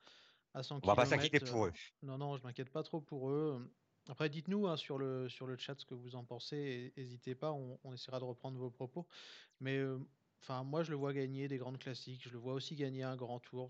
à 0.53 0.63
100 0.63 0.82
On 0.82 0.88
va 0.88 0.95
pas 0.95 1.05
s'inquiéter 1.05 1.39
pour 1.39 1.65
eux. 1.65 1.73
Non, 2.01 2.17
non, 2.17 2.38
je 2.38 2.43
m'inquiète 2.43 2.71
pas 2.71 2.84
trop 2.84 3.01
pour 3.01 3.29
eux. 3.32 3.75
Après, 4.10 4.29
dites-nous 4.29 4.67
hein, 4.67 4.77
sur 4.77 4.97
le, 4.97 5.29
sur 5.29 5.45
le 5.47 5.58
chat 5.58 5.79
ce 5.79 5.86
que 5.86 5.93
vous 5.95 6.15
en 6.15 6.25
pensez. 6.25 6.93
N'hésitez 6.97 7.36
pas, 7.36 7.51
on, 7.53 7.79
on 7.84 7.93
essaiera 7.93 8.19
de 8.19 8.25
reprendre 8.25 8.58
vos 8.60 8.71
propos. 8.71 9.08
Mais 9.60 9.77
euh, 9.77 9.99
enfin, 10.43 10.63
moi, 10.63 10.84
je 10.84 10.91
le 10.91 10.97
vois 10.97 11.13
gagner 11.13 11.47
des 11.47 11.58
grandes 11.58 11.79
classiques. 11.79 12.23
Je 12.23 12.32
le 12.34 12.39
vois 12.39 12.53
aussi 12.53 12.75
gagner 12.75 13.03
un 13.03 13.17
grand 13.17 13.39
tour. 13.39 13.69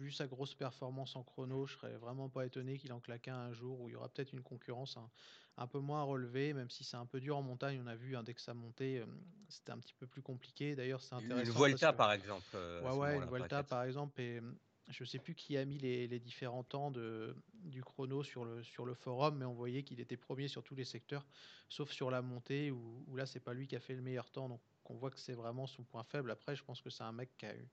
Vu 0.00 0.10
sa 0.10 0.26
grosse 0.26 0.54
performance 0.54 1.14
en 1.14 1.22
chrono, 1.22 1.66
je 1.66 1.74
serais 1.74 1.96
vraiment 1.98 2.30
pas 2.30 2.46
étonné 2.46 2.78
qu'il 2.78 2.90
en 2.94 3.00
claque 3.00 3.28
un 3.28 3.36
un 3.36 3.52
jour 3.52 3.78
où 3.80 3.88
il 3.90 3.92
y 3.92 3.96
aura 3.96 4.08
peut-être 4.08 4.32
une 4.32 4.42
concurrence 4.42 4.96
un, 4.96 5.10
un 5.58 5.66
peu 5.66 5.78
moins 5.78 6.02
relevée, 6.04 6.54
même 6.54 6.70
si 6.70 6.84
c'est 6.84 6.96
un 6.96 7.04
peu 7.04 7.20
dur 7.20 7.36
en 7.36 7.42
montagne. 7.42 7.78
On 7.84 7.86
a 7.86 7.94
vu 7.96 8.16
hein, 8.16 8.22
dès 8.22 8.32
que 8.32 8.40
ça 8.40 8.54
montait, 8.54 9.00
euh, 9.00 9.06
c'était 9.50 9.72
un 9.72 9.78
petit 9.78 9.92
peu 9.92 10.06
plus 10.06 10.22
compliqué. 10.22 10.74
D'ailleurs, 10.74 11.02
c'est 11.02 11.14
Une 11.16 11.22
intéressant. 11.24 11.58
Vuelta, 11.58 11.78
parce 11.78 11.92
que- 11.92 11.96
par 11.98 12.12
exemple. 12.12 12.46
euh, 12.54 12.80
Ouais, 12.82 12.98
ouais, 12.98 13.16
une 13.16 13.28
Vuelta 13.28 13.62
par 13.62 13.82
exemple, 13.84 14.18
et 14.22 14.38
hum, 14.38 14.56
je 14.88 15.04
sais 15.04 15.18
plus 15.18 15.34
qui 15.34 15.58
a 15.58 15.66
mis 15.66 15.76
les, 15.76 16.08
les 16.08 16.18
différents 16.18 16.64
temps 16.64 16.90
de, 16.90 17.36
du 17.64 17.82
chrono 17.84 18.22
sur 18.22 18.46
le, 18.46 18.62
sur 18.62 18.86
le 18.86 18.94
forum, 18.94 19.36
mais 19.36 19.44
on 19.44 19.52
voyait 19.54 19.82
qu'il 19.82 20.00
était 20.00 20.16
premier 20.16 20.48
sur 20.48 20.62
tous 20.62 20.74
les 20.74 20.86
secteurs, 20.86 21.26
sauf 21.68 21.90
sur 21.90 22.10
la 22.10 22.22
montée, 22.22 22.70
où, 22.70 23.04
où 23.06 23.16
là, 23.16 23.26
c'est 23.26 23.40
pas 23.40 23.52
lui 23.52 23.66
qui 23.66 23.76
a 23.76 23.80
fait 23.80 23.94
le 23.94 24.00
meilleur 24.02 24.30
temps, 24.30 24.48
donc 24.48 24.62
on 24.86 24.94
voit 24.96 25.10
que 25.10 25.18
c'est 25.20 25.34
vraiment 25.34 25.66
son 25.66 25.84
point 25.84 26.02
faible. 26.04 26.30
Après, 26.30 26.56
je 26.56 26.64
pense 26.64 26.80
que 26.80 26.88
c'est 26.90 27.04
un 27.04 27.12
mec 27.12 27.36
qui 27.36 27.46
a 27.46 27.54
eu 27.54 27.68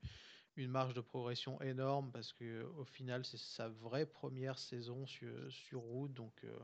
une 0.58 0.70
marge 0.70 0.94
de 0.94 1.00
progression 1.00 1.60
énorme, 1.62 2.10
parce 2.12 2.32
que 2.32 2.64
au 2.78 2.84
final, 2.84 3.24
c'est 3.24 3.38
sa 3.38 3.68
vraie 3.68 4.06
première 4.06 4.58
saison 4.58 5.06
sur, 5.06 5.32
sur 5.50 5.80
route, 5.80 6.12
donc 6.12 6.32
euh, 6.44 6.58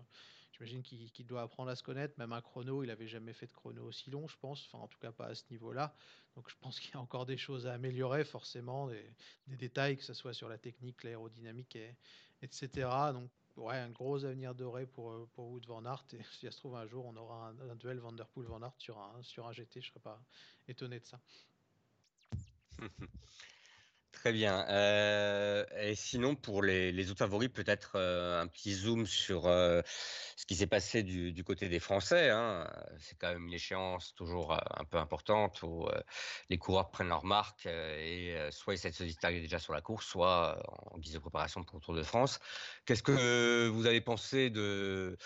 j'imagine 0.52 0.82
qu'il 0.82 1.26
doit 1.26 1.42
apprendre 1.42 1.70
à 1.70 1.76
se 1.76 1.82
connaître, 1.82 2.14
même 2.18 2.32
un 2.32 2.40
chrono, 2.40 2.82
il 2.82 2.90
avait 2.90 3.06
jamais 3.06 3.32
fait 3.32 3.46
de 3.46 3.52
chrono 3.52 3.84
aussi 3.84 4.10
long, 4.10 4.26
je 4.26 4.36
pense, 4.38 4.66
enfin 4.66 4.82
en 4.82 4.88
tout 4.88 4.98
cas 4.98 5.12
pas 5.12 5.26
à 5.26 5.34
ce 5.34 5.44
niveau-là. 5.50 5.94
Donc 6.34 6.50
je 6.50 6.56
pense 6.60 6.80
qu'il 6.80 6.92
y 6.92 6.96
a 6.96 7.00
encore 7.00 7.24
des 7.24 7.36
choses 7.36 7.66
à 7.68 7.74
améliorer, 7.74 8.24
forcément, 8.24 8.88
des, 8.88 9.56
détails, 9.56 9.96
que 9.96 10.04
ce 10.04 10.14
soit 10.14 10.34
sur 10.34 10.48
la 10.48 10.58
technique, 10.58 11.04
l'aérodynamique, 11.04 11.76
et, 11.76 11.94
etc. 12.42 12.88
Donc 13.12 13.30
ouais, 13.56 13.76
un 13.76 13.90
gros 13.90 14.24
avenir 14.24 14.56
doré 14.56 14.86
pour, 14.86 15.12
euh, 15.12 15.28
pour 15.34 15.50
Wood 15.50 15.66
Van 15.66 15.84
Aert. 15.84 16.04
Et 16.12 16.22
si 16.32 16.46
ça 16.46 16.50
se 16.50 16.58
trouve, 16.58 16.74
un 16.74 16.86
jour, 16.86 17.06
on 17.06 17.16
aura 17.16 17.50
un, 17.50 17.70
un 17.70 17.76
duel 17.76 17.98
Van 17.98 18.12
Der 18.12 18.26
Poel 18.26 18.46
Van 18.46 18.62
Aert 18.62 18.74
sur 18.78 18.98
un, 18.98 19.22
sur 19.22 19.46
un 19.46 19.52
GT, 19.52 19.80
je 19.80 19.90
serais 19.90 20.00
pas 20.00 20.20
étonné 20.66 20.98
de 20.98 21.06
ça. 21.06 21.20
Très 24.14 24.32
bien. 24.32 24.64
Euh, 24.70 25.66
et 25.76 25.94
sinon, 25.94 26.34
pour 26.36 26.62
les, 26.62 27.10
autres 27.10 27.18
favoris, 27.18 27.50
peut-être 27.50 27.96
euh, 27.96 28.40
un 28.40 28.46
petit 28.46 28.72
zoom 28.72 29.06
sur 29.06 29.46
euh, 29.46 29.82
ce 30.36 30.46
qui 30.46 30.54
s'est 30.54 30.68
passé 30.68 31.02
du, 31.02 31.44
côté 31.44 31.68
des 31.68 31.80
Français. 31.80 32.30
hein. 32.30 32.66
C'est 32.98 33.18
quand 33.18 33.32
même 33.32 33.46
une 33.48 33.52
échéance 33.52 34.14
toujours 34.14 34.52
un 34.52 34.84
peu 34.84 34.98
importante 34.98 35.62
où 35.62 35.88
les 36.48 36.58
coureurs 36.58 36.90
prennent 36.90 37.08
leur 37.08 37.24
marque 37.24 37.66
et 37.66 38.36
soit 38.50 38.74
ils 38.74 38.76
essaient 38.76 38.90
de 38.90 38.94
se 38.94 39.04
distinguer 39.04 39.40
déjà 39.40 39.58
sur 39.58 39.74
la 39.74 39.82
course, 39.82 40.06
soit 40.06 40.62
en 40.92 40.98
guise 40.98 41.14
de 41.14 41.18
préparation 41.18 41.64
pour 41.64 41.76
le 41.76 41.82
Tour 41.82 41.94
de 41.94 42.02
France. 42.02 42.38
Qu'est-ce 42.86 43.02
que 43.02 43.68
vous 43.68 43.86
avez 43.86 44.00
pensé 44.00 44.48
de, 44.48 45.18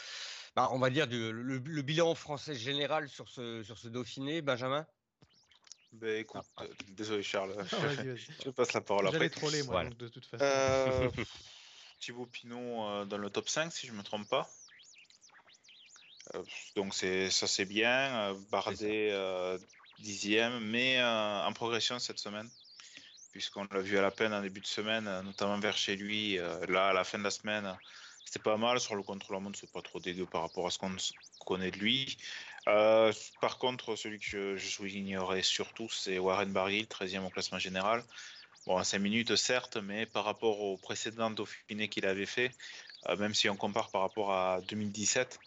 bah, 0.57 0.71
on 0.73 0.79
va 0.79 0.91
dire, 0.91 1.07
du- 1.07 1.31
le, 1.33 1.59
le 1.59 1.83
bilan 1.83 2.15
français 2.15 2.55
général 2.55 3.09
sur 3.09 3.29
ce, 3.29 3.63
sur 3.63 3.79
ce 3.79 3.89
Dauphiné, 3.89 4.43
Benjamin? 4.43 4.87
Ben 5.93 6.21
écoute, 6.21 6.45
euh, 6.61 6.69
désolé 6.89 7.23
Charles, 7.23 7.55
Ah, 7.59 7.65
je 8.45 8.51
passe 8.51 8.73
la 8.73 8.81
parole 8.81 9.09
J'allais 9.11 9.27
après. 9.27 9.41
troller, 9.41 9.63
moi, 9.63 9.75
Voilà. 9.75 9.89
donc 9.91 9.99
de 9.99 10.09
toute 10.09 10.27
façon. 10.27 10.45
Euh, 10.45 11.11
Thibaut 12.01 12.27
Pinot 12.27 12.85
euh, 12.89 13.05
dans 13.07 13.19
le 13.19 13.31
top 13.31 13.49
5, 13.49 13.73
si 13.73 13.87
je 13.87 13.93
ne 13.93 13.99
me 13.99 14.03
trompe 14.03 14.29
pas. 14.29 14.49
Euh, 16.35 16.43
donc 16.77 16.95
c'est 16.95 17.31
ça 17.31 17.47
c'est 17.47 17.65
bien. 17.65 18.33
Euh, 18.33 18.35
Bardet 18.51 19.11
euh, 19.13 19.59
dixième, 19.99 20.61
mais 20.61 20.99
euh, 21.01 21.45
en 21.45 21.53
progression 21.53 21.99
cette 21.99 22.19
semaine, 22.19 22.49
puisqu'on 23.33 23.67
l'a 23.71 23.81
vu 23.81 23.97
à 23.99 24.03
la 24.03 24.11
peine 24.11 24.33
en 24.35 24.43
début 24.43 24.61
de 24.61 24.67
semaine, 24.67 25.05
notamment 25.23 25.59
vers 25.59 25.77
chez 25.77 25.97
lui. 25.97 26.39
euh, 26.39 26.67
là, 26.67 26.89
à 26.89 26.93
la 26.93 27.05
fin 27.05 27.19
de 27.19 27.25
la 27.25 27.31
semaine, 27.31 27.77
c'était 28.25 28.39
pas 28.43 28.57
mal. 28.59 28.79
Sur 28.79 28.95
le 28.95 29.03
contre-la-montre, 29.03 29.59
c'est 29.59 29.73
pas 29.73 29.83
trop 29.83 30.01
dégueu 30.01 30.27
par 30.27 30.43
rapport 30.43 30.67
à 30.67 30.71
ce 30.71 30.79
qu'on 30.79 30.95
connaît 31.47 31.71
de 31.71 31.79
lui. 31.79 32.19
Euh, 32.69 33.13
par 33.41 33.59
contre, 33.59 33.97
celui 33.97 34.19
que 34.19 34.57
je, 34.57 34.69
soulignerais 34.69 35.43
surtout, 35.43 35.89
c'est 35.89 36.19
Warren 36.19 36.53
Barguil, 36.53 36.85
13e 36.85 37.25
au 37.25 37.31
classement 37.31 37.59
général. 37.59 38.05
Bon, 38.67 38.77
à 38.77 38.85
5 38.85 38.99
minutes, 38.99 39.37
certes, 39.37 39.79
mais 39.79 40.05
par 40.05 40.25
rapport 40.25 40.61
au 40.61 40.77
précédent 40.77 41.31
Dauphiné 41.31 41.89
qu'il 41.89 42.05
avait 42.05 42.27
fait, 42.27 42.53
euh, 43.09 43.17
même 43.17 43.35
si 43.35 43.49
on 43.49 43.57
compare 43.57 43.91
par 43.91 44.03
rapport 44.03 44.33
à 44.33 44.61
2017, 44.69 45.41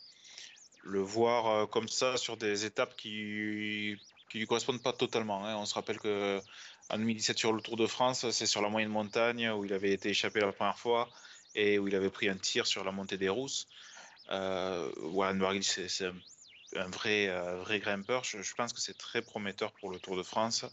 le 0.83 0.99
voir 1.01 1.47
euh, 1.47 1.65
comme 1.67 1.87
ça 1.87 2.17
sur 2.17 2.37
des 2.37 2.65
étapes 2.65 2.95
qui 2.95 3.97
qui 4.29 4.39
lui 4.39 4.47
correspondent 4.47 4.81
pas 4.81 4.93
totalement. 4.93 5.45
hein. 5.45 5.57
On 5.57 5.65
se 5.65 5.73
rappelle 5.75 5.99
que 5.99 6.41
en 6.89 6.97
2017 6.97 7.37
sur 7.37 7.53
le 7.53 7.61
Tour 7.61 7.75
de 7.75 7.85
France, 7.85 8.29
c'est 8.31 8.45
sur 8.45 8.61
la 8.61 8.69
moyenne 8.69 8.89
montagne 8.89 9.49
où 9.51 9.65
il 9.65 9.73
avait 9.73 9.91
été 9.91 10.09
échappé 10.09 10.39
la 10.39 10.53
première 10.53 10.79
fois 10.79 11.09
et 11.53 11.77
où 11.79 11.87
il 11.87 11.95
avait 11.95 12.09
pris 12.09 12.29
un 12.29 12.37
tir 12.37 12.65
sur 12.65 12.83
la 12.85 12.91
montée 12.91 13.17
des 13.17 13.29
Rousses. 13.29 13.67
Warren 14.29 15.37
Barguil, 15.37 15.63
c'est 15.65 16.05
un, 16.05 16.13
un 16.75 16.89
vrai, 16.89 17.27
euh, 17.29 17.57
vrai 17.61 17.79
grimpeur. 17.79 18.23
Je, 18.23 18.41
je 18.41 18.53
pense 18.55 18.73
que 18.73 18.81
c'est 18.81 18.97
très 18.97 19.21
prometteur 19.21 19.73
pour 19.73 19.89
le 19.89 19.99
Tour 19.99 20.17
de 20.17 20.23
France. 20.23 20.65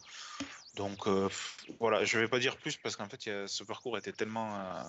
Donc 0.75 1.07
euh, 1.07 1.29
voilà, 1.81 2.05
je 2.05 2.19
vais 2.19 2.29
pas 2.29 2.39
dire 2.39 2.59
plus 2.59 2.77
parce 2.77 2.97
qu'en 2.97 3.09
fait, 3.09 3.27
il 3.27 3.29
y 3.31 3.33
a- 3.33 3.49
ce 3.49 3.65
parcours 3.65 3.99
était 3.99 4.13
tellement. 4.13 4.61
euh, 4.61 4.83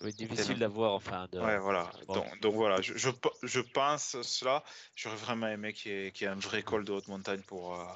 C'est 0.00 0.14
difficile 0.16 0.58
d'avoir, 0.58 0.94
enfin, 0.94 1.26
de... 1.30 1.38
Ouais, 1.38 1.58
voilà. 1.58 1.92
Bon. 2.06 2.14
Donc, 2.14 2.40
donc 2.40 2.54
voilà, 2.54 2.80
je, 2.80 2.94
je, 2.96 3.10
pe- 3.10 3.28
je 3.42 3.60
pense 3.60 4.20
cela. 4.22 4.62
J'aurais 4.94 5.16
vraiment 5.16 5.48
aimé 5.48 5.72
qu'il 5.72 5.92
y, 5.92 5.94
ait- 5.94 6.12
qu'il 6.12 6.26
y 6.26 6.28
ait 6.28 6.32
un 6.32 6.38
vrai 6.38 6.62
col 6.62 6.84
de 6.84 6.92
haute 6.92 7.08
montagne 7.08 7.42
pour, 7.42 7.74
euh, 7.74 7.86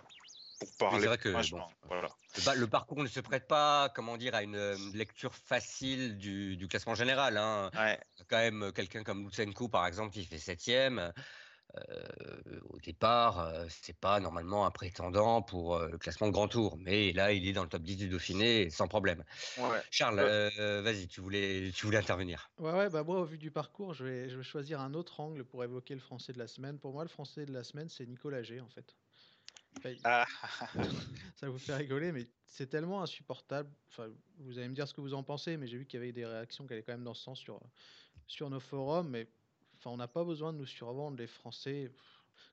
pour 0.59 0.69
parler. 0.77 1.07
vrai 1.07 1.19
que. 1.19 1.29
Voilà. 1.85 2.11
Le, 2.57 2.67
parcours 2.69 3.03
ne 3.03 3.09
se 3.09 3.21
prête 3.21 3.49
pas, 3.49 3.91
comment 3.95 4.17
dire, 4.17 4.35
à 4.35 4.43
une 4.43 4.93
lecture 4.95 5.35
facile 5.35 6.17
du, 6.17 6.57
du 6.57 6.69
classement 6.69 6.95
général. 6.95 7.37
Hein. 7.37 7.71
Ouais, 7.75 8.01
Quand 8.29 8.39
même, 8.39 8.73
quelqu'un 8.73 9.03
comme 9.03 9.25
Lutsenko, 9.25 9.69
par 9.69 9.87
exemple, 9.87 10.13
qui 10.13 10.25
fait 10.25 10.39
septième, 10.39 11.01
euh, 11.01 11.11
au 12.69 12.79
départ, 12.79 13.41
euh, 13.41 13.67
c'est 13.69 13.97
pas 13.97 14.21
normalement 14.21 14.67
un 14.67 14.71
prétendant 14.71 15.43
pour 15.43 15.77
euh, 15.77 15.89
le 15.89 15.99
classement 15.99 16.27
de 16.27 16.33
Grand 16.33 16.49
Tour. 16.49 16.77
Mais 16.79 17.13
là, 17.13 17.33
il 17.33 17.47
est 17.47 17.53
dans 17.53 17.63
le 17.63 17.69
top 17.69 17.83
10 17.83 17.97
du 17.97 18.09
Dauphiné 18.09 18.71
sans 18.71 18.89
problème. 18.89 19.25
ouais. 19.59 19.83
Charles, 19.91 20.21
euh, 20.21 20.83
vas-y, 20.83 21.07
tu 21.09 21.21
voulais, 21.21 21.71
tu 21.75 21.87
voulais 21.87 21.99
intervenir. 21.99 22.51
Ouais, 22.59 22.73
ouais, 22.73 22.91
bah 22.91 23.03
moi, 23.05 23.21
au 23.21 23.25
vu 23.25 23.39
du 23.39 23.51
parcours, 23.51 23.95
je 23.95 24.05
vais, 24.05 24.29
je 24.29 24.37
vais 24.37 24.43
choisir 24.43 24.81
un 24.81 24.95
autre 24.95 25.21
angle 25.21 25.45
pour 25.45 25.63
évoquer 25.65 25.95
le 25.95 26.01
français 26.01 26.33
de 26.33 26.39
la 26.39 26.47
semaine. 26.47 26.79
Pour 26.79 26.93
moi, 26.93 27.05
le 27.05 27.09
français 27.09 27.47
de 27.47 27.53
la 27.53 27.65
semaine, 27.65 27.89
c'est 27.89 28.07
Nicolas 28.07 28.43
G, 28.43 28.61
en 28.61 28.69
fait. 28.69 28.97
Enfin, 29.79 29.95
Ah, 30.05 30.27
ça 31.37 31.49
vous 31.49 31.59
fait 31.59 31.75
rigoler, 31.75 32.13
mais 32.13 32.27
c'est 32.47 32.67
tellement 32.67 33.03
insupportable. 33.03 33.71
Enfin, 33.89 34.09
vous 34.39 34.59
allez 34.59 34.69
me 34.69 34.75
dire 34.75 34.89
ce 34.89 34.95
que 34.95 35.01
vous 35.01 35.15
en 35.15 35.23
pensez, 35.23 35.57
mais 35.57 35.67
j'ai 35.67 35.79
vu 35.79 35.87
qu'il 35.87 36.01
y 36.01 36.03
avait 36.03 36.13
des 36.13 36.27
réactions 36.27 36.67
qui 36.67 36.73
allaient 36.73 36.83
quand 36.83 36.93
même 36.93 37.05
dans 37.05 37.15
ce 37.15 37.23
sens 37.23 37.39
sur, 37.39 37.61
sur 38.27 38.51
nos 38.51 38.61
forums. 38.61 39.09
Mais 39.09 39.29
enfin, 39.81 39.91
on 39.91 39.97
n'a 39.97 40.09
pas 40.09 40.25
besoin 40.25 40.53
de 40.53 40.59
nous 40.59 40.67
survendre, 40.67 41.17
les 41.19 41.27
Français. 41.27 41.91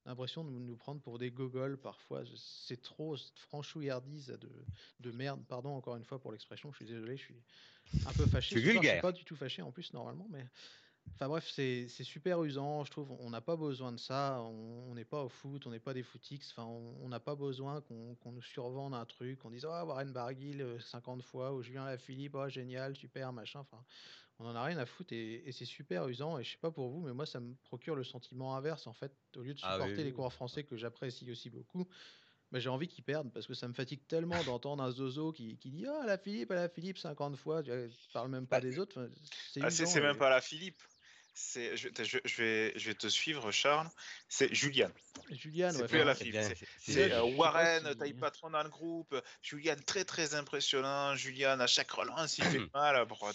L'impression 0.06 0.44
de 0.44 0.50
nous 0.50 0.76
prendre 0.76 1.02
pour 1.02 1.18
des 1.18 1.32
gogoles 1.32 1.78
parfois. 1.78 2.24
C'est 2.36 2.82
trop 2.82 3.16
franchouillardise 3.36 4.28
de, 4.28 4.50
de 5.00 5.12
merde. 5.12 5.42
Pardon 5.48 5.76
encore 5.76 5.96
une 5.96 6.04
fois 6.04 6.20
pour 6.20 6.32
l'expression. 6.32 6.72
Je 6.72 6.78
suis 6.78 6.86
désolé, 6.86 7.18
je 7.18 7.24
suis 7.24 7.42
un 8.06 8.14
peu 8.14 8.26
fâché. 8.26 8.60
Je 8.60 8.70
suis 8.70 9.02
pas 9.02 9.12
du 9.12 9.24
tout 9.24 9.36
fâché 9.36 9.62
en 9.62 9.72
plus 9.72 9.94
normalement, 9.94 10.28
mais 10.30 10.46
Enfin 11.14 11.28
bref, 11.28 11.50
c'est 11.50 11.88
super 12.04 12.44
usant, 12.44 12.84
je 12.84 12.92
trouve. 12.92 13.12
On 13.20 13.30
n'a 13.30 13.42
pas 13.42 13.56
besoin 13.56 13.92
de 13.92 13.98
ça. 13.98 14.42
On 14.42 14.94
n'est 14.94 15.06
pas 15.06 15.24
au 15.24 15.30
foot, 15.30 15.66
on 15.66 15.72
n'est 15.72 15.80
pas 15.80 15.94
des 15.94 16.04
footix. 16.04 16.52
Enfin, 16.52 16.66
on 16.66 17.08
n'a 17.08 17.20
pas 17.20 17.36
besoin 17.36 17.82
qu'on 17.82 18.16
qu'on 18.16 18.32
nous 18.32 18.42
survende 18.42 18.94
un 18.94 19.06
truc, 19.06 19.40
qu'on 19.40 19.50
dise 19.50 19.66
Ah, 19.66 19.86
Warren 19.86 20.12
Barguil 20.12 20.62
euh, 20.62 20.80
50 20.80 21.24
fois, 21.24 21.54
ou 21.54 21.64
Julien 21.64 21.86
Lafilippe, 21.86 22.36
oh, 22.36 22.50
génial, 22.50 22.96
super, 22.96 23.34
machin. 23.34 23.62
Enfin, 23.62 23.84
on 24.40 24.46
en 24.46 24.56
a 24.56 24.64
rien 24.64 24.78
à 24.78 24.86
foutre 24.86 25.14
et, 25.14 25.44
et 25.46 25.52
c'est 25.52 25.66
super 25.66 26.08
usant. 26.08 26.38
Et 26.38 26.44
je 26.44 26.52
sais 26.52 26.58
pas 26.58 26.72
pour 26.72 26.90
vous, 26.90 27.02
mais 27.02 27.14
moi, 27.14 27.26
ça 27.26 27.40
me 27.40 27.56
procure 27.64 27.96
le 27.96 28.04
sentiment 28.04 28.56
inverse 28.56 28.88
en 28.88 28.94
fait. 28.94 29.12
Au 29.36 29.42
lieu 29.42 29.54
de 29.54 29.60
Ah 29.64 29.76
oui, 29.78 29.82
supporter 29.82 30.04
les 30.04 30.14
coureurs 30.14 30.34
français 30.34 30.64
que 30.64 30.76
j'apprécie 30.78 31.30
aussi 31.32 31.50
beaucoup, 31.50 31.88
bah, 32.52 32.60
j'ai 32.60 32.70
envie 32.70 32.88
qu'ils 32.88 33.04
perdent 33.04 33.32
parce 33.34 33.48
que 33.48 33.54
ça 33.54 33.68
me 33.68 33.74
fatigue 33.74 34.06
tellement 34.08 34.44
d'entendre 34.44 34.84
un 34.84 34.92
zozo 34.92 35.32
qui, 35.32 35.58
qui 35.58 35.72
dit 35.72 35.86
Ah, 35.88 36.06
la 36.06 36.18
Philippe, 36.18 36.52
la 36.52 36.70
Philippe 36.70 36.98
50 36.98 37.36
fois, 37.36 37.64
tu 37.64 37.72
parle 38.14 38.30
même 38.30 38.48
pas 38.48 38.58
Bah, 38.58 38.62
des 38.62 38.80
autres. 38.80 39.00
Enfin, 39.02 39.10
c'est 39.52 39.62
ah, 39.64 39.70
c'est 39.70 40.02
même 40.02 40.18
pas 40.18 40.30
la 40.30 40.42
Philippe. 40.42 40.82
C'est, 41.38 41.78
je, 41.78 41.90
je- 42.04 42.18
je 42.26 42.42
vais, 42.42 42.74
je 42.76 42.88
vais 42.88 42.96
te 42.96 43.08
suivre, 43.08 43.52
Charles. 43.52 43.88
C'est 44.28 44.54
Julian. 44.54 44.90
Julian, 45.30 45.72
C'est 45.72 45.82
ouais, 45.82 45.88
plus 45.88 46.02
à 46.02 46.06
la 46.06 46.16
fille. 46.16 46.32
bien, 46.32 46.50
C'est, 46.80 47.12
euh, 47.12 47.24
Warren, 47.24 47.92
si- 47.92 47.98
taille 47.98 48.14
patron 48.14 48.50
dans 48.50 48.64
le 48.64 48.70
groupe. 48.70 49.16
Julian, 49.42 49.76
très 49.86 50.04
très 50.04 50.34
impressionnant. 50.34 51.16
Julian, 51.16 51.60
à 51.60 51.68
chaque 51.68 51.92
relance, 51.92 52.38
il 52.40 52.44
fait 52.46 52.60
Hmm. 52.60 52.70
mal. 52.74 53.08
Pour- 53.08 53.30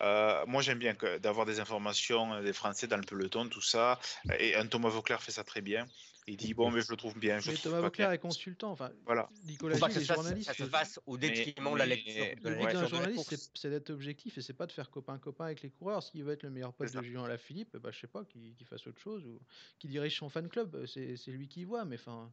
Euh, 0.00 0.44
moi, 0.46 0.62
j'aime 0.62 0.78
bien 0.78 0.94
d'avoir 1.20 1.44
des 1.46 1.60
informations 1.60 2.34
euh, 2.34 2.42
des 2.42 2.52
Français 2.52 2.86
dans 2.86 2.96
le 2.96 3.04
peloton, 3.04 3.48
tout 3.48 3.60
ça. 3.60 3.98
Et 4.38 4.54
un 4.54 4.66
Thomas 4.66 4.88
Vauclair 4.88 5.22
fait 5.22 5.32
ça 5.32 5.44
très 5.44 5.60
bien. 5.60 5.86
Il 6.26 6.36
dit 6.36 6.54
Bon, 6.54 6.70
mais 6.70 6.80
je 6.82 6.90
le 6.90 6.96
trouve 6.96 7.18
bien. 7.18 7.38
Je 7.40 7.46
le 7.46 7.52
Mais 7.52 7.58
trouve 7.58 7.72
Thomas 7.72 7.90
bien. 7.90 8.12
est 8.12 8.18
consultant. 8.18 8.70
Enfin, 8.70 8.90
Voilà. 9.04 9.28
Nicolas 9.46 9.76
Gilles 9.76 9.84
est 9.84 9.90
ça, 9.92 10.00
se 10.00 10.04
fasse- 10.06 10.14
journaliste. 10.16 10.46
ça 10.48 10.54
se 10.54 10.64
fasse 10.68 11.00
au 11.06 11.16
détriment 11.16 11.72
de 11.72 11.78
la 11.78 11.86
lecture. 11.86 12.24
Le 12.42 12.54
but 12.56 12.72
d'un 12.72 12.86
journaliste, 12.86 13.28
c'est- 13.30 13.50
c'est 13.54 13.70
d'être 13.70 13.90
objectif 13.90 14.38
et 14.38 14.42
c'est 14.42 14.52
pas 14.54 14.66
de 14.66 14.72
faire 14.72 14.90
copain-copain 14.90 15.46
avec 15.46 15.62
les 15.62 15.70
coureurs. 15.70 16.02
S'il 16.02 16.22
veut 16.22 16.32
être 16.34 16.42
le 16.44 16.50
meilleur 16.50 16.72
pote 16.72 16.92
de 16.94 17.02
Julien 17.02 17.24
Alaphilippe, 17.24 17.76
bah, 17.78 17.90
je 17.92 17.98
sais 18.00 18.06
pas, 18.06 18.24
qu'il 18.24 18.54
qu'il 18.54 18.66
fasse 18.66 18.86
autre 18.86 19.00
chose 19.00 19.24
ou 19.26 19.40
qu'il 19.78 19.90
dirige 19.90 20.16
son 20.18 20.28
fan 20.28 20.48
club. 20.48 20.74
euh, 20.76 20.86
C'est 20.86 21.16
c'est 21.16 21.30
lui 21.32 21.48
qui 21.48 21.64
voit. 21.64 21.84
Mais 21.84 21.96
enfin, 21.96 22.30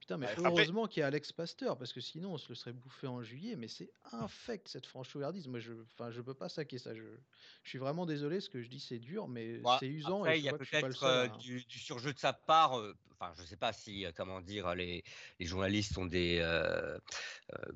putain, 0.00 0.16
mais 0.16 0.26
Ouais, 0.26 0.32
après- 0.32 0.44
heureusement 0.48 0.86
qu'il 0.86 1.00
y 1.00 1.02
a 1.02 1.06
Alex 1.06 1.32
Pasteur 1.32 1.76
parce 1.78 1.92
que 1.92 2.00
sinon 2.00 2.32
on 2.34 2.38
se 2.38 2.48
le 2.48 2.54
serait 2.54 2.72
bouffé 2.72 3.06
en 3.06 3.22
juillet. 3.22 3.56
Mais 3.56 3.68
c'est 3.68 3.90
infect 4.12 4.68
cette 4.68 4.86
franchouillardise. 4.86 5.48
Moi, 5.48 5.60
je, 5.60 5.72
enfin, 5.94 6.10
je 6.10 6.20
peux 6.20 6.34
pas 6.34 6.48
saquer 6.48 6.78
ça. 6.78 6.94
Je, 6.94 7.02
je 7.64 7.68
suis 7.68 7.78
vraiment 7.78 8.06
désolé. 8.06 8.40
Ce 8.40 8.48
que 8.50 8.62
je 8.62 8.68
dis, 8.68 8.80
c'est 8.80 8.98
dur, 8.98 9.28
mais 9.28 9.58
Bah, 9.58 9.76
c'est 9.80 9.86
usant. 9.88 10.20
Après, 10.22 10.38
il 10.38 10.44
y 10.44 10.48
a 10.48 10.52
peut-être 10.52 11.02
euh, 11.04 11.24
à- 11.24 11.28
du, 11.28 11.64
du 11.64 11.78
surjeu 11.78 12.12
de 12.12 12.18
sa 12.18 12.32
part. 12.32 12.78
euh, 12.78 12.94
Enfin, 13.20 13.32
je 13.36 13.42
sais 13.42 13.56
pas 13.56 13.72
si, 13.72 14.06
euh, 14.06 14.12
comment 14.14 14.40
dire, 14.40 14.76
les, 14.76 15.02
les 15.40 15.46
journalistes 15.46 15.98
ont 15.98 16.06
des, 16.06 16.40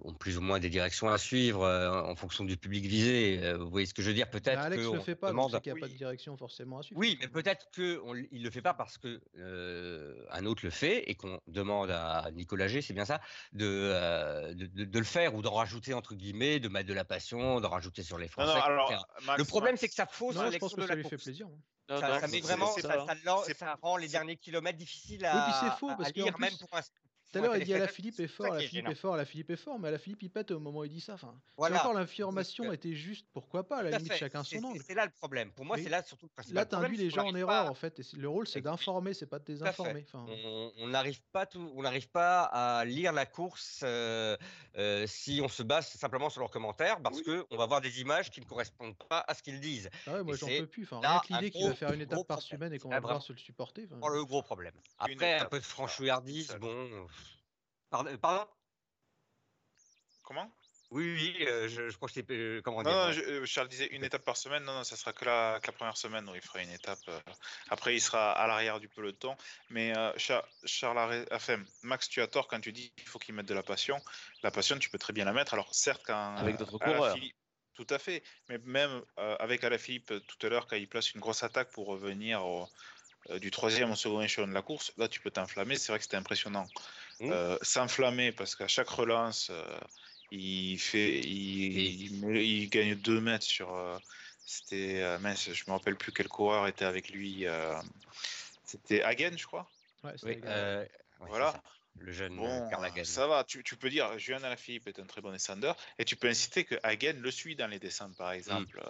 ont 0.02 0.14
plus 0.14 0.38
ou 0.38 0.40
moins 0.40 0.60
des 0.60 0.70
directions 0.70 1.08
à 1.08 1.18
suivre 1.18 1.66
en 1.66 2.14
fonction 2.14 2.44
du 2.44 2.56
public 2.56 2.84
visé. 2.86 3.54
Vous 3.54 3.68
voyez 3.68 3.86
ce 3.86 3.94
que 3.94 4.02
je 4.02 4.08
veux 4.08 4.14
dire? 4.14 4.30
Peut-être 4.30 4.60
Alex 4.60 4.82
que 4.86 4.92
le 4.92 5.00
fait 5.00 5.16
pas, 5.16 5.28
demande. 5.30 5.50
qu'il 5.60 5.72
n'y 5.72 5.78
a 5.78 5.80
pas 5.80 5.88
de 5.88 5.96
direction 5.96 6.36
forcément 6.36 6.78
à 6.78 6.82
suivre. 6.82 7.00
Oui, 7.00 7.18
mais 7.20 7.26
peut-être 7.28 7.68
que 7.72 8.00
on 8.04 8.14
l- 8.14 8.28
il 8.30 8.42
le 8.42 8.50
fait 8.50 8.62
pas 8.62 8.74
parce 8.74 8.98
que 8.98 9.20
euh, 9.38 10.24
un 10.30 10.46
autre 10.46 10.60
le 10.64 10.70
fait 10.70 11.10
et 11.10 11.14
qu'on 11.14 11.40
demande 11.48 11.90
à 11.90 12.11
Nicolas 12.32 12.68
G, 12.68 12.82
c'est 12.82 12.94
bien 12.94 13.04
ça, 13.04 13.20
de, 13.52 13.66
euh, 13.66 14.54
de, 14.54 14.66
de- 14.66 14.84
de 14.84 14.98
le 14.98 15.04
faire 15.04 15.34
ou 15.34 15.42
d'en 15.42 15.54
rajouter 15.54 15.94
entre 15.94 16.14
guillemets, 16.14 16.60
de 16.60 16.68
mettre 16.68 16.88
de 16.88 16.94
la 16.94 17.04
passion, 17.04 17.60
d'en 17.60 17.70
rajouter 17.70 18.02
sur 18.02 18.18
les 18.18 18.28
Français. 18.28 18.54
non, 18.58 18.62
alors, 18.62 18.90
etc. 18.92 19.04
Max, 19.26 19.38
le 19.38 19.44
problème, 19.44 19.76
c'est 19.76 19.88
que 19.88 19.94
ça 19.94 20.06
fausse 20.06 20.36
Non, 20.36 20.50
je 20.50 20.58
pense 20.58 20.74
que 20.74 20.80
de 20.80 20.86
ça 20.86 20.94
la 20.94 21.02
lui 21.02 21.08
fait 21.08 21.16
plaisir. 21.16 21.48
Non, 21.88 21.98
Ça, 21.98 22.26
met 22.28 22.40
vraiment, 22.40 22.72
rend 23.82 23.96
les 23.96 24.08
derniers 24.08 24.36
kilomètres 24.36 24.78
difficiles 24.78 25.20
Oui, 25.22 25.26
à, 25.26 25.42
puis 25.44 25.52
c'est 25.70 25.78
faux, 25.78 25.88
parce 25.96 26.08
à 26.08 26.12
lire, 26.12 26.38
même 26.38 26.56
pour 26.58 26.68
un. 26.78 26.80
Tout 27.32 27.38
à 27.38 27.42
l'heure, 27.42 27.56
il 27.56 27.64
dit 27.64 27.72
à 27.74 27.78
la 27.78 27.86
téléspectateur. 27.86 27.94
Philippe 27.94 28.20
est 28.20 28.28
fort, 28.28 28.52
la 28.54 28.60
Philippe 28.60 28.88
est 28.88 28.94
fort, 28.94 29.16
la 29.16 29.24
Philippe 29.24 29.50
est 29.50 29.56
fort, 29.56 29.78
mais 29.78 29.90
la 29.90 29.98
Philippe 29.98 30.22
il 30.22 30.28
pète 30.30 30.50
au 30.50 30.60
moment 30.60 30.80
où 30.80 30.84
il 30.84 30.90
dit 30.90 31.00
ça. 31.00 31.14
Enfin, 31.14 31.34
Voilà. 31.56 31.80
encore 31.80 31.94
l'information 31.94 32.72
était 32.72 32.94
juste, 32.94 33.26
pourquoi 33.32 33.66
pas, 33.66 33.78
à 33.78 33.82
la 33.84 33.90
Tout 33.90 33.94
à 33.94 33.98
limite 33.98 34.12
fait. 34.12 34.18
chacun 34.18 34.44
son 34.44 34.62
angle. 34.64 34.82
C'est 34.86 34.94
là 34.94 35.06
le 35.06 35.10
problème. 35.12 35.50
Pour 35.52 35.64
moi, 35.64 35.78
c'est 35.78 35.88
là 35.88 36.02
surtout 36.02 36.26
le 36.26 36.30
principal 36.32 36.56
Là, 36.56 36.66
t'induis 36.66 36.96
les 36.96 37.10
gens 37.10 37.26
en 37.26 37.34
erreur 37.34 37.64
pas- 37.64 37.70
en 37.70 37.74
fait. 37.74 37.98
et 38.00 38.02
le 38.16 38.28
rôle, 38.28 38.46
c'est 38.46 38.60
d'informer, 38.60 39.14
c'est 39.14 39.26
pas 39.26 39.38
de 39.38 39.44
à 39.44 39.46
désinformer. 39.46 40.04
Enfin, 40.06 40.26
On 40.28 40.72
on 40.78 40.88
n'arrive 40.88 41.20
pas 41.32 41.46
tout, 41.46 41.72
on 41.74 41.82
n'arrive 41.82 42.08
pas 42.10 42.42
à 42.44 42.84
lire 42.84 43.12
la 43.12 43.24
course 43.26 43.80
euh, 43.82 44.36
euh, 44.76 45.06
si 45.06 45.40
on 45.42 45.48
se 45.48 45.62
base 45.62 45.88
simplement 45.88 46.28
sur 46.30 46.40
leurs 46.40 46.50
commentaires 46.50 47.00
parce 47.02 47.18
Oui. 47.18 47.24
que 47.24 47.46
on 47.50 47.56
va 47.56 47.66
voir 47.66 47.80
des 47.80 48.00
images 48.00 48.30
qui 48.30 48.40
ne 48.40 48.46
correspondent 48.46 48.96
pas 49.08 49.24
à 49.26 49.34
ce 49.34 49.42
qu'ils 49.42 49.60
disent. 49.60 49.88
ah 50.06 50.14
ouais, 50.14 50.22
moi 50.22 50.36
j'en 50.36 50.46
peux 50.48 50.66
plus. 50.66 50.84
Enfin, 50.84 51.00
rien 51.00 51.20
que 51.20 51.32
l'idée 51.34 51.50
qu'il 51.50 51.66
va 51.66 51.74
faire 51.74 51.92
une 51.92 52.00
étape 52.02 52.26
par 52.26 52.42
semaine 52.42 52.72
et 52.72 52.78
qu'on 52.78 52.90
va 52.90 52.96
devoir 53.00 53.22
se 53.22 53.32
le 53.32 53.38
supporter. 53.38 53.88
Oh, 54.00 54.08
le 54.08 54.24
gros 54.24 54.42
problème. 54.42 54.74
Après, 54.98 55.38
un 55.38 55.46
peu 55.46 55.58
de 55.58 55.64
franchouillardise, 55.64 56.56
bon. 56.60 57.06
Pardon, 57.92 58.16
pardon? 58.16 58.46
Comment? 60.24 60.50
Oui, 60.90 61.12
oui, 61.14 61.36
euh, 61.46 61.68
je, 61.68 61.90
je 61.90 61.96
crois 61.96 62.08
que 62.08 62.14
c'est 62.14 62.30
euh, 62.30 62.62
comment 62.62 62.82
Non, 62.82 62.90
dire. 62.90 62.98
non, 63.06 63.12
je- 63.12 63.20
euh, 63.20 63.44
Charles 63.44 63.68
disait 63.68 63.88
une 63.88 64.02
étape 64.02 64.24
par 64.24 64.38
semaine. 64.38 64.64
Non, 64.64 64.72
non, 64.72 64.84
ça 64.84 64.96
sera 64.96 65.12
que 65.12 65.26
la, 65.26 65.58
que 65.62 65.66
la 65.66 65.72
première 65.74 65.96
semaine 65.98 66.26
où 66.28 66.34
il 66.34 66.40
fera 66.40 66.62
une 66.62 66.70
étape. 66.70 67.00
euh, 67.08 67.20
Après, 67.68 67.94
il 67.94 68.00
sera 68.00 68.32
à 68.32 68.46
l'arrière 68.46 68.80
du 68.80 68.88
peloton. 68.88 69.36
Mais 69.68 69.94
euh, 69.94 70.12
Cha- 70.16 70.46
Charles, 70.64 71.26
a 71.30 71.36
enfin, 71.36 71.62
Max, 71.82 72.08
tu 72.08 72.22
as 72.22 72.28
tort 72.28 72.48
quand 72.48 72.60
tu 72.60 72.72
dis 72.72 72.92
qu'il 72.92 73.08
faut 73.08 73.18
qu'il 73.18 73.34
mette 73.34 73.46
de 73.46 73.54
la 73.54 73.62
passion. 73.62 74.00
La 74.42 74.50
passion, 74.50 74.78
tu 74.78 74.88
peux 74.88 74.98
très 74.98 75.12
bien 75.12 75.26
la 75.26 75.34
mettre. 75.34 75.52
Alors, 75.52 75.74
certes, 75.74 76.02
quand. 76.06 76.36
Avec 76.38 76.56
d'autres 76.56 76.78
coureurs. 76.78 77.16
Tout 77.74 77.86
à 77.90 77.98
fait. 77.98 78.22
Mais 78.48 78.58
même 78.58 79.02
euh, 79.18 79.36
avec 79.38 79.64
Alaphilippe 79.64 80.10
euh, 80.12 80.20
tout 80.20 80.46
à 80.46 80.50
l'heure, 80.50 80.66
quand 80.66 80.76
il 80.76 80.88
place 80.88 81.12
une 81.12 81.20
grosse 81.20 81.42
attaque 81.42 81.70
pour 81.72 81.86
revenir 81.88 82.44
au- 82.44 82.68
euh, 83.30 83.38
du 83.38 83.50
troisième 83.50 83.90
au 83.90 83.96
second 83.96 84.20
échelon 84.20 84.46
de 84.48 84.52
la 84.52 84.62
course, 84.62 84.92
là, 84.98 85.08
tu 85.08 85.20
peux 85.20 85.30
t'enflammer. 85.30 85.76
C'est 85.76 85.92
vrai 85.92 85.98
que 85.98 86.04
c'était 86.04 86.16
impressionnant. 86.16 86.66
Mmh. 87.20 87.30
Euh, 87.30 87.58
S'enflammer 87.62 88.32
parce 88.32 88.54
qu'à 88.54 88.68
chaque 88.68 88.88
relance. 88.88 89.50
euh, 89.50 89.78
il 90.30 90.78
fait, 90.78 91.20
il, 91.20 91.76
il 92.04 92.20
met- 92.20 92.46
il 92.46 92.68
gagne 92.70 92.94
2 92.94 93.20
mètres 93.20 93.44
sur. 93.44 93.74
euh, 93.74 93.98
c'était 94.46 95.02
euh, 95.02 95.18
mince, 95.18 95.52
je 95.52 95.64
me 95.66 95.72
rappelle 95.72 95.96
plus 95.96 96.10
quel 96.12 96.28
coureur 96.28 96.66
était 96.66 96.84
avec 96.86 97.10
lui. 97.10 97.46
euh, 97.46 97.74
c'était 98.64 99.02
Hagen, 99.02 99.36
je 99.36 99.46
crois. 99.46 99.70
ouais, 100.04 100.14
Oui, 100.22 100.40
euh, 100.44 100.86
Voilà. 101.18 101.62
Le 101.98 102.10
jeune 102.10 102.36
Bon, 102.36 102.68
Karl 102.70 102.84
Hagen. 102.86 103.04
ça 103.04 103.26
va. 103.26 103.44
Tu, 103.44 103.62
tu 103.62 103.76
peux 103.76 103.90
dire, 103.90 104.18
Julien 104.18 104.42
Alaphilippe 104.42 104.88
est 104.88 104.98
un 104.98 105.06
très 105.06 105.20
bon 105.20 105.30
descendeur, 105.30 105.76
et 105.98 106.04
tu 106.04 106.16
peux 106.16 106.28
inciter 106.28 106.64
que 106.64 106.74
Hagen 106.82 107.18
le 107.20 107.30
suit 107.30 107.54
dans 107.54 107.66
les 107.68 107.78
descentes, 107.78 108.16
par 108.16 108.32
exemple. 108.32 108.82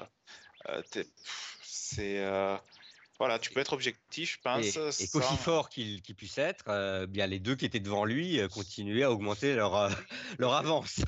Euh, 0.69 0.83
t'es- 0.83 1.05
pff, 1.05 1.59
c'est 1.65 2.21
euh, 2.25 2.57
voilà, 3.19 3.39
tu 3.39 3.51
peux 3.51 3.61
être 3.61 3.73
objectif, 3.73 4.35
je 4.35 4.41
pense. 4.41 4.65
Et, 4.65 4.69
et 4.69 5.07
sans- 5.07 5.13
qu'aussi 5.13 5.37
fort 5.37 5.69
qu'il 5.69 6.03
puisse 6.17 6.39
être, 6.39 6.65
euh, 6.69 7.07
bien 7.07 7.27
les 7.27 7.39
deux 7.39 7.55
qui 7.55 7.65
étaient 7.65 7.81
devant 7.81 8.05
lui 8.05 8.41
euh, 8.41 8.49
continuaient 8.49 9.05
à 9.05 9.11
augmenter 9.11 9.55
leur, 9.55 9.77
euh, 9.77 9.91
leur 10.39 10.55
avance. 10.55 11.01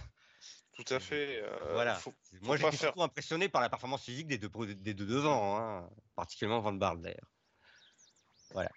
Tout 0.74 0.92
à 0.92 1.00
fait. 1.00 1.42
voilà. 1.72 1.94
faut- 1.94 2.12
Moi, 2.42 2.56
faut 2.56 2.64
j'étais 2.64 2.76
faire- 2.76 2.80
surtout 2.88 3.02
impressionné 3.02 3.48
par 3.48 3.60
la 3.62 3.68
performance 3.68 4.04
physique 4.04 4.26
des 4.26 4.38
deux, 4.38 4.50
des 4.74 4.94
deux 4.94 5.06
devant, 5.06 5.58
hein, 5.58 5.88
particulièrement 6.16 6.60
Van 6.60 6.72
Baarle 6.72 7.00
d'ailleurs. 7.00 7.30
Voilà. 8.50 8.70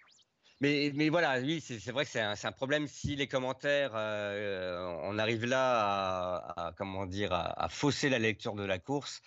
Mais, 0.60 0.90
mais 0.94 1.08
voilà, 1.08 1.38
oui, 1.40 1.60
c'est 1.60 1.92
vrai 1.92 2.04
que 2.04 2.10
c'est 2.10 2.20
un, 2.20 2.52
problème 2.52 2.88
si 2.88 3.14
les 3.14 3.28
commentaires, 3.28 3.92
on 3.94 5.16
arrive 5.18 5.44
là 5.44 6.42
à, 6.56 6.66
à, 6.68 6.72
comment 6.72 7.06
dire, 7.06 7.32
à, 7.32 7.64
à 7.64 7.68
fausser 7.68 8.08
la 8.08 8.18
lecture 8.18 8.54
de 8.54 8.64
la 8.64 8.78
course. 8.80 9.20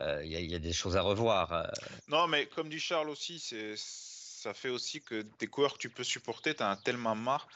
Euh, 0.00 0.24
Il 0.24 0.30
y, 0.32 0.36
a- 0.36 0.40
il 0.40 0.50
y 0.50 0.54
a 0.54 0.58
des 0.58 0.72
choses 0.72 0.96
à 0.96 1.02
revoir. 1.02 1.52
euh. 1.52 1.64
Non, 2.08 2.26
mais 2.26 2.46
comme 2.46 2.68
dit 2.68 2.78
Charles 2.80 3.08
aussi, 3.10 3.38
c'est 3.38 3.74
ça 3.76 4.54
fait 4.54 4.68
aussi 4.68 5.00
que 5.00 5.22
des 5.40 5.48
coureurs 5.48 5.72
que 5.72 5.78
tu 5.78 5.90
peux 5.90 6.04
supporter, 6.04 6.54
t'en 6.54 6.68
as 6.68 6.76
tellement 6.76 7.16
marre. 7.16 7.48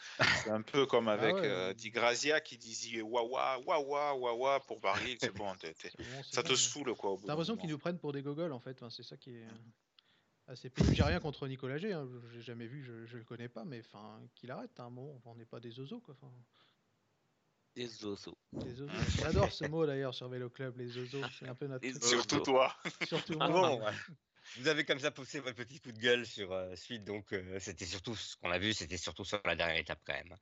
C'est 0.43 0.51
un 0.51 0.63
peu 0.63 0.87
comme 0.87 1.07
avec 1.09 1.35
ouais, 1.37 1.43
euh. 1.45 1.73
Di 1.75 1.91
Grazia 1.91 2.41
qui 2.41 2.57
disait 2.59 3.01
wawa, 3.03 3.59
wawa, 3.65 4.15
wawa 4.15 4.61
pour 4.61 4.81
Barguil. 4.81 5.17
C'est 5.21 5.33
bon, 5.33 5.45
bon, 5.53 5.57
c'est 5.63 6.35
ça 6.35 6.43
te 6.43 6.55
saoule 6.57 6.95
quoi. 6.97 7.11
au 7.11 7.17
bout 7.17 7.27
T'as 7.27 7.33
l'impression 7.33 7.57
qu'ils 7.57 7.71
nous 7.71 7.79
prennent 7.79 7.99
pour 7.99 8.13
des 8.13 8.23
gogoles 8.23 8.53
en 8.53 8.59
fait. 8.59 8.73
Enfin, 8.73 8.91
c'est 8.91 9.05
ça 9.05 9.17
qui 9.17 9.37
est 9.37 9.47
assez 10.49 10.69
pénible. 10.71 10.97
J'ai 10.97 11.05
rien 11.05 11.21
contre 11.21 11.47
Nicolas 11.47 11.79
G. 11.79 11.93
Hein. 11.93 12.09
Je 12.33 12.37
l'ai 12.39 12.43
jamais 12.43 12.67
vu, 12.67 12.83
je, 12.83 13.07
je 13.07 13.19
le 13.19 13.25
connais 13.25 13.49
pas, 13.49 13.65
mais 13.65 13.81
enfin, 13.87 14.19
qu'il 14.35 14.51
arrête 14.51 14.81
à 14.81 14.85
un 14.85 14.91
moment. 14.91 15.21
On 15.27 15.35
n'est 15.37 15.45
pas 15.45 15.61
des 15.61 15.79
oiseaux 15.79 16.01
quoi. 16.01 16.17
Enfin, 16.21 16.33
Des 17.77 18.05
oiseaux. 18.05 18.37
des 18.53 18.81
oiseaux. 18.83 18.93
J'adore 19.23 19.53
ce 19.53 19.65
mot 19.67 19.87
d'ailleurs 19.87 20.15
sur 20.15 20.29
Vélo 20.29 20.51
Club, 20.51 20.77
les 20.79 20.97
oiseaux. 20.99 21.23
C'est 21.39 21.49
un 21.49 21.55
peu 21.55 21.67
notre 21.67 21.89
truc. 21.89 22.03
Surtout 22.03 22.41
toi. 22.41 22.75
Surtout 23.07 23.37
Ah 23.41 23.49
moi. 23.49 23.69
bon, 23.71 23.85
ouais. 23.85 23.93
Vous 24.59 24.67
avez 24.69 24.85
comme 24.85 24.99
ça 24.99 25.11
poussé 25.13 25.39
votre 25.39 25.55
petit 25.57 25.79
coup 25.81 25.93
de 25.93 25.99
gueule 25.99 26.27
sur 26.27 26.51
euh, 26.53 26.75
suite, 26.75 27.05
donc 27.05 27.33
euh, 27.33 27.59
c'était 27.61 27.85
surtout 27.85 28.17
ce 28.17 28.37
qu'on 28.39 28.51
a 28.51 28.59
vu, 28.59 28.73
c'était 28.73 28.97
surtout 28.97 29.25
sur 29.25 29.41
la 29.45 29.55
dernière 29.55 29.77
étape 29.77 30.01
quand 30.05 30.15
même. 30.15 30.35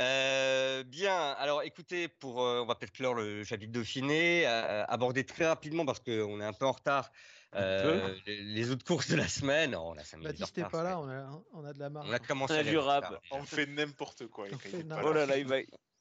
Euh, 0.00 0.84
bien, 0.84 1.32
alors 1.32 1.62
écoutez, 1.62 2.08
pour, 2.08 2.42
euh, 2.42 2.60
on 2.62 2.66
va 2.66 2.74
peut-être 2.76 2.92
clore 2.92 3.14
le 3.14 3.44
chapitre 3.44 3.72
Dauphiné, 3.72 4.46
euh, 4.46 4.84
aborder 4.86 5.24
très 5.26 5.46
rapidement 5.46 5.84
parce 5.84 6.00
qu'on 6.00 6.40
est 6.40 6.44
un 6.44 6.52
peu 6.52 6.66
en 6.66 6.72
retard 6.72 7.10
euh, 7.54 8.14
les, 8.26 8.42
les 8.42 8.70
autres 8.70 8.84
courses 8.84 9.08
de 9.10 9.16
la 9.16 9.28
semaine. 9.28 9.74
Oh, 9.74 9.92
on 9.94 9.98
a 9.98 10.02
Baptiste 10.22 10.68
pas 10.70 10.82
là, 10.82 10.98
on 10.98 11.08
a, 11.08 11.42
on 11.52 11.64
a 11.64 11.72
de 11.72 11.78
la 11.78 11.90
marge. 11.90 12.08
On 12.08 12.12
a 12.12 12.18
commencé 12.18 12.54
On 12.54 12.58
a 12.58 12.62
du 12.64 12.78
rap. 12.78 13.20
On 13.32 13.42
fait 13.44 13.66
n'importe 13.66 14.26
quoi. 14.28 14.46
On 14.52 14.58
fait 14.58 14.84
Oh 15.02 15.12
là. 15.12 15.12
là 15.12 15.26
là, 15.26 15.38
il 15.38 15.46
va. 15.46 15.56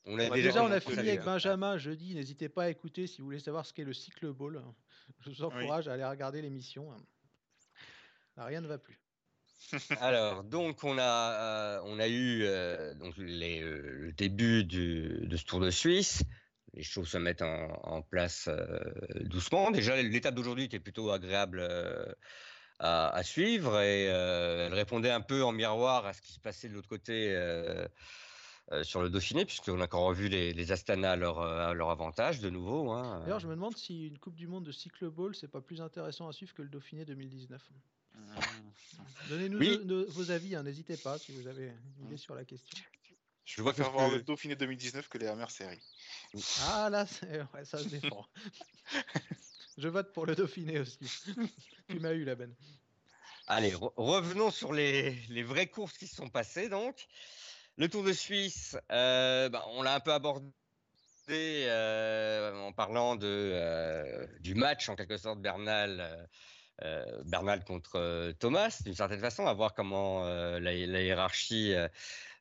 On 0.06 0.20
a 0.20 0.30
Bah, 0.30 0.36
déjà, 0.36 0.50
déjà, 0.50 0.64
on 0.64 0.72
a 0.72 0.80
fini 0.80 1.00
avec 1.00 1.24
Benjamin 1.24 1.78
jeudi. 1.78 2.14
N'hésitez 2.16 2.50
pas 2.50 2.66
à 2.66 2.70
écouter 2.70 3.08
si 3.08 3.20
vous 3.22 3.26
voulez 3.26 3.40
savoir 3.40 3.66
ce 3.66 3.74
qu'est 3.74 3.84
le 3.84 3.94
cycle 3.94 4.32
ball. 4.32 4.62
Je 5.22 5.30
vous 5.32 5.44
encourage 5.44 5.88
à 5.88 5.94
aller 5.94 6.06
regarder 6.06 6.42
l'émission. 6.42 6.90
Rien 8.38 8.62
ne 8.62 8.68
va 8.68 8.78
plus. 8.78 9.00
Alors, 10.00 10.44
donc 10.44 10.84
on 10.84 10.98
a, 10.98 11.32
euh, 11.34 11.82
on 11.86 12.00
a 12.00 12.08
eu 12.08 12.44
euh, 12.44 12.94
donc 12.96 13.16
les, 13.18 13.64
euh, 13.64 13.82
le 13.82 14.12
début 14.12 14.64
du, 14.64 15.26
de 15.28 15.38
ce 15.38 15.46
Tour 15.46 15.60
de 15.60 15.72
Suisse. 15.72 16.22
Les 16.74 16.84
choses 16.84 17.08
se 17.08 17.18
mettent 17.18 17.42
en, 17.42 17.72
en 17.84 18.02
place 18.02 18.48
euh, 18.48 18.78
doucement. 19.22 19.72
Déjà, 19.72 20.00
l'étape 20.02 20.36
d'aujourd'hui 20.36 20.66
était 20.66 20.80
plutôt 20.80 21.10
agréable 21.10 21.60
euh, 21.62 22.06
à, 22.80 23.10
à 23.16 23.24
suivre 23.24 23.80
et 23.80 24.10
euh, 24.10 24.68
elle 24.68 24.74
répondait 24.74 25.10
un 25.12 25.22
peu 25.22 25.44
en 25.44 25.54
miroir 25.54 26.06
à 26.06 26.14
ce 26.14 26.22
qui 26.22 26.34
se 26.34 26.40
passait 26.40 26.68
de 26.68 26.74
l'autre 26.74 26.90
côté 26.90 27.34
euh, 28.72 28.76
euh, 28.80 28.84
sur 28.84 29.02
le 29.02 29.10
Dauphiné, 29.10 29.46
puisqu'on 29.46 29.80
a 29.80 29.84
encore 29.86 30.06
revu 30.06 30.28
les, 30.28 30.54
les 30.54 30.72
Astana 30.72 31.12
à 31.12 31.16
leur, 31.16 31.40
à 31.40 31.74
leur 31.74 31.90
avantage 31.90 32.40
de 32.40 32.50
nouveau. 32.50 32.92
hein. 32.92 33.20
D'ailleurs, 33.22 33.40
je 33.40 33.48
me 33.48 33.54
demande 33.56 33.78
si 33.78 34.08
une 34.08 34.18
Coupe 34.18 34.36
du 34.36 34.48
Monde 34.48 34.64
de 34.66 34.72
cycle 34.72 35.10
ball, 35.10 35.36
c'est 35.36 35.48
pas 35.48 35.62
plus 35.62 35.82
intéressant 35.82 36.28
à 36.28 36.34
suivre 36.34 36.54
que 36.54 36.62
le 36.62 36.70
Dauphiné 36.70 37.06
2019. 37.06 37.62
Donnez-nous 39.30 39.60
Oui. 39.60 39.80
vos 40.10 40.32
avis, 40.32 40.56
hein, 40.56 40.64
n'hésitez 40.64 40.98
pas 40.98 41.18
si 41.18 41.32
vous 41.34 41.48
avez 41.48 41.72
une 42.00 42.06
idée 42.08 42.18
sur 42.18 42.36
la 42.36 42.46
question. 42.46 42.78
Je 43.44 43.62
vois 43.62 43.74
préfère 43.74 43.92
que- 43.92 43.98
voir 43.98 44.10
le 44.10 44.22
Dauphiné 44.24 44.56
2019 44.56 45.08
que 45.10 45.18
les 45.20 45.28
Hammer 45.28 45.46
Series. 45.50 45.80
Ah 46.68 46.90
là, 46.90 47.06
ouais, 47.54 47.66
ça 47.66 47.78
se 47.78 47.88
défend. 47.88 48.26
Je 49.78 49.88
vote 49.90 50.14
pour 50.14 50.26
le 50.26 50.36
Dauphiné 50.36 50.80
aussi. 50.80 50.98
tu 51.90 52.00
m'as 52.00 52.14
eu 52.14 52.24
la 52.24 52.36
Ben. 52.36 52.54
Allez, 53.48 53.72
re- 53.74 53.92
revenons 53.98 54.50
sur 54.50 54.72
les, 54.74 55.12
les 55.30 55.44
vraies 55.44 55.68
courses 55.68 55.98
qui 55.98 56.08
se 56.08 56.16
sont 56.16 56.30
passées 56.30 56.70
donc. 56.70 57.08
Le 57.78 57.90
Tour 57.90 58.04
de 58.04 58.14
Suisse, 58.14 58.78
euh, 58.90 59.50
bah, 59.50 59.66
on 59.72 59.82
l'a 59.84 59.96
un 59.96 60.00
peu 60.00 60.14
abordé 60.14 60.48
euh, 61.30 62.58
en 62.62 62.72
parlant 62.72 63.18
euh, 63.22 64.28
du 64.40 64.56
match 64.56 64.88
en 64.88 64.96
quelque 64.96 65.18
sorte 65.18 65.42
Bernal, 65.42 66.30
contre 67.66 68.32
Thomas 68.40 68.80
d'une 68.86 68.96
certaine 68.96 69.20
façon, 69.20 69.46
à 69.46 69.54
voir 69.54 69.74
comment 69.74 70.24
la, 70.24 70.74
hiérarchie 70.74 71.74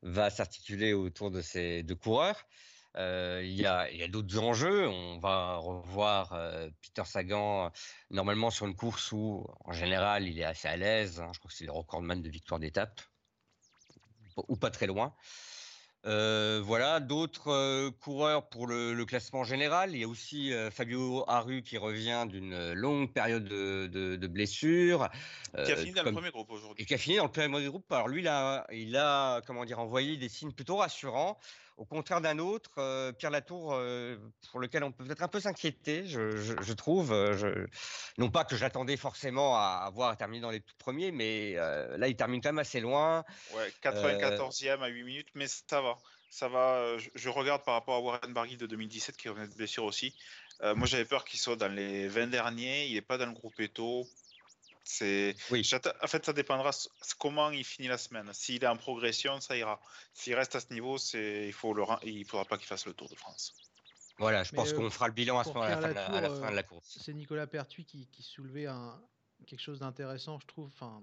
va 0.03 0.31
s'articuler 0.31 0.93
autour 0.93 1.33
de 1.33 1.41
ces 1.41 1.83
deux 1.83 1.97
coureurs. 1.97 2.47
Il 2.97 3.61
y 3.61 3.67
a, 3.67 3.89
d'autres 4.07 4.39
enjeux. 4.39 4.87
On 4.87 5.19
va 5.19 5.57
revoir 5.57 6.39
Peter 6.81 7.05
Sagan 7.05 7.73
normalement 8.11 8.51
sur 8.51 8.67
une 8.67 8.77
course 8.77 9.11
où, 9.11 9.45
en 9.65 9.73
général, 9.73 10.29
il 10.29 10.39
est 10.39 10.45
assez 10.45 10.69
à 10.69 10.77
l'aise. 10.77 11.21
hein. 11.21 11.31
Je 11.33 11.41
crois 11.41 11.49
que 11.49 11.57
c'est 11.57 11.67
le 11.67 11.73
recordman 11.73 12.23
de 12.23 12.29
victoire 12.29 12.61
d'étape, 12.61 13.01
ou 14.49 14.57
pas 14.57 14.71
très 14.71 14.87
loin. 14.87 15.15
Euh, 16.07 16.61
voilà, 16.63 17.01
d'autres 17.01 17.49
euh, 17.51 17.91
coureurs 17.91 18.51
pour 18.51 18.67
le, 18.67 18.93
le 18.93 19.05
classement 19.07 19.43
général. 19.43 19.93
Il 19.93 20.01
y 20.01 20.05
a 20.05 20.09
aussi 20.09 20.53
euh, 20.53 20.71
Fabio 20.71 21.25
Aru 21.29 21.63
qui 21.63 21.79
revient 21.79 22.27
d'une 22.29 22.75
longue 22.75 23.11
période 23.11 23.45
de, 23.47 23.87
de, 23.87 24.17
de 24.17 24.27
blessure. 24.27 25.09
Qui 25.65 25.73
a 25.73 25.77
fini 25.77 25.93
dans 25.93 26.03
comme- 26.03 26.11
le 26.11 26.21
premier 26.21 26.31
groupe 26.31 26.51
et 26.51 26.55
aujourd'hui. 26.55 26.85
qui 26.85 26.93
a 26.93 26.99
fini 26.99 27.17
dans 27.17 27.25
le 27.25 27.31
premier 27.31 27.67
groupe. 27.69 27.91
Alors 27.91 28.09
lui, 28.09 28.21
il 28.21 28.29
a, 28.29 28.67
il 28.71 28.95
a 28.99 29.41
comment 29.47 29.65
dire, 29.65 29.79
envoyé 29.79 30.19
des 30.19 30.29
signes 30.29 30.53
plutôt 30.53 30.77
rassurants, 30.77 31.39
au 31.77 31.85
contraire 31.85 32.21
d'un 32.21 32.39
autre, 32.39 32.71
euh, 32.79 33.13
Pierre 33.13 33.31
Latour, 33.31 33.73
euh, 33.75 34.17
pour 34.51 34.61
lequel 34.61 34.85
on 34.85 34.93
peut 34.93 35.05
peut-être 35.05 35.23
un 35.23 35.29
peu 35.29 35.41
s'inquiéter, 35.41 36.07
je, 36.07 36.37
je- 36.37 36.55
je 36.61 36.73
trouve. 36.73 37.13
euh, 37.13 37.37
je- 37.37 37.67
non 38.19 38.31
pas 38.31 38.45
que 38.45 38.57
j'attendais 38.57 38.97
forcément 38.97 39.57
à 39.57 39.83
avoir 39.87 40.17
terminé 40.17 40.41
dans 40.41 40.51
les 40.51 40.61
tout 40.61 40.75
premiers, 40.79 41.11
mais 41.13 41.55
là, 41.55 42.09
il 42.09 42.17
termine 42.17 42.41
quand 42.41 42.51
même 42.51 42.59
assez 42.59 42.81
loin. 42.81 43.25
Ouais, 43.55 43.73
94e 43.81 44.83
à 44.83 44.89
8 44.89 45.03
minutes, 45.05 45.29
mais 45.35 45.47
ça 45.49 45.81
va. 45.81 45.97
Ça 46.31 46.49
va. 46.49 46.97
Je, 47.15 47.29
regarde 47.29 47.63
par 47.65 47.75
rapport 47.75 47.95
à 47.95 48.01
Warren 48.01 48.33
Barguil 48.33 48.57
de 48.57 48.67
2017 48.67 49.17
qui 49.17 49.29
revenait 49.29 49.47
de 49.49 49.55
blessure 49.55 49.85
aussi. 49.85 50.15
Moi, 50.63 50.87
j'avais 50.87 51.05
peur 51.05 51.25
qu'il 51.25 51.39
soit 51.39 51.57
dans 51.57 51.69
les 51.73 52.09
20 52.09 52.27
derniers. 52.29 52.87
Il 52.87 52.95
n'est 52.95 53.03
pas 53.03 53.19
dans 53.19 53.27
le 53.27 53.33
groupe 53.33 53.59
Eto. 53.61 54.07
C'est. 54.85 55.35
Oui. 55.51 55.69
En 56.03 56.07
fait, 56.07 56.27
ça 56.27 56.33
dépendra 56.33 56.71
comment 57.19 57.51
il 57.51 57.65
finit 57.65 57.89
la 57.89 57.99
semaine. 57.99 58.31
S'il 58.35 58.63
est 58.63 58.67
en 58.67 58.77
progression, 58.77 59.41
ça 59.41 59.57
ira. 59.57 59.81
S'il 60.13 60.35
reste 60.35 60.55
à 60.55 60.61
ce 60.61 60.73
niveau, 60.73 60.99
c'est 60.99 61.47
il 61.47 61.53
faut 61.53 61.73
le 61.73 61.85
il 62.05 62.25
faudra 62.27 62.45
pas 62.45 62.59
qu'il 62.59 62.67
fasse 62.67 62.87
le 62.87 62.93
Tour 62.93 63.09
de 63.09 63.17
France. 63.17 63.55
Voilà, 64.19 64.45
je 64.45 64.53
Mais, 64.53 64.57
pense 64.57 64.73
euh, 64.73 64.77
qu'on 64.77 64.91
fera 64.91 65.09
le 65.09 65.15
bilan 65.15 65.39
à, 65.39 65.45
ce 65.45 65.49
moment, 65.49 65.63
à, 65.63 65.71
la 65.71 65.81
fin 65.81 65.89
de 65.89 65.95
la, 65.95 66.07
à 66.07 66.21
la 66.21 66.31
fin 66.31 66.41
de 66.41 66.45
euh, 66.45 66.51
la 66.51 66.63
course. 66.63 66.99
C'est 67.01 67.15
Nicolas 67.15 67.47
Pertuis 67.47 67.85
qui, 67.85 68.07
qui 68.09 68.23
soulevait 68.23 68.67
un, 68.67 69.01
quelque 69.47 69.61
chose 69.61 69.81
d'intéressant, 69.81 70.39
je 70.39 70.47
trouve. 70.47 70.67
Enfin, 70.67 71.03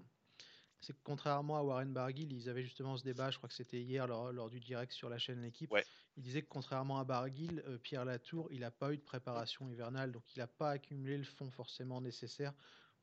c'est 0.80 0.94
que 0.94 1.00
contrairement 1.04 1.58
à 1.58 1.64
Warren 1.64 1.92
Barguil, 1.92 2.32
ils 2.32 2.50
avaient 2.50 2.64
justement 2.64 2.98
ce 2.98 3.04
débat, 3.04 3.30
je 3.30 3.38
crois 3.38 3.50
que 3.50 3.56
c'était 3.56 3.82
hier 3.82 4.08
lors, 4.08 4.32
lors 4.32 4.50
du 4.50 4.60
direct 4.60 4.94
sur 4.94 5.10
la 5.10 5.18
chaîne 5.18 5.42
L'équipe. 5.42 5.72
Ouais. 5.72 5.86
Il 6.18 6.24
disait 6.24 6.42
que 6.42 6.50
contrairement 6.50 7.00
à 7.00 7.04
Barguil, 7.04 7.64
euh, 7.68 7.78
Pierre 7.78 8.06
Latour, 8.06 8.48
il 8.52 8.62
n'a 8.62 8.72
pas 8.72 8.94
eu 8.94 8.98
de 8.98 9.04
préparation 9.04 9.68
hivernale, 9.70 10.12
donc 10.12 10.24
il 10.36 10.40
n'a 10.40 10.48
pas 10.48 10.72
accumulé 10.72 11.18
le 11.18 11.24
fond 11.24 11.50
forcément 11.50 12.02
nécessaire 12.02 12.54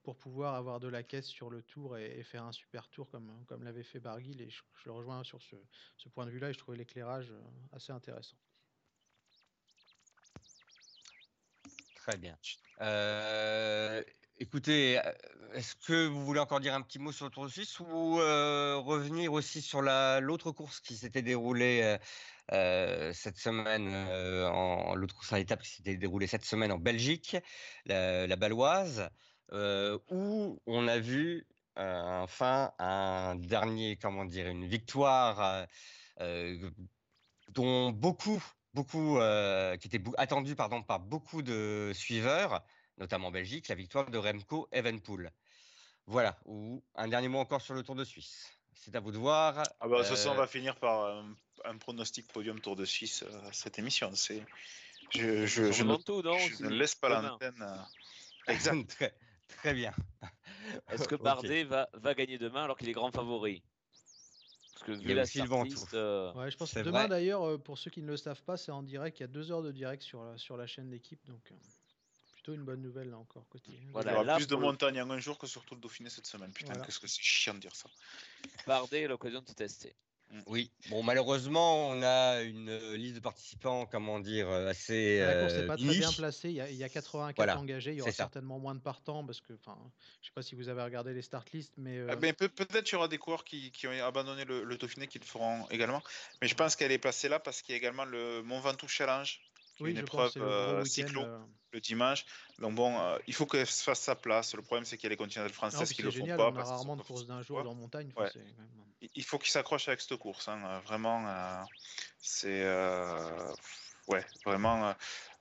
pour 0.08 0.16
pouvoir 0.16 0.54
avoir 0.54 0.80
de 0.80 0.88
la 0.88 1.02
caisse 1.02 1.26
sur 1.26 1.50
le 1.50 1.60
tour 1.60 1.98
et, 1.98 2.22
faire 2.22 2.42
un 2.42 2.52
super 2.52 2.88
tour 2.88 3.10
comme, 3.10 3.30
comme 3.46 3.62
l'avait 3.62 3.82
fait 3.82 4.00
Barguil. 4.00 4.40
Et 4.40 4.48
je, 4.48 4.62
le 4.86 4.92
rejoins 4.92 5.22
sur 5.22 5.38
ce, 5.42 6.08
point 6.08 6.24
de 6.24 6.30
vue-là 6.30 6.48
et 6.48 6.54
je 6.54 6.58
trouvais 6.58 6.78
l'éclairage 6.78 7.30
euh, 7.30 7.42
assez 7.72 7.92
intéressant. 7.92 8.38
Très 11.96 12.16
bien. 12.16 12.38
Euh, 12.80 14.02
écoutez, 14.38 14.98
euh, 14.98 15.12
est-ce 15.52 15.76
que 15.76 16.06
vous 16.06 16.24
voulez 16.24 16.40
encore 16.40 16.60
dire 16.60 16.72
un 16.72 16.80
petit 16.80 16.98
mot 16.98 17.12
sur 17.12 17.26
le 17.26 17.30
Tour 17.30 17.44
de 17.44 17.50
Suisse 17.50 17.78
ou 17.78 18.18
euh, 18.18 18.76
revenir 18.76 19.34
aussi 19.34 19.60
sur 19.60 19.82
la 19.82 20.20
l'autre 20.20 20.52
course 20.52 20.80
qui 20.80 20.96
s'était 20.96 21.20
déroulée 21.20 21.98
cette 22.50 23.36
semaine, 23.36 23.94
en 24.46 24.94
l'autre 24.94 25.14
course 25.14 25.34
à 25.34 25.36
l'étape 25.36 25.60
qui 25.60 25.68
s'était 25.68 25.98
déroulée 25.98 26.26
cette 26.26 26.46
semaine 26.46 26.72
en 26.72 26.78
Belgique, 26.78 27.36
la, 27.84 28.26
la 28.26 28.36
Baloise, 28.36 29.10
euh, 29.52 29.98
où 30.10 30.60
on 30.66 30.88
a 30.88 30.98
vu 30.98 31.46
euh, 31.78 32.20
enfin 32.22 32.72
un 32.78 33.36
dernier, 33.36 33.96
comment 33.96 34.24
dire, 34.24 34.48
une 34.48 34.66
victoire 34.66 35.66
euh, 36.20 36.70
dont 37.48 37.90
beaucoup 37.90 38.42
beaucoup, 38.74 39.18
euh, 39.18 39.76
qui 39.76 39.88
était 39.88 39.98
bou- 39.98 40.14
attendu 40.18 40.54
pardon, 40.54 40.82
par 40.82 41.00
beaucoup 41.00 41.42
de 41.42 41.90
suiveurs, 41.94 42.62
notamment 42.98 43.28
en 43.28 43.30
Belgique, 43.32 43.68
la 43.68 43.74
victoire 43.74 44.10
de 44.10 44.18
Remco 44.18 44.68
Evenpool. 44.72 45.30
Voilà, 46.06 46.38
ou 46.44 46.82
un 46.94 47.08
dernier 47.08 47.28
mot 47.28 47.38
encore 47.38 47.60
sur 47.60 47.74
le 47.74 47.82
Tour 47.82 47.94
de 47.94 48.04
Suisse. 48.04 48.50
C'est 48.74 48.94
à 48.94 49.00
vous 49.00 49.10
de 49.10 49.18
voir. 49.18 49.62
Ah 49.80 49.88
bah, 49.88 50.04
façon, 50.04 50.30
on 50.30 50.34
va 50.34 50.46
finir 50.46 50.76
par 50.76 51.06
un, 51.06 51.34
un 51.64 51.76
pronostic 51.76 52.32
podium 52.32 52.60
Tour 52.60 52.76
de 52.76 52.84
Suisse 52.84 53.24
euh, 53.24 53.48
cette 53.52 53.78
émission. 53.78 54.14
C'est, 54.14 54.44
je, 55.10 55.44
je, 55.46 55.72
je, 55.72 55.82
ne, 55.82 55.94
Sur 55.94 56.04
tout, 56.04 56.22
non 56.22 56.38
je 56.38 56.64
ne 56.64 56.68
laisse 56.70 56.94
pas 56.94 57.08
l'antenne. 57.20 57.66
Exact. 58.46 59.12
Très, 59.48 59.74
bien. 59.74 59.92
Est-ce 60.90 61.08
que. 61.08 61.14
Bardet 61.14 61.64
va, 61.64 61.88
va 61.94 62.14
gagner 62.14 62.38
demain 62.38 62.64
alors 62.64 62.76
qu'il 62.78 62.88
est 62.88 62.92
grand 62.92 63.10
favori? 63.10 63.62
Parce 64.72 64.84
que 64.84 64.92
vu 64.92 65.10
a 65.10 65.14
la 65.14 65.26
startlist, 65.26 65.94
euh, 65.94 66.32
Ouais, 66.34 66.50
je 66.50 66.56
pense 66.56 66.68
que 66.70 66.74
C'est 66.74 66.84
demain 66.84 67.08
d'ailleurs, 67.08 67.42
euh, 67.42 67.58
pour 67.58 67.78
ceux 67.78 67.90
qui 67.90 68.00
ne 68.00 68.06
le 68.06 68.16
savent 68.16 68.42
pas, 68.44 68.56
c'est 68.56 68.70
en 68.70 68.82
direct. 68.82 69.18
Il 69.18 69.22
y 69.22 69.24
a 69.24 69.28
deux 69.28 69.50
heures 69.50 69.62
de 69.62 69.72
direct 69.72 70.02
sur 70.02 70.22
la, 70.22 70.38
sur 70.38 70.56
la 70.56 70.68
chaîne 70.68 70.88
d'équipe, 70.88 71.18
donc 71.26 71.40
euh, 71.50 71.56
plutôt 72.34 72.54
une 72.54 72.64
bonne 72.64 72.80
nouvelle 72.80 73.10
là 73.10 73.18
encore 73.18 73.48
côté. 73.48 73.72
Il 73.72 73.88
y 73.88 73.90
Voilà, 73.92 74.14
aura 74.14 74.22
là, 74.24 74.36
plus 74.36 74.46
de 74.46 74.54
montagne 74.54 75.00
en 75.02 75.10
un 75.10 75.18
jour 75.18 75.36
que 75.36 75.48
sur 75.48 75.64
tout 75.64 75.74
le 75.74 75.80
Dauphiné 75.80 76.10
cette 76.10 76.26
semaine. 76.26 76.52
Putain, 76.52 76.72
Voilà. 76.72 76.86
qu'est-ce 76.86 77.00
que 77.00 77.08
c'est 77.08 77.20
chiant 77.20 77.54
de 77.54 77.58
dire 77.58 77.74
ça. 77.74 77.88
Bardet 78.66 79.06
a 79.06 79.08
l'occasion 79.08 79.40
de 79.42 79.48
se 79.48 79.54
tester. 79.54 79.96
Oui, 80.46 80.70
bon, 80.90 81.02
malheureusement, 81.02 81.88
on 81.88 82.02
a 82.02 82.42
une 82.42 82.68
euh, 82.68 82.96
liste 82.96 83.14
de 83.16 83.20
participants, 83.20 83.86
comment 83.86 84.20
dire, 84.20 84.48
euh, 84.48 84.68
assez. 84.68 85.20
La 85.20 85.40
course 85.40 85.54
n'est 85.54 85.60
euh, 85.60 85.66
pas 85.66 85.76
très 85.78 85.86
bien 85.86 86.12
placée. 86.12 86.50
Il 86.50 86.54
y 86.56 86.60
a, 86.60 86.68
il 86.70 86.76
y 86.76 86.84
a 86.84 86.88
84 86.90 87.36
Voilà, 87.36 87.58
engagés. 87.58 87.92
Il 87.92 87.98
y 87.98 88.00
aura 88.02 88.10
c'est 88.10 88.16
ça. 88.18 88.24
certainement 88.24 88.58
moins 88.58 88.74
de 88.74 88.80
partants 88.80 89.24
parce 89.24 89.40
que, 89.40 89.54
enfin, 89.54 89.78
je 90.20 90.26
sais 90.26 90.32
pas 90.34 90.42
si 90.42 90.54
vous 90.54 90.68
avez 90.68 90.82
regardé 90.82 91.14
les 91.14 91.22
start 91.22 91.50
lists, 91.52 91.72
mais 91.78 91.96
euh, 91.96 92.08
Ah 92.10 92.16
ben, 92.16 92.34
peut- 92.34 92.50
peut-être 92.50 92.84
qu'il 92.84 92.94
y 92.94 92.96
aura 92.96 93.08
des 93.08 93.16
coureurs 93.18 93.44
qui, 93.44 93.70
qui 93.72 93.86
ont 93.86 94.04
abandonné 94.04 94.44
le, 94.44 94.64
le 94.64 94.76
Dauphiné 94.76 95.06
qui 95.06 95.18
le 95.18 95.24
feront 95.24 95.66
également. 95.70 96.02
Mais 96.42 96.48
je 96.48 96.54
pense 96.54 96.76
qu'elle 96.76 96.92
est 96.92 96.98
placée 96.98 97.28
là 97.30 97.38
parce 97.40 97.62
qu'il 97.62 97.72
y 97.72 97.76
a 97.76 97.78
également 97.78 98.04
le 98.04 98.42
Mont 98.42 98.60
Ventoux 98.60 98.88
Challenge, 98.88 99.40
qui 99.78 99.84
est 99.84 99.86
oui, 99.86 99.90
une 99.92 99.98
je 99.98 100.02
pense 100.02 100.36
épreuve 100.36 100.42
le 100.42 100.48
gros 100.50 100.80
euh, 100.80 100.84
cyclo 100.84 101.22
euh. 101.22 101.38
le 101.72 101.80
dimanche. 101.80 102.24
Donc 102.58 102.74
bon, 102.74 102.98
euh, 102.98 103.16
il 103.26 103.34
faut 103.34 103.46
qu'elle 103.46 103.66
se 103.66 103.82
fasse 103.82 104.00
sa 104.00 104.16
place. 104.16 104.54
Le 104.54 104.62
problème, 104.62 104.84
c'est 104.84 104.96
qu'il 104.96 105.04
y 105.04 105.06
a 105.06 105.10
les 105.10 105.16
continentales 105.16 105.50
Non, 105.50 105.54
françaises 105.54 105.88
puis 105.88 105.96
qui 105.96 106.02
le 106.02 106.10
font 106.10 106.26
pas. 106.26 106.32
on 106.36 106.48
a 106.48 106.52
parce 106.52 106.68
qu'ils 106.68 106.76
rarement 106.76 106.96
de 106.96 107.02
pas 107.02 107.06
courses 107.06 107.26
d'un 107.26 107.42
jour 107.42 107.58
en 107.58 107.74
montagne. 107.74 108.12
Ouais. 108.16 108.30
Il- 109.14 109.24
faut 109.24 109.38
qu'il 109.38 109.50
s'accroche 109.50 109.86
avec 109.88 110.00
cette 110.00 110.16
course. 110.16 110.48
hein, 110.48 110.80
Vraiment, 110.84 111.64
c'est. 112.18 112.64
Euh, 114.10 114.14
Ouais, 114.14 114.24
vraiment. 114.44 114.88
euh, 114.88 114.92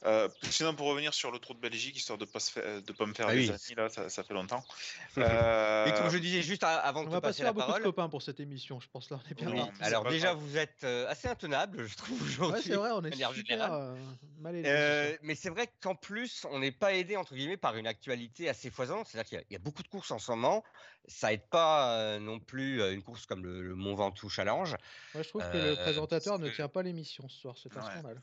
euh, 0.05 0.29
sinon, 0.49 0.75
pour 0.75 0.87
revenir 0.87 1.13
sur 1.13 1.31
le 1.31 1.39
Tour 1.39 1.55
de 1.55 1.59
Belgique, 1.61 1.95
histoire 1.95 2.17
de 2.17 2.25
ne 2.25 2.29
pas, 2.29 2.39
se 2.39 2.79
de 2.81 2.91
pas 2.93 3.05
me 3.05 3.13
faire 3.13 3.27
Ah 3.27 3.33
des 3.33 3.37
oui. 3.37 3.49
amis, 3.49 3.75
là, 3.75 3.89
ça, 3.89 4.09
ça 4.09 4.23
fait 4.23 4.33
longtemps. 4.33 4.65
Et 5.17 5.19
Euh, 5.21 5.97
comme 5.97 6.09
je 6.09 6.17
disais 6.17 6.41
juste 6.41 6.63
a- 6.63 6.79
avant 6.79 7.01
de 7.01 7.07
On 7.07 7.09
te 7.09 7.15
va 7.15 7.21
pas 7.21 7.31
se 7.31 7.37
passer 7.37 7.43
la 7.43 7.53
beaucoup 7.53 7.67
de 7.67 7.67
parole. 7.67 7.83
copains 7.83 8.09
pour 8.09 8.21
cette 8.21 8.39
émission. 8.39 8.79
Je 8.79 8.89
pense 8.89 9.09
là, 9.09 9.19
on 9.25 9.29
est 9.29 9.33
bien 9.35 9.49
Oui, 9.49 9.61
Alors 9.79 10.03
déjà, 10.05 10.33
grave. 10.33 10.37
vous 10.39 10.57
êtes 10.57 10.83
euh, 10.83 11.07
assez 11.07 11.27
intenable, 11.27 11.87
je 11.87 11.95
trouve 11.95 12.21
aujourd'hui. 12.21 12.55
Ouais, 12.57 12.61
c'est 12.61 12.75
vrai, 12.75 12.91
on 12.93 13.03
est 13.03 13.11
super 13.33 13.73
euh, 13.73 13.95
mal. 14.37 14.55
Euh, 14.65 15.17
mais 15.21 15.35
c'est 15.35 15.49
vrai 15.49 15.67
qu'en 15.81 15.95
plus, 15.95 16.45
on 16.49 16.59
n'est 16.59 16.71
pas 16.71 16.93
aidé 16.93 17.15
entre 17.15 17.35
guillemets 17.35 17.57
par 17.57 17.75
une 17.77 17.87
actualité 17.87 18.49
assez 18.49 18.69
foisonnante. 18.69 19.07
C'est-à-dire 19.07 19.29
qu'il 19.29 19.37
y 19.37 19.41
a- 19.41 19.45
il 19.49 19.53
y, 19.53 19.55
a 19.55 19.59
beaucoup 19.59 19.83
de 19.83 19.87
courses 19.87 20.11
en 20.11 20.19
ce 20.19 20.31
moment. 20.31 20.63
Ça 21.07 21.31
aide 21.31 21.47
pas 21.49 21.95
euh, 21.99 22.19
non 22.19 22.39
plus 22.39 22.81
euh, 22.81 22.93
une 22.93 23.03
course 23.03 23.25
comme 23.25 23.43
le, 23.45 23.61
le 23.61 23.75
Mont 23.75 23.95
Ventoux 23.95 24.29
Challenge. 24.29 24.75
Moi, 25.13 25.21
je 25.23 25.27
trouve 25.29 25.49
que 25.49 25.57
euh, 25.57 25.71
le 25.71 25.75
présentateur 25.75 26.39
ne 26.39 26.47
tient 26.49 26.69
pas 26.69 26.81
l'émission 26.83 27.27
ce 27.29 27.37
soir. 27.39 27.57
C'est 27.57 27.75
un 27.77 27.81
Ouais. 27.81 27.83
scandale. 27.83 28.21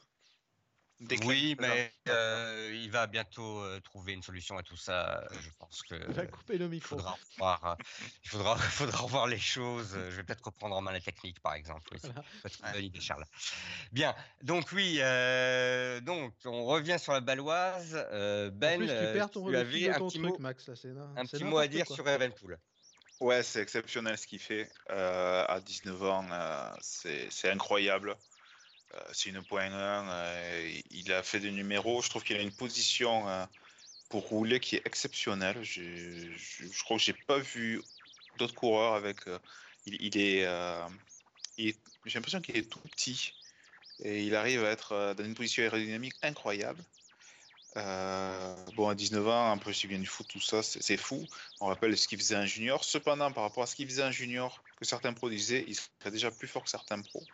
Déclin- 1.01 1.27
oui, 1.27 1.57
mais 1.59 1.93
euh, 2.09 2.71
il 2.75 2.91
va 2.91 3.07
bientôt 3.07 3.61
euh, 3.61 3.81
trouver 3.81 4.13
une 4.13 4.23
solution 4.23 4.57
à 4.59 4.63
tout 4.63 4.77
ça. 4.77 5.27
Je 5.41 5.49
pense 5.59 5.83
que 5.83 5.95
Il 5.95 6.15
va 6.15 6.27
couper 6.27 6.59
le 6.59 6.69
micro. 6.69 6.97
faudra 6.97 7.17
revoir, 7.33 7.65
euh, 7.67 7.75
il 8.25 8.29
faudra, 8.31 8.57
faudra 8.59 8.99
revoir 8.99 9.27
les 9.27 9.39
choses. 9.39 9.91
Je 9.95 10.17
vais 10.17 10.23
peut-être 10.23 10.45
reprendre 10.45 10.77
en 10.77 10.81
main 10.81 10.93
la 10.93 11.01
technique, 11.01 11.41
par 11.41 11.55
exemple. 11.55 11.89
Oui, 11.93 11.99
c'est 12.01 12.09
Voilà. 12.13 12.23
peut-être 12.43 12.59
une 12.65 12.73
bonne 12.73 12.85
idée, 12.85 13.01
Charles. 13.01 13.25
Bien. 13.93 14.15
Donc 14.43 14.71
oui, 14.73 14.99
euh, 15.01 16.01
donc 16.01 16.35
on 16.45 16.65
revient 16.65 16.99
sur 16.99 17.13
la 17.13 17.21
Baloise. 17.21 17.95
Euh, 18.13 18.51
ben, 18.51 18.75
en 18.75 18.79
plus, 18.79 18.87
tu 18.87 18.93
euh, 18.93 19.13
perds 19.15 19.31
ton 19.31 19.49
tu 19.49 19.57
avais 19.57 19.89
un 19.91 19.99
ton 19.99 20.09
petit 20.09 20.19
truc, 20.19 20.31
mot, 20.33 20.39
Max. 20.39 20.69
là, 20.69 21.13
un 21.17 21.25
petit 21.27 21.45
mot 21.45 21.59
à 21.59 21.67
dire 21.67 21.87
quoi. 21.87 21.97
sur 21.97 22.09
Evenpool. 22.09 22.59
Ouais, 23.21 23.43
c'est 23.45 23.61
exceptionnel 23.63 24.19
ce 24.19 24.27
qu'il 24.27 24.41
fait. 24.41 24.69
Euh, 24.91 25.45
à 25.49 25.61
19 25.61 26.03
ans, 26.03 26.27
euh, 26.33 26.71
c'est 26.81 27.29
c'est 27.31 27.49
incroyable. 27.49 28.17
Euh, 28.93 29.01
c'est 29.13 29.31
une 29.31 29.43
point 29.43 29.73
1. 29.73 30.09
euh, 30.09 30.81
il 30.91 31.13
a 31.13 31.23
fait 31.23 31.41
des 31.41 31.51
numéros. 31.51 32.03
Je 32.03 32.11
trouve 32.11 32.23
qu'il 32.23 32.37
a 32.37 32.41
une 32.41 32.53
position 32.53 33.29
euh, 33.29 33.45
pour 34.09 34.29
rouler 34.29 34.61
qui 34.61 34.77
est 34.77 34.87
exceptionnelle. 34.87 35.63
Je, 35.63 36.83
crois 36.85 36.97
que 36.97 37.03
j'ai 37.03 37.13
pas 37.13 37.39
vu 37.39 37.83
d'autres 38.39 38.55
coureurs 38.55 38.95
avec. 38.95 39.19
il, 39.87 39.97
il 40.01 40.19
est, 40.19 40.49
il 41.57 41.75
j'ai 42.05 42.19
l'impression 42.19 42.41
qu'il 42.41 42.57
est 42.57 42.69
tout 42.69 42.81
petit 42.81 43.33
et 44.01 44.25
il 44.25 44.35
arrive 44.35 44.65
à 44.65 44.71
être 44.71 45.15
dans 45.17 45.25
une 45.25 45.35
position 45.35 45.63
aérodynamique 45.63 46.15
incroyable. 46.23 46.85
Bon, 47.75 48.89
à 48.89 48.95
19 48.95 49.27
ans, 49.27 49.53
un 49.53 49.59
peu 49.59 49.73
si 49.73 49.87
bien 49.87 49.99
du 49.99 50.07
foot, 50.07 50.27
tout 50.29 50.41
ça, 50.41 50.63
c'est 50.63 50.97
fou. 50.97 51.27
On 51.61 51.67
rappelle 51.67 51.97
ce 51.97 52.07
qu'il 52.07 52.19
faisait 52.19 52.37
un 52.37 52.47
junior. 52.47 52.85
Cependant, 52.85 53.33
par 53.33 53.45
rapport 53.45 53.63
à 53.63 53.67
ce 53.67 53.75
qu'il 53.75 53.89
faisait 53.89 54.03
un 54.03 54.11
junior, 54.11 54.63
que 54.77 54.85
certains 54.85 55.13
pros 55.13 55.31
disaient, 55.31 55.65
il 55.67 55.75
serait 55.75 56.11
déjà 56.11 56.31
plus 56.31 56.47
fort 56.47 56.65
que 56.65 56.71
certains 56.71 57.01
pros. 57.01 57.25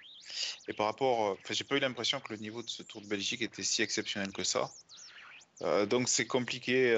Et 0.68 0.72
par 0.72 0.86
rapport, 0.86 1.26
euh, 1.26 1.38
enfin, 1.42 1.54
j'ai 1.54 1.64
pas 1.64 1.76
eu 1.76 1.80
l'impression 1.80 2.20
que 2.20 2.32
le 2.32 2.38
niveau 2.38 2.62
de 2.62 2.70
ce 2.70 2.82
Tour 2.82 3.02
de 3.02 3.06
Belgique 3.06 3.42
était 3.42 3.62
si 3.62 3.82
exceptionnel 3.82 4.32
que 4.32 4.44
ça. 4.44 4.70
Euh, 5.62 5.86
donc 5.86 6.08
c'est 6.08 6.26
compliqué. 6.26 6.90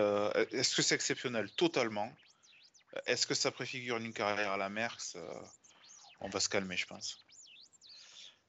Est-ce 0.53 0.76
que 0.76 0.83
c'est 0.83 0.95
exceptionnel 0.95 1.51
Totalement? 1.53 2.12
Est-ce 3.07 3.26
que 3.26 3.35
ça 3.35 3.51
préfigure 3.51 3.97
une 3.97 4.12
carrière 4.12 4.53
à 4.53 4.57
la 4.57 4.68
Merckx? 4.68 5.16
On 6.20 6.28
va 6.28 6.41
se 6.41 6.49
calmer, 6.49 6.76
je 6.76 6.87
pense. 6.87 7.24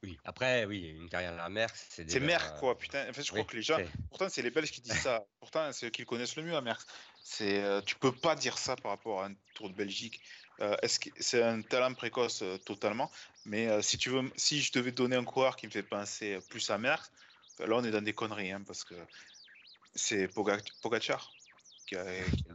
Oui, 0.04 0.20
après, 0.26 0.66
oui, 0.66 0.94
une 1.00 1.10
carrière 1.10 1.32
à 1.34 1.38
la 1.38 1.50
Merckx, 1.50 1.88
c'est 1.90 2.12
C'est 2.12 2.20
Merckx, 2.20 2.60
quoi, 2.60 2.78
putain. 2.78 3.10
En 3.10 3.14
fait, 3.14 3.24
je 3.24 3.32
crois 3.32 3.46
que 3.46 3.56
les 3.56 3.62
gens. 3.62 3.78
Pourtant, 4.10 4.28
c'est 4.28 4.42
les 4.42 4.52
Belges 4.52 4.72
qui 4.72 4.82
disent 4.82 5.00
ça. 5.00 5.26
Pourtant, 5.40 5.72
c'est 5.72 5.86
eux 5.86 5.90
qui 5.90 6.02
le 6.02 6.06
connaissent 6.06 6.36
le 6.36 6.44
mieux 6.44 6.56
à 6.56 6.62
Merckx. 6.62 6.86
C'est, 7.24 7.64
euh, 7.64 7.82
tu 7.82 7.96
peux 7.96 8.12
pas 8.12 8.36
dire 8.36 8.58
ça 8.58 8.76
par 8.76 8.92
rapport 8.92 9.24
à 9.24 9.28
un 9.28 9.34
Tour 9.56 9.70
de 9.70 9.76
Belgique. 9.76 10.22
Euh, 10.62 10.76
est-ce 10.82 11.00
que 11.00 11.10
c'est 11.20 11.42
un 11.42 11.62
talent 11.62 11.94
précoce 11.94 12.42
euh, 12.44 12.58
totalement 12.58 13.12
Mais 13.46 13.82
si 13.82 13.98
tu 13.98 14.10
veux, 14.10 14.32
si 14.36 14.62
je 14.62 14.72
devais 14.72 14.92
donner 14.92 15.16
un 15.16 15.24
coureur 15.24 15.56
qui 15.56 15.66
me 15.66 15.72
fait 15.72 15.84
penser 15.84 16.40
plus 16.50 16.70
à 16.70 16.78
Merckx, 16.78 17.10
là, 17.60 17.76
on 17.76 17.84
est 17.84 17.92
dans 17.92 18.02
des 18.02 18.14
conneries, 18.14 18.52
hein, 18.52 18.64
parce 18.66 18.84
que 18.84 18.96
c'est 19.96 20.28
Pogacar 20.28 21.32
qui 21.86 21.96
a, 21.96 22.06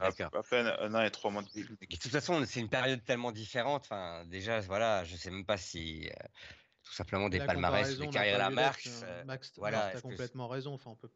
à 0.01 0.43
peine 0.43 0.67
un 0.67 0.95
an 0.95 1.03
et 1.03 1.11
trois 1.11 1.31
mois 1.31 1.43
de 1.43 1.63
De 1.63 1.97
toute 1.97 2.11
façon, 2.11 2.43
c'est 2.47 2.61
une 2.61 2.71
période 2.71 3.05
tellement 3.05 3.31
différente. 3.31 3.83
Enfin, 3.85 4.25
déjà, 4.27 4.61
voilà, 4.61 5.05
je 5.05 5.17
sais 5.17 5.31
même 5.31 5.45
pas 5.45 5.59
si 5.59 6.09
tout 6.89 6.95
simplement 6.95 7.29
des 7.29 7.41
palmarès, 7.41 7.99
des 7.99 8.09
carrières 8.09 8.37
à 8.37 8.39
la 8.39 8.51
Marx. 8.51 9.03
Euh, 9.05 9.25
Max, 9.25 9.53
voilà, 9.57 9.91
tu 9.91 9.99
as 9.99 10.01
complètement 10.01 10.49
raison. 10.49 10.75
Enfin, 10.75 10.91
on 10.91 10.97
peut 10.97 11.11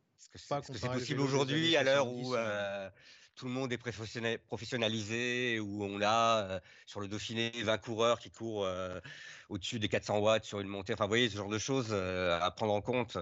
pas 0.48 0.60
que 0.60 0.74
c'est 0.74 0.88
possible 0.88 1.20
aujourd'hui 1.20 1.76
à 1.76 1.82
l'heure 1.82 2.08
où 2.08 2.34
euh, 2.34 2.90
tout 3.34 3.46
le 3.46 3.52
monde 3.52 3.72
est 3.72 3.78
professionnalisé, 3.78 5.60
où 5.60 5.84
on 5.84 6.00
a 6.02 6.42
euh, 6.42 6.60
sur 6.86 7.00
le 7.00 7.08
Dauphiné 7.08 7.50
20 7.50 7.78
coureurs 7.78 8.18
qui 8.18 8.30
courent 8.30 8.68
au-dessus 9.48 9.78
des 9.78 9.88
400 9.88 10.18
watts 10.18 10.44
sur 10.44 10.60
une 10.60 10.68
montée. 10.68 10.92
Enfin, 10.94 11.04
vous 11.04 11.10
voyez, 11.10 11.28
ce 11.28 11.36
genre 11.36 11.48
de 11.48 11.58
choses 11.58 11.92
à 11.92 12.50
prendre 12.50 12.72
en 12.72 12.80
compte. 12.80 13.16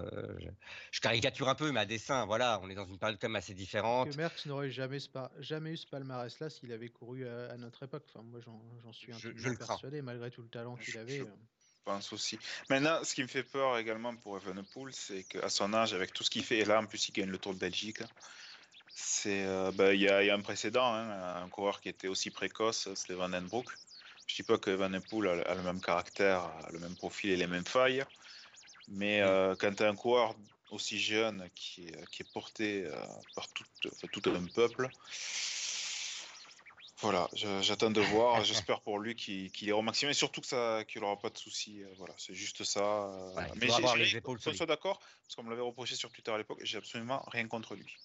Je, 0.91 0.99
caricature 0.99 1.49
un 1.49 1.55
peu, 1.55 1.71
mais 1.71 1.79
à 1.79 1.85
dessin, 1.85 2.25
voilà, 2.25 2.59
on 2.63 2.69
est 2.69 2.75
dans 2.75 2.85
une 2.85 2.97
période 2.97 3.19
quand 3.19 3.29
même 3.29 3.35
assez 3.35 3.53
différente. 3.53 4.11
Que 4.11 4.17
Merckx 4.17 4.45
n'aurait 4.45 4.71
jamais, 4.71 4.99
jamais 5.39 5.71
eu 5.71 5.77
ce 5.77 5.87
palmarès-là 5.87 6.49
s'il 6.49 6.71
avait 6.71 6.89
couru 6.89 7.27
à, 7.27 7.57
notre 7.57 7.83
époque. 7.83 8.03
Enfin, 8.13 8.23
moi, 8.23 8.39
j'en 8.41 8.93
suis 8.93 9.13
un 9.13 9.19
peu 9.19 9.55
persuadé, 9.55 10.01
malgré 10.01 10.31
tout 10.31 10.41
le 10.41 10.49
talent 10.49 10.75
qu'il 10.75 10.97
avait 10.97 11.25
pense 11.83 12.13
aussi. 12.13 12.39
Maintenant, 12.69 13.03
ce 13.03 13.13
qui 13.13 13.23
me 13.23 13.27
fait 13.27 13.43
peur 13.43 13.77
également 13.77 14.15
pour 14.15 14.37
Evenepoel, 14.37 14.93
c'est 14.93 15.23
qu'à 15.23 15.49
son 15.49 15.73
âge, 15.73 15.93
avec 15.93 16.13
tout 16.13 16.23
ce 16.23 16.29
qu'il 16.29 16.43
fait, 16.43 16.59
et 16.59 16.65
là 16.65 16.79
en 16.79 16.85
plus 16.85 17.09
il 17.09 17.13
gagne 17.13 17.29
le 17.29 17.37
Tour 17.37 17.53
de 17.53 17.59
Belgique, 17.59 18.01
c'est 18.93 19.45
euh, 19.45 19.71
bah, 19.71 19.93
il 19.93 20.01
y, 20.01 20.09
a 20.09 20.33
un 20.33 20.41
précédent, 20.41 20.93
hein, 20.93 21.43
un 21.43 21.49
coureur 21.49 21.81
qui 21.81 21.89
était 21.89 22.07
aussi 22.07 22.29
précoce, 22.29 22.89
c'était 22.95 23.13
Van 23.13 23.29
den 23.29 23.45
Broek. 23.45 23.67
Je 24.27 24.35
dis 24.35 24.43
pas 24.43 24.57
que 24.57 24.71
Evenepoel 24.71 25.43
a, 25.45 25.55
le 25.55 25.61
même 25.61 25.81
caractère, 25.81 26.49
le 26.71 26.79
même 26.79 26.95
profil 26.95 27.31
et 27.31 27.35
les 27.35 27.47
mêmes 27.47 27.65
failles, 27.65 28.03
mais 28.87 29.21
euh, 29.21 29.55
quand 29.59 29.73
tu 29.75 29.83
as 29.83 29.89
un 29.89 29.95
coureur 29.95 30.35
aussi 30.69 30.99
jeune 30.99 31.49
qui, 31.53 31.91
qui 32.11 32.23
est 32.23 32.31
porté 32.31 32.85
euh, 32.85 32.95
par 33.35 33.47
tout, 33.49 33.65
tout 34.11 34.29
un 34.29 34.45
peuple, 34.45 34.89
voilà, 37.01 37.27
j'attends 37.61 37.89
de 37.89 38.01
voir. 38.01 38.43
J'espère 38.45 38.81
pour 38.81 38.99
lui 38.99 39.15
qu'il 39.15 39.67
est 39.67 39.71
au 39.71 39.81
maximum 39.81 40.11
et 40.11 40.13
surtout 40.13 40.41
que 40.41 40.47
ça, 40.47 40.83
qu'il 40.87 41.01
n'aura 41.01 41.19
pas 41.19 41.29
de 41.29 41.37
soucis. 41.37 41.83
Euh, 41.83 41.87
voilà, 41.97 42.13
c'est 42.17 42.35
juste 42.35 42.63
ça. 42.63 42.79
Euh, 42.79 43.41
mais 43.55 43.67
j'ai, 44.05 44.17
épaules 44.17 44.39
je 44.39 44.51
sois 44.51 44.65
d'accord, 44.67 44.99
parce 45.23 45.35
qu'on 45.35 45.43
me 45.43 45.49
l'avait 45.49 45.63
reproché 45.63 45.95
sur 45.95 46.11
Twitter 46.11 46.31
à 46.31 46.37
l'époque, 46.37 46.59
j'ai 46.63 46.77
absolument 46.77 47.23
rien 47.27 47.47
contre 47.47 47.75
lui. 47.75 47.97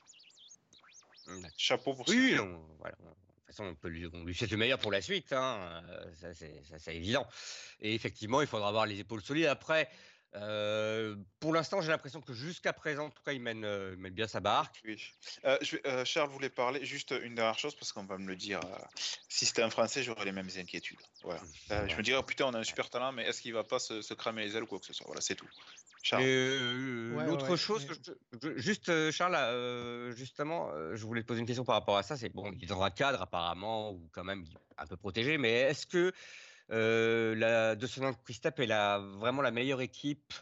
Mmh, 1.27 1.47
Chapeau 1.57 1.95
pour 1.95 2.09
oui, 2.09 2.35
ça. 2.37 2.43
Voilà. 2.79 2.97
De 2.97 3.05
toute 3.05 3.47
façon, 3.47 3.65
on 3.65 3.75
peut 3.75 3.89
lui, 3.89 4.07
on 4.13 4.25
lui 4.25 4.35
souhaite 4.35 4.51
le 4.51 4.57
meilleur 4.57 4.79
pour 4.79 4.93
la 4.93 5.01
suite, 5.01 5.33
hein. 5.33 5.83
Euh, 5.89 6.15
ça, 6.15 6.35
c'est, 6.79 6.95
évident. 6.95 7.27
Et 7.81 7.95
effectivement, 7.95 8.41
il 8.41 8.47
faudra 8.47 8.69
avoir 8.69 8.87
les 8.87 8.99
épaules 8.99 9.23
solides. 9.23 9.47
Après, 9.47 9.89
euh, 10.37 11.17
pour 11.41 11.53
l'instant, 11.53 11.81
j'ai 11.81 11.89
l'impression 11.89 12.21
que 12.21 12.33
jusqu'à 12.35 12.73
présent, 12.73 13.07
en 13.07 13.11
tout 13.11 13.23
cas, 13.23 13.33
il 13.33 13.41
mène, 13.41 13.65
euh, 13.65 13.97
bien 14.11 14.29
sa 14.29 14.41
barque. 14.41 14.81
Oui. 14.85 15.01
Euh, 15.45 15.57
je, 15.63 15.77
Charles 16.05 16.31
voulait 16.31 16.51
parler 16.51 16.85
juste 16.85 17.15
une 17.23 17.35
dernière 17.35 17.59
chose 17.59 17.75
parce 17.75 17.93
qu'on 17.93 18.05
va 18.05 18.19
me 18.19 18.27
le 18.27 18.37
dire. 18.37 18.61
si 19.29 19.47
c'était 19.47 19.63
un 19.63 19.71
Français, 19.71 20.03
j'aurais 20.03 20.25
les 20.25 20.33
mêmes 20.33 20.51
inquiétudes. 20.57 21.01
Voilà. 21.23 21.41
Je 21.71 21.97
me 21.97 22.03
dirais, 22.03 22.19
oh, 22.19 22.23
putain, 22.23 22.47
on 22.47 22.55
a 22.55 22.59
un 22.59 22.65
super 22.65 22.91
talent, 22.91 23.13
mais 23.13 23.25
est-ce 23.25 23.41
qu'il 23.41 23.55
va 23.55 23.65
pas 23.65 23.79
se, 23.79 24.15
cramer 24.15 24.45
les 24.45 24.57
ailes 24.57 24.65
ou 24.65 24.67
quoi 24.67 24.79
que 24.79 24.87
ce 24.87 24.93
soit? 24.93 25.07
Voilà, 25.07 25.21
c'est 25.21 25.35
tout. 25.35 25.49
L'autre 26.13 27.57
chose, 27.57 27.87
juste 28.57 29.11
Charles, 29.11 30.13
justement, 30.15 30.71
je 30.95 31.05
voulais 31.05 31.23
te 31.23 31.27
poser 31.27 31.41
une 31.41 31.47
question 31.47 31.65
par 31.65 31.75
rapport 31.77 31.97
à 31.97 32.03
ça. 32.03 32.17
C'est 32.17 32.29
bon, 32.29 32.53
il 32.53 32.65
est 32.65 32.67
dans 32.67 32.83
un 32.83 32.91
cadre 32.91 33.23
apparemment 33.23 33.93
ou 33.93 34.09
quand 34.13 34.25
même 34.25 34.45
un 34.79 34.87
peu 34.87 34.97
protégé, 34.97 35.39
mais 35.39 35.53
est-ce 35.53 35.87
que 35.87 36.13
euh, 36.73 37.35
la 37.37 37.77
de 37.77 37.87
Christap 38.25 38.59
est 38.61 38.67
la, 38.67 38.99
vraiment 38.99 39.43
la 39.43 39.51
meilleure 39.51 39.81
équipe 39.81 40.33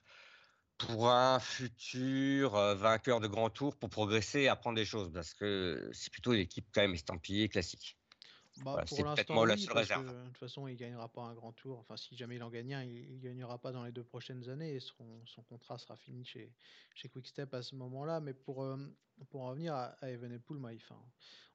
pour 0.78 1.10
un 1.10 1.38
futur 1.38 2.56
euh, 2.56 2.74
vainqueur 2.74 3.20
de 3.20 3.28
grand 3.28 3.50
tour 3.50 3.76
pour 3.76 3.90
progresser 3.90 4.42
et 4.42 4.48
apprendre 4.48 4.76
des 4.76 4.84
choses? 4.84 5.12
Parce 5.12 5.34
que 5.34 5.90
c'est 5.92 6.10
plutôt 6.10 6.32
une 6.32 6.40
équipe 6.40 6.66
quand 6.72 6.80
même 6.80 6.94
estampillée 6.94 7.48
classique. 7.48 7.98
Bah, 8.62 8.84
pour 8.86 9.04
l'instant, 9.04 9.44
la 9.44 9.56
seule 9.56 9.76
réserve. 9.76 10.06
de 10.06 10.26
toute 10.28 10.38
façon, 10.38 10.68
il 10.68 10.76
gagnera 10.76 11.08
pas 11.08 11.22
un 11.22 11.34
grand 11.34 11.52
tour. 11.52 11.78
Enfin, 11.78 11.96
si 11.96 12.16
jamais 12.16 12.36
il 12.36 12.42
en 12.42 12.50
gagne 12.50 12.74
un, 12.74 12.84
il, 12.84 13.16
ne 13.16 13.20
gagnera 13.20 13.58
pas 13.58 13.72
dans 13.72 13.82
les 13.82 13.92
deux 13.92 14.04
prochaines 14.04 14.48
années 14.48 14.74
et 14.74 14.80
son, 14.80 15.26
son 15.26 15.42
contrat 15.42 15.78
sera 15.78 15.96
fini 15.96 16.24
chez, 16.24 16.52
chez 16.94 17.08
Quickstep 17.08 17.52
à 17.52 17.62
ce 17.62 17.74
moment-là. 17.74 18.20
Mais 18.20 18.32
pour, 18.32 18.62
euh, 18.62 18.76
pour 19.30 19.42
en 19.42 19.48
revenir 19.48 19.74
à, 19.74 19.86
à 20.00 20.10
Evenepoel, 20.10 20.60
enfin, 20.76 21.00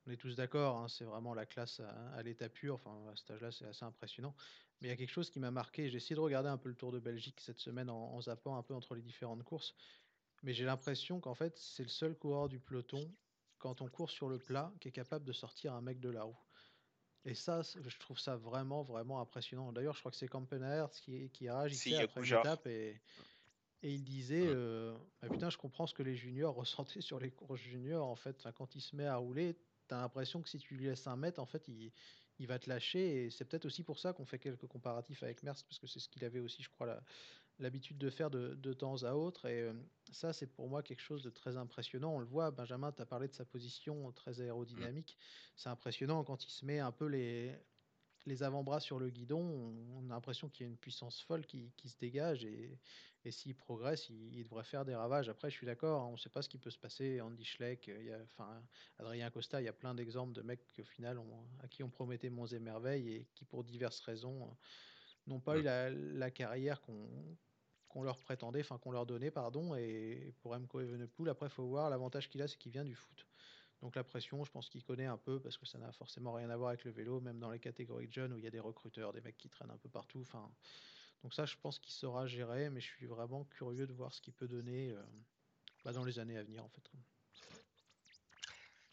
on 0.10 0.12
est 0.12 0.18
tous 0.18 0.36
d'accord, 0.36 0.78
hein, 0.78 0.88
c'est 0.88 1.04
vraiment 1.04 1.34
la 1.34 1.46
classe 1.46 1.82
à, 2.16 2.24
l'état 2.24 2.50
pur. 2.50 2.76
Enfin, 2.76 3.12
à 3.12 3.16
cet 3.16 3.32
âge-là, 3.32 3.52
c'est 3.52 3.66
assez 3.66 3.86
impressionnant. 3.86 4.36
Mais 4.82 4.88
il 4.88 4.92
y 4.92 4.94
a 4.94 4.98
quelque 4.98 5.12
chose 5.12 5.30
qui 5.30 5.40
m'a 5.40 5.52
marqué. 5.52 5.90
J'ai 5.90 5.98
essayé 5.98 6.16
de 6.16 6.22
regarder 6.22 6.50
un 6.50 6.58
peu 6.58 6.70
le 6.70 6.76
Tour 6.76 6.92
de 6.92 7.00
Belgique 7.00 7.40
cette 7.40 7.60
semaine 7.60 7.90
en, 7.90 8.20
zappant 8.22 8.58
un 8.58 8.64
peu 8.64 8.74
entre 8.74 8.96
les 8.96 9.02
différentes 9.02 9.44
courses. 9.44 9.76
Mais 10.42 10.54
j'ai 10.54 10.66
l'impression 10.66 11.20
qu'en 11.20 11.36
fait, 11.36 11.58
c'est 11.58 11.84
le 11.84 11.90
seul 11.90 12.16
coureur 12.16 12.48
du 12.50 12.60
peloton, 12.60 13.14
quand 13.58 13.82
on 13.82 13.90
court 13.90 14.10
sur 14.10 14.30
le 14.30 14.40
plat, 14.40 14.72
qui 14.80 14.88
est 14.88 14.92
capable 14.92 15.26
de 15.26 15.34
sortir 15.34 15.74
un 15.74 15.82
mec 15.82 16.00
de 16.00 16.10
la 16.10 16.24
roue. 16.24 16.38
Et 17.26 17.36
ça, 17.36 17.62
je 17.62 17.98
trouve 18.00 18.18
ça 18.18 18.36
vraiment, 18.38 18.82
vraiment 18.82 19.20
impressionnant. 19.20 19.72
D'ailleurs, 19.72 19.94
je 19.94 20.00
crois 20.00 20.12
que 20.12 20.18
c'est 20.18 20.28
Kampenaert 20.28 20.90
qui, 20.92 21.30
qui 21.32 21.50
réagissait 21.50 21.96
après 21.96 22.22
l'étape 22.22 22.66
et, 22.68 23.02
et 23.82 23.94
il 23.94 24.04
disait 24.04 24.48
euh, 24.48 24.96
ah, 25.22 25.30
Putain, 25.30 25.50
je 25.50 25.58
comprends 25.58 25.88
ce 25.88 25.94
que 25.94 26.04
les 26.04 26.16
juniors 26.16 26.56
ressentaient 26.56 27.02
sur 27.02 27.20
les 27.20 27.32
courses 27.32 27.60
juniors. 27.60 28.08
En 28.08 28.16
fait, 28.16 28.48
quand 28.56 28.76
il 28.76 28.82
se 28.82 28.96
met 28.96 29.06
à 29.06 29.18
rouler, 29.18 29.58
tu 29.88 29.96
as 29.96 30.00
l'impression 30.00 30.42
que 30.42 30.50
si 30.50 30.60
tu 30.60 30.76
lui 30.76 30.86
laisses 30.86 31.08
un 31.08 31.18
mètre, 31.18 31.40
en 31.40 31.46
fait, 31.46 31.68
il, 31.68 31.92
il 32.40 32.48
va 32.48 32.58
te 32.58 32.70
lâcher. 32.70 33.26
Et 33.26 33.30
c'est 33.30 33.46
peut-être 33.46 33.66
aussi 33.66 33.84
pour 33.84 34.00
ça 34.00 34.14
qu'on 34.14 34.26
fait 34.26 34.40
quelques 34.40 34.68
comparatifs 34.68 35.24
avec 35.24 35.44
Merckx, 35.44 35.64
parce 35.64 35.80
que 35.80 35.88
c'est 35.88 36.00
ce 36.00 36.10
qu'il 36.10 36.24
avait 36.24 36.40
aussi, 36.40 36.64
je 36.64 36.70
crois, 36.70 37.00
l'habitude 37.60 37.98
de 37.98 38.10
faire 38.10 38.30
de, 38.30 38.56
de, 38.56 38.74
temps 38.74 39.04
à 39.04 39.14
autre. 39.14 39.46
Et 39.46 39.62
euh, 39.62 39.74
ça, 40.12 40.34
c'est 40.34 40.48
pour 40.48 40.70
moi 40.70 40.82
quelque 40.84 41.02
chose 41.02 41.24
de 41.24 41.30
très 41.30 41.58
impressionnant. 41.58 42.16
On 42.16 42.20
le 42.20 42.26
voit, 42.26 42.52
Benjamin, 42.52 42.92
tu 42.92 43.02
as 43.02 43.06
parlé 43.06 43.28
de 43.28 43.34
sa 43.34 43.46
position 43.46 44.12
très 44.14 44.42
aérodynamique. 44.42 45.18
C'est 45.56 45.70
impressionnant 45.70 46.24
quand 46.24 46.46
il 46.46 46.52
se 46.52 46.66
met 46.66 46.80
un 46.80 46.92
peu 46.92 47.06
les, 47.06 47.56
les 48.26 48.44
avant-bras 48.44 48.80
sur 48.80 49.00
le 49.00 49.10
guidon, 49.10 49.42
on 49.96 50.10
a 50.10 50.14
l'impression 50.14 50.50
qu'il 50.50 50.66
y 50.66 50.70
a 50.70 50.72
une 50.72 50.78
puissance 50.78 51.22
folle 51.22 51.46
qui, 51.46 51.72
qui 51.78 51.90
se 51.90 51.98
dégage 51.98 52.46
et, 52.46 52.80
et 53.26 53.32
s'il 53.32 53.56
progresse, 53.56 54.10
il, 54.10 54.44
devrait 54.44 54.64
faire 54.64 54.86
des 54.86 54.96
ravages. 54.96 55.28
Après, 55.28 55.50
je 55.50 55.56
suis 55.56 55.66
d'accord, 55.66 56.04
hein, 56.04 56.08
on 56.08 56.14
ne 56.14 56.18
sait 56.18 56.30
pas 56.30 56.42
ce 56.42 56.48
qui 56.48 56.58
peut 56.58 56.70
se 56.70 56.78
passer. 56.78 57.20
Andy 57.20 57.44
Schleck, 57.44 57.88
il 57.88 58.06
y 58.06 58.14
a, 58.14 58.20
enfin, 58.24 58.64
Adrien 58.98 59.30
Costa, 59.30 59.62
il 59.62 59.66
y 59.66 59.68
a 59.68 59.74
plein 59.74 59.94
d'exemples 59.94 60.34
de 60.34 60.42
mecs 60.42 60.62
au 60.80 60.86
final, 60.86 61.20
à 61.62 61.68
qui 61.68 61.84
on 61.84 61.90
promettait 61.90 62.30
monts 62.30 62.48
et 62.48 62.60
merveilles 62.60 63.14
et 63.14 63.28
qui, 63.36 63.44
pour 63.44 63.64
diverses 63.64 64.00
raisons, 64.00 64.44
euh, 64.44 64.52
n'ont 65.28 65.42
pas 65.42 65.58
eu 65.58 65.62
la, 65.62 66.32
carrière 66.32 66.82
qu'on 66.82 67.10
leur 67.96 68.20
prétendait, 68.20 68.62
enfin 68.62 68.78
qu'on 68.78 68.92
leur 68.92 69.06
donnait, 69.06 69.32
pardon. 69.32 69.76
Et 69.76 70.34
pour 70.42 70.52
Remco 70.52 70.80
Evenepoel, 70.80 71.30
après, 71.30 71.50
faut 71.50 71.68
voir, 71.68 71.90
l'avantage 71.90 72.30
qu'il 72.30 72.42
a, 72.42 72.48
c'est 72.48 72.58
qu'il 72.58 72.72
vient 72.72 72.84
du 72.84 72.96
foot. 72.96 73.28
Donc 73.82 73.96
la 73.96 74.04
pression, 74.04 74.44
je 74.44 74.52
pense 74.52 74.70
qu'il 74.70 74.84
connaît 74.84 75.06
un 75.06 75.18
peu 75.18 75.40
parce 75.40 75.58
que 75.58 75.66
ça 75.66 75.78
n'a 75.78 75.92
forcément 75.92 76.34
rien 76.34 76.50
à 76.50 76.58
voir 76.58 76.70
avec 76.70 76.84
le 76.84 76.92
vélo, 76.92 77.22
même 77.22 77.40
dans 77.40 77.50
les 77.50 77.60
catégories 77.60 78.08
de 78.08 78.14
jeunes 78.14 78.34
où 78.34 78.38
il 78.38 78.44
y 78.44 78.48
a 78.48 78.52
des 78.52 78.60
recruteurs, 78.60 79.14
des 79.14 79.22
mecs 79.22 79.38
qui 79.38 79.50
traînent 79.50 79.72
un 79.72 79.78
peu 79.78 79.90
partout. 79.90 80.22
Enfin, 80.22 80.52
donc 81.24 81.34
ça, 81.34 81.46
je 81.46 81.56
pense 81.58 81.80
qu'il 81.80 81.94
saura 81.94 82.28
gérer, 82.28 82.70
mais 82.70 82.82
je 82.82 82.88
suis 82.88 83.06
vraiment 83.06 83.46
curieux 83.46 83.88
de 83.88 83.94
voir 83.94 84.14
ce 84.14 84.22
qu'il 84.22 84.34
peut 84.34 84.48
donner 84.48 84.92
euh, 84.92 85.02
bah, 85.86 85.94
dans 85.94 86.04
les 86.04 86.20
années 86.20 86.38
à 86.38 86.44
venir, 86.44 86.64
en 86.64 86.70
fait. 86.70 86.92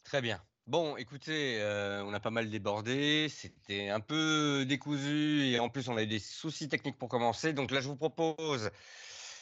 Très 0.05 0.22
bien. 0.22 0.40
Bon, 0.67 0.97
écoutez, 0.97 1.61
euh, 1.61 2.03
on 2.03 2.12
a 2.12 2.19
pas 2.19 2.31
mal 2.31 2.51
débordé, 2.51 3.29
c'était 3.29 3.89
un 3.89 4.01
peu 4.01 4.64
décousu 4.67 5.47
et 5.47 5.61
en 5.61 5.69
plus 5.69 5.89
on 5.89 5.97
a 5.97 6.03
eu 6.03 6.09
des 6.09 6.19
soucis 6.19 6.69
techniques 6.69 6.99
pour 6.99 7.09
commencer. 7.09 7.53
Donc 7.53 7.71
là, 7.71 7.81
je 7.81 7.87
vous 7.87 7.95
propose 7.95 8.71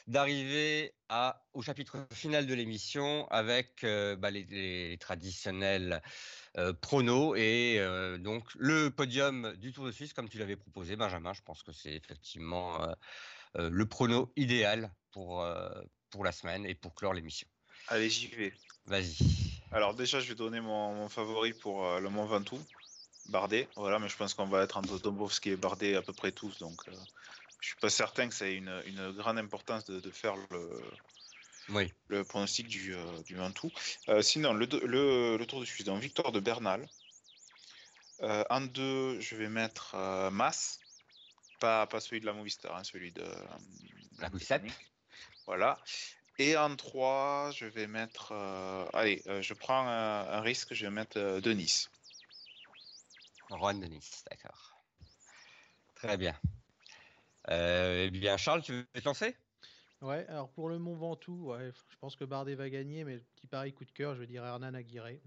d'arriver 0.07 0.93
au 1.55 1.62
chapitre 1.62 2.07
final 2.12 2.47
de 2.47 2.53
l'émission 2.53 3.27
avec 3.29 3.85
euh, 3.85 4.16
bah, 4.16 4.31
les, 4.31 4.99
traditionnels 5.01 6.03
euh, 6.59 6.75
pronos 6.75 7.35
et 7.39 7.81
donc 8.18 8.45
le 8.57 8.91
podium 8.91 9.57
du 9.57 9.72
Tour 9.72 9.87
de 9.87 9.93
Suisse 9.93 10.12
comme 10.12 10.29
tu 10.29 10.37
l'avais 10.37 10.57
proposé 10.57 10.95
Benjamin. 10.95 11.33
Je 11.33 11.41
pense 11.41 11.62
que 11.62 11.72
c'est 11.72 11.95
effectivement 11.95 12.87
le 13.55 13.87
prono 13.87 14.31
idéal 14.37 14.93
pour, 15.11 15.43
pour 16.11 16.22
la 16.22 16.33
semaine 16.33 16.66
et 16.66 16.75
pour 16.75 16.95
clore 16.95 17.14
l'émission. 17.14 17.49
Allez, 17.89 18.11
j'y 18.11 18.27
vais. 18.27 18.53
Vas-y. 18.85 19.53
Alors 19.75 19.93
déjà, 19.93 20.20
je 20.20 20.29
vais 20.29 20.37
donner 20.37 20.61
mon, 20.61 20.95
mon 20.95 21.09
favori 21.09 21.53
pour 21.53 21.85
euh, 21.85 21.99
le 21.99 22.09
Mont 22.09 22.27
Ventoux, 22.27 22.61
Bardet. 23.27 23.68
Voilà, 23.75 23.99
mais 23.99 24.09
je 24.09 24.16
pense 24.16 24.33
qu'on 24.33 24.47
va 24.47 24.62
être 24.62 24.77
entre 24.77 25.01
Dombrovski 25.01 25.51
et 25.51 25.57
Bardet 25.57 25.97
à 25.97 26.03
peu 26.03 26.12
près 26.12 26.31
tous. 26.31 26.61
Donc, 26.61 26.81
euh, 26.87 26.93
je 27.61 27.66
suis 27.68 27.77
pas 27.77 27.91
certain 27.91 28.29
que 28.29 28.35
ça 28.35 28.47
ait 28.47 28.55
une, 28.55 28.83
une 28.87 29.11
grande 29.11 29.37
importance 29.37 29.85
de, 29.85 29.99
de 29.99 30.11
faire 30.12 30.37
le, 30.53 30.81
Oui. 31.70 31.93
le 32.07 32.22
pronostic 32.22 32.68
du, 32.68 32.95
euh, 32.95 33.22
du 33.27 33.35
Ventoux. 33.35 33.72
Euh, 34.09 34.22
sinon, 34.22 34.53
le, 34.55 34.68
deux- 34.68 34.87
le, 34.87 35.37
le 35.37 35.47
Tour 35.47 35.59
de 35.59 35.64
Suisse, 35.64 35.85
donc 35.85 36.01
victoire 36.01 36.31
de 36.31 36.39
Bernal. 36.39 36.89
Euh, 38.22 38.45
en 38.51 38.61
deux, 38.61 39.18
je 39.18 39.35
vais 39.35 39.49
mettre 39.49 39.97
euh, 39.97 40.31
Mas, 40.31 40.79
pas, 41.59 41.89
pas 41.89 41.99
celui 41.99 42.20
de 42.20 42.27
la 42.27 42.33
Movistar, 42.33 42.77
hein, 42.77 42.85
celui 42.85 43.11
de 43.11 43.25
La 44.20 44.31
Poussette. 44.31 44.62
Voilà. 45.47 45.81
Et 46.39 46.57
en 46.57 46.74
3, 46.74 47.53
je 47.55 47.64
vais 47.66 47.87
mettre. 47.87 48.32
euh, 48.32 48.87
allez, 48.93 49.22
euh, 49.26 49.41
je 49.41 49.55
prends 49.55 49.87
un, 49.87 50.28
un 50.28 50.41
risque, 50.41 50.74
je 50.74 50.85
vais 50.87 50.91
mettre 50.91 51.16
euh, 51.16 51.41
Denis. 51.41 51.87
Juan 53.51 53.80
Denis, 53.80 54.24
d'accord. 54.30 54.72
Très 55.95 56.16
bien. 56.16 56.35
Eh 57.49 58.11
bien, 58.11 58.37
Charles, 58.37 58.62
tu 58.62 58.72
veux 58.72 58.85
te 59.01 59.05
lancer? 59.05 59.37
Ouais, 60.03 60.26
alors 60.28 60.51
pour 60.51 60.68
le 60.68 60.78
Mont 60.78 60.97
Ventoux, 60.97 61.53
ouais, 61.53 61.70
je 61.91 61.97
pense 61.99 62.16
que 62.16 62.24
Bardet 62.24 62.57
va 62.57 62.68
gagner, 62.68 63.05
mais 63.05 63.18
petit 63.37 63.47
pari 63.47 63.72
coup 63.72 63.85
de 63.85 63.93
cœur, 63.93 64.14
je 64.14 64.20
vais 64.20 64.26
dire 64.26 64.45
Hernan 64.45 64.74
Aguirre. 64.74 65.20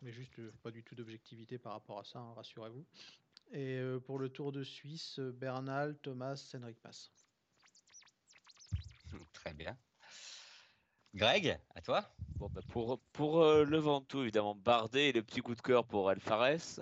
Mais 0.00 0.12
juste 0.12 0.40
pas 0.62 0.70
du 0.70 0.82
tout 0.82 0.94
d'objectivité 0.94 1.58
par 1.58 1.72
rapport 1.74 1.98
à 1.98 2.04
ça, 2.04 2.18
hein, 2.18 2.32
rassurez-vous. 2.34 2.84
Et 3.52 3.80
pour 4.06 4.18
le 4.18 4.30
Tour 4.30 4.52
de 4.52 4.64
Suisse, 4.64 5.18
Bernal, 5.18 5.96
Thomas, 6.02 6.54
Henrik 6.56 6.78
Mas. 6.82 7.10
Très 9.44 9.54
bien. 9.54 9.76
Greg, 11.14 11.58
à 11.74 11.80
toi 11.82 12.08
Bon, 12.36 12.48
bah, 12.48 12.60
pour 12.68 13.00
pour 13.12 13.42
euh, 13.42 13.64
le 13.64 13.78
Ventoux, 13.78 14.22
évidemment, 14.22 14.54
Bardet 14.54 15.08
et 15.08 15.12
le 15.12 15.22
petit 15.22 15.40
coup 15.40 15.54
de 15.54 15.60
cœur 15.60 15.84
pour 15.84 16.10
El 16.10 16.20
Fares. 16.20 16.80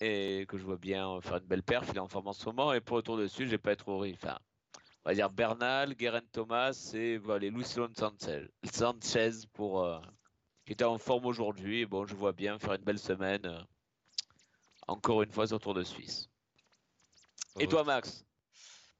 Et 0.00 0.46
que 0.48 0.56
je 0.56 0.64
vois 0.64 0.78
bien 0.78 1.10
euh, 1.10 1.20
faire 1.20 1.36
une 1.36 1.46
belle 1.46 1.62
perf, 1.62 1.88
il 1.90 1.96
est 1.96 2.00
en 2.00 2.08
forme 2.08 2.28
en 2.28 2.32
ce 2.32 2.46
moment. 2.46 2.72
Et 2.72 2.80
pour 2.80 2.96
le 2.96 3.02
tour 3.02 3.18
dessus, 3.18 3.44
je 3.44 3.50
vais 3.50 3.58
pas 3.58 3.72
être 3.72 3.88
horrible. 3.88 4.18
Enfin, 4.22 4.38
on 5.04 5.10
va 5.10 5.14
dire 5.14 5.30
Bernal, 5.30 5.94
Guerin 5.94 6.22
Thomas 6.32 6.90
et 6.94 7.18
voilà, 7.18 7.48
Leon 7.48 7.62
Sanchez, 7.94 8.48
Sanchez 8.64 9.46
pour, 9.52 9.84
euh, 9.84 10.00
qui 10.64 10.72
était 10.72 10.84
en 10.84 10.98
forme 10.98 11.26
aujourd'hui. 11.26 11.86
Bon, 11.86 12.06
je 12.06 12.14
vois 12.14 12.32
bien 12.32 12.58
faire 12.58 12.74
une 12.74 12.84
belle 12.84 12.98
semaine. 12.98 13.44
euh, 13.44 13.62
encore 14.88 15.22
une 15.22 15.30
fois 15.30 15.46
sur 15.46 15.56
le 15.56 15.60
Tour 15.60 15.74
de 15.74 15.84
Suisse. 15.84 16.28
Et 17.58 17.68
toi, 17.68 17.84
Max? 17.84 18.24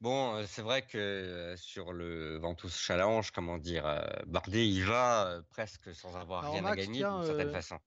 Bon, 0.01 0.35
euh, 0.35 0.45
c'est 0.47 0.63
vrai 0.63 0.85
que 0.85 0.97
euh, 0.97 1.55
sur 1.57 1.93
le 1.93 2.37
Ventoux 2.37 2.69
Challenge, 2.69 3.29
comment 3.31 3.57
dire, 3.59 3.85
euh, 3.85 4.01
Bardet, 4.25 4.67
il 4.67 4.83
va 4.83 5.27
euh, 5.27 5.41
presque 5.49 5.93
sans 5.93 6.15
avoir 6.17 6.43
Alors, 6.43 6.53
rien 6.53 6.65
à 6.65 6.73
gagner 6.73 7.03
d'une 7.05 7.21
certaine 7.21 7.49
euh, 7.49 7.51
façon. 7.51 7.77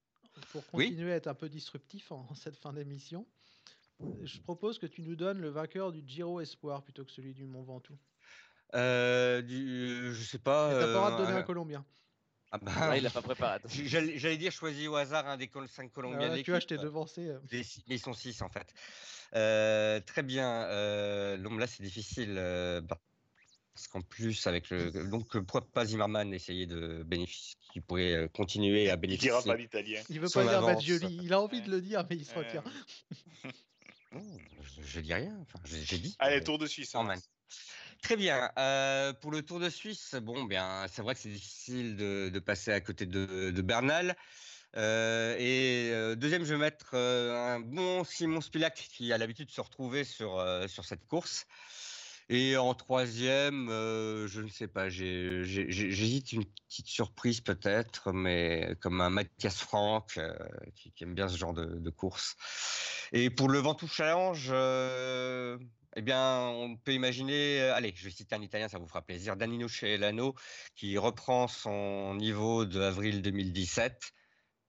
Pour 0.51 0.65
Oui? 0.73 0.95
continuer 0.95 1.11
à 1.13 1.15
être 1.15 1.27
un 1.27 1.35
peu 1.35 1.49
disruptif 1.49 2.11
en, 2.11 2.27
en 2.29 2.35
cette 2.35 2.57
fin 2.57 2.73
d'émission, 2.73 3.27
je 4.21 4.39
propose 4.41 4.79
que 4.79 4.87
tu 4.87 5.01
nous 5.03 5.15
donnes 5.15 5.39
le 5.41 5.49
vainqueur 5.49 5.91
du 5.91 6.03
Giro 6.07 6.41
Espoir 6.41 6.83
plutôt 6.83 7.05
que 7.05 7.11
celui 7.11 7.33
du 7.33 7.45
Mont 7.45 7.63
Ventoux. 7.63 7.97
Euh, 8.73 9.41
du, 9.41 10.13
je 10.13 10.23
sais 10.23 10.39
pas. 10.39 10.71
Et 10.71 10.75
t'as 10.75 10.87
pas 10.87 10.87
le 10.87 10.93
droit 10.93 11.11
de 11.11 11.15
euh, 11.15 11.17
donner 11.17 11.33
un- 11.39 11.43
Colombien. 11.43 11.85
Ah 12.51 12.57
bah, 12.59 12.71
Ah, 12.77 12.97
Il 12.97 13.03
n'a 13.03 13.09
pas 13.09 13.21
préparé. 13.21 13.59
J'allais 13.67 14.37
dire 14.37 14.51
choisi 14.51 14.87
au 14.87 14.95
hasard 14.95 15.27
un 15.27 15.37
des 15.37 15.47
col- 15.47 15.67
cinq 15.67 15.91
Colombiens 15.91 16.31
Ah, 16.33 16.41
tu 16.43 16.51
vois, 16.51 16.59
je 16.59 16.67
t'ai 16.67 16.77
devancé. 16.77 17.27
euh. 17.27 17.39
Mais 17.51 17.61
ils 17.95 17.99
sont 17.99 18.13
six 18.13 18.41
en 18.41 18.49
fait. 18.49 18.73
Euh, 19.35 19.99
très 20.01 20.23
bien. 20.23 20.63
Euh, 20.65 21.37
donc 21.37 21.59
là, 21.59 21.67
c'est 21.67 21.83
difficile 21.83 22.35
euh, 22.37 22.79
bah, 22.81 22.99
parce 23.73 23.87
qu'en 23.87 24.01
plus, 24.01 24.45
avec 24.47 24.69
le. 24.69 24.91
Donc, 25.09 25.37
pourquoi 25.39 25.67
pas 25.69 25.85
Zimmerman 25.85 26.33
essayer 26.33 26.65
de 26.65 27.03
bénéficier, 27.03 27.57
qui 27.73 27.81
pourrait 27.81 28.29
continuer 28.33 28.89
à 28.89 28.93
Il 28.93 28.99
bénéficier. 28.99 29.31
dira 29.31 29.41
pas 29.43 29.57
l'italien. 29.57 30.01
Il 30.09 30.19
veut 30.21 30.29
pas 30.29 30.43
dire. 30.45 30.61
Badgioli. 30.61 31.19
Il 31.23 31.33
a 31.33 31.41
envie 31.41 31.61
de 31.61 31.69
le 31.71 31.81
dire, 31.81 32.05
mais 32.09 32.15
il 32.15 32.25
se 32.25 32.35
retient. 32.35 32.63
Non, 34.13 34.21
je, 34.61 34.81
je 34.81 34.99
dis 35.01 35.13
rien. 35.13 35.35
Enfin, 35.41 35.59
j'ai 35.65 35.97
dit. 35.97 36.15
Allez, 36.19 36.37
Euh, 36.37 36.43
Tour 36.43 36.57
de 36.57 36.67
Suisse. 36.67 36.93
Norman. 36.93 37.15
Très 38.05 38.17
bien. 38.17 38.51
Euh, 38.59 39.13
pour 39.13 39.31
le 39.31 39.41
Tour 39.41 39.59
de 39.59 39.67
Suisse, 39.67 40.13
bon, 40.21 40.43
bien, 40.43 40.85
c'est 40.91 41.01
vrai 41.01 41.15
que 41.15 41.21
c'est 41.21 41.29
difficile 41.29 41.95
de, 41.97 42.37
passer 42.37 42.71
à 42.71 42.79
côté 42.79 43.07
de, 43.07 43.61
Bernal. 43.61 44.15
Euh, 44.77 45.35
et 45.39 45.89
euh, 45.91 46.15
deuxième, 46.15 46.43
je 46.43 46.53
vais 46.53 46.59
mettre 46.59 46.93
un 46.93 47.59
bon 47.59 48.03
Simon 48.03 48.41
Spilak 48.41 48.75
qui 48.75 49.11
a 49.11 49.17
l'habitude 49.17 49.47
de 49.47 49.51
se 49.51 49.59
retrouver 49.59 50.03
sur, 50.03 50.39
sur 50.67 50.85
cette 50.85 51.07
course. 51.07 51.47
Et 52.29 52.57
en 52.57 52.75
troisième, 52.75 53.69
je 53.69 54.39
ne 54.39 54.49
sais 54.49 54.67
pas, 54.67 54.87
j'hésite 54.87 56.31
une 56.31 56.45
petite 56.45 56.87
surprise 56.87 57.41
peut-être, 57.41 58.11
mais 58.11 58.75
comme 58.81 59.01
un 59.01 59.09
Mathias 59.09 59.57
Franck 59.57 60.19
qui, 60.75 60.93
aime 61.01 61.15
bien 61.15 61.27
ce 61.27 61.37
genre 61.37 61.53
de, 61.53 61.65
de 61.65 61.89
course. 61.89 62.35
Et 63.13 63.31
pour 63.31 63.49
le 63.49 63.57
Ventoux 63.57 63.87
Challenge, 63.87 64.51
eh 65.95 66.01
bien, 66.01 66.47
on 66.49 66.75
peut 66.75 66.93
imaginer, 66.93 67.61
euh, 67.61 67.73
allez, 67.73 67.93
je 67.95 68.03
vais 68.03 68.11
citer 68.11 68.35
un 68.35 68.41
Italien, 68.41 68.67
ça 68.67 68.77
vous 68.77 68.87
fera 68.87 69.01
plaisir, 69.01 69.37
Danilo 69.37 69.69
Celano, 69.69 70.35
qui 70.75 70.97
reprend 70.97 71.47
son 71.47 72.15
niveau 72.15 72.65
de 72.65 72.81
avril 72.81 73.21
2017, 73.21 74.13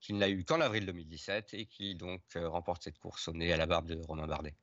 qui 0.00 0.12
n'a 0.12 0.28
eu 0.28 0.44
qu'en 0.44 0.60
avril 0.60 0.86
2017, 0.86 1.54
et 1.54 1.66
qui 1.66 1.96
donc 1.96 2.22
euh, 2.36 2.48
remporte 2.48 2.84
cette 2.84 2.98
course 2.98 3.26
au 3.26 3.32
nez 3.32 3.52
à 3.52 3.56
la 3.56 3.66
barbe 3.66 3.88
de 3.88 4.00
Romain 4.06 4.28
Bardet. 4.28 4.54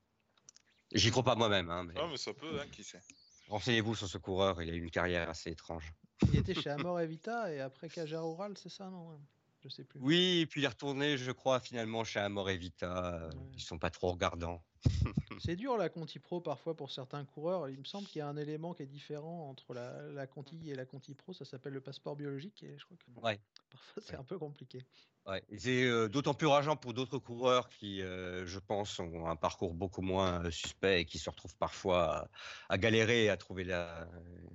J'y 0.94 1.12
crois 1.12 1.24
pas 1.24 1.36
moi-même, 1.36 1.70
hein, 1.70 1.84
mais 1.84 1.96
Non, 1.96 2.08
mais 2.08 2.18
ça 2.18 2.34
peut, 2.34 2.62
hein, 2.62 2.68
qui 2.72 2.84
sait. 2.84 3.02
renseignez-vous 3.50 3.96
sur 3.96 4.08
ce 4.08 4.18
coureur, 4.18 4.62
il 4.62 4.70
a 4.70 4.74
eu 4.74 4.84
une 4.84 4.92
carrière 4.92 5.30
assez 5.30 5.52
étrange. 5.52 5.92
Il 6.32 6.40
était 6.40 6.56
chez 6.56 6.70
Amor 6.70 7.02
Evita 7.02 7.52
et 7.52 7.60
après 7.60 7.90
Caja 7.90 8.22
Rural, 8.22 8.58
c'est 8.58 8.70
ça, 8.70 8.90
non 8.90 9.20
Je 9.64 9.70
sais 9.70 9.84
plus. 9.86 10.00
Oui, 10.02 10.40
et 10.42 10.46
puis 10.46 10.62
il 10.62 10.66
est 10.66 10.68
retourné, 10.68 11.18
je 11.18 11.32
crois, 11.32 11.60
finalement 11.60 12.04
chez 12.04 12.20
Amor 12.20 12.50
et 12.50 12.58
Vita, 12.58 13.16
euh, 13.16 13.30
Ouais. 13.30 13.52
ils 13.54 13.62
sont 13.62 13.80
pas 13.80 13.90
trop 13.90 14.12
regardants. 14.12 14.62
C'est 15.40 15.56
dur 15.56 15.78
la 15.78 15.90
Conti 15.90 16.20
Pro 16.20 16.42
parfois 16.42 16.76
pour 16.76 16.92
certains 16.92 17.24
coureurs. 17.24 17.70
Il 17.70 17.80
me 17.80 17.86
semble 17.86 18.08
qu'il 18.08 18.20
y 18.20 18.22
a 18.22 18.28
un 18.28 18.36
élément 18.36 18.74
qui 18.74 18.84
est 18.84 18.88
différent 18.88 19.50
entre 19.50 19.74
la, 19.74 20.02
la 20.12 20.28
Conti 20.28 20.70
et 20.70 20.76
la 20.76 20.86
Conti 20.86 21.16
Pro. 21.16 21.34
Ça 21.34 21.46
s'appelle 21.46 21.74
le 21.74 21.82
passeport 21.82 22.16
biologique 22.18 22.62
et 22.64 22.78
je 22.78 22.86
crois 22.86 22.98
que 22.98 23.10
Ouais. 23.22 23.40
parfois 23.70 24.04
c'est 24.06 24.14
Ouais. 24.14 24.20
un 24.20 24.24
peu 24.26 24.38
compliqué. 24.38 24.86
Ouais, 25.26 25.42
c'est 25.58 25.86
euh, 25.86 26.10
d'autant 26.10 26.34
plus 26.34 26.48
rageant 26.48 26.76
pour 26.76 26.94
d'autres 26.94 27.18
coureurs 27.18 27.70
qui, 27.70 28.02
euh, 28.02 28.46
je 28.46 28.60
pense, 28.60 29.00
ont 29.00 29.26
un 29.26 29.38
parcours 29.38 29.74
beaucoup 29.74 30.02
moins 30.02 30.52
suspect 30.52 31.00
et 31.02 31.06
qui 31.06 31.18
se 31.18 31.30
retrouvent 31.30 31.56
parfois 31.56 32.24
à, 32.24 32.30
à 32.68 32.78
galérer 32.78 33.30
à 33.30 33.38
trouver 33.38 33.64
la, 33.64 34.10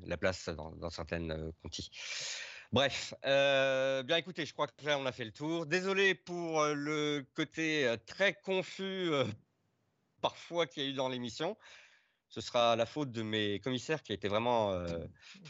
la 0.04 0.18
place 0.18 0.50
dans, 0.50 0.72
dans 0.72 0.90
certaines 0.90 1.52
contis. 1.62 1.88
Bref, 2.70 3.14
euh, 3.24 4.02
bien 4.02 4.18
écoutez, 4.18 4.44
je 4.44 4.52
crois 4.52 4.66
que 4.66 4.84
là 4.84 4.98
on 4.98 5.06
a 5.06 5.12
fait 5.12 5.24
le 5.24 5.32
tour. 5.32 5.64
Désolé 5.66 6.14
pour 6.14 6.60
euh, 6.60 6.74
le 6.74 7.26
côté 7.34 7.86
euh, 7.86 7.96
très 7.96 8.34
confus 8.34 8.82
euh, 9.10 9.24
parfois 10.20 10.66
qu'il 10.66 10.82
y 10.82 10.86
a 10.86 10.88
eu 10.90 10.92
dans 10.92 11.08
l'émission. 11.08 11.56
Ce 12.28 12.42
sera 12.42 12.76
la 12.76 12.84
faute 12.84 13.10
de 13.10 13.22
mes 13.22 13.58
commissaires 13.60 14.02
qui 14.02 14.12
étaient 14.12 14.28
vraiment 14.28 14.72
euh, 14.72 15.06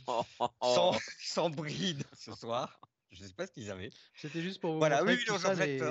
sans, 0.63 0.93
sans 1.21 1.51
bride 1.51 2.05
ce 2.17 2.33
soir. 2.33 2.81
Je 3.11 3.23
ne 3.23 3.29
sais 3.29 3.35
pas 3.35 3.47
ce 3.47 3.53
qu'ils 3.53 3.71
avaient. 3.71 3.91
C'était 4.15 4.43
juste 4.43 4.61
pour 4.61 4.75
vous 4.75 4.79
Voilà, 4.79 5.01
montrer 5.01 5.17
oui, 5.17 5.25
que 5.25 5.39
ça 5.39 5.57
n'est 5.57 5.77
que 5.79 5.85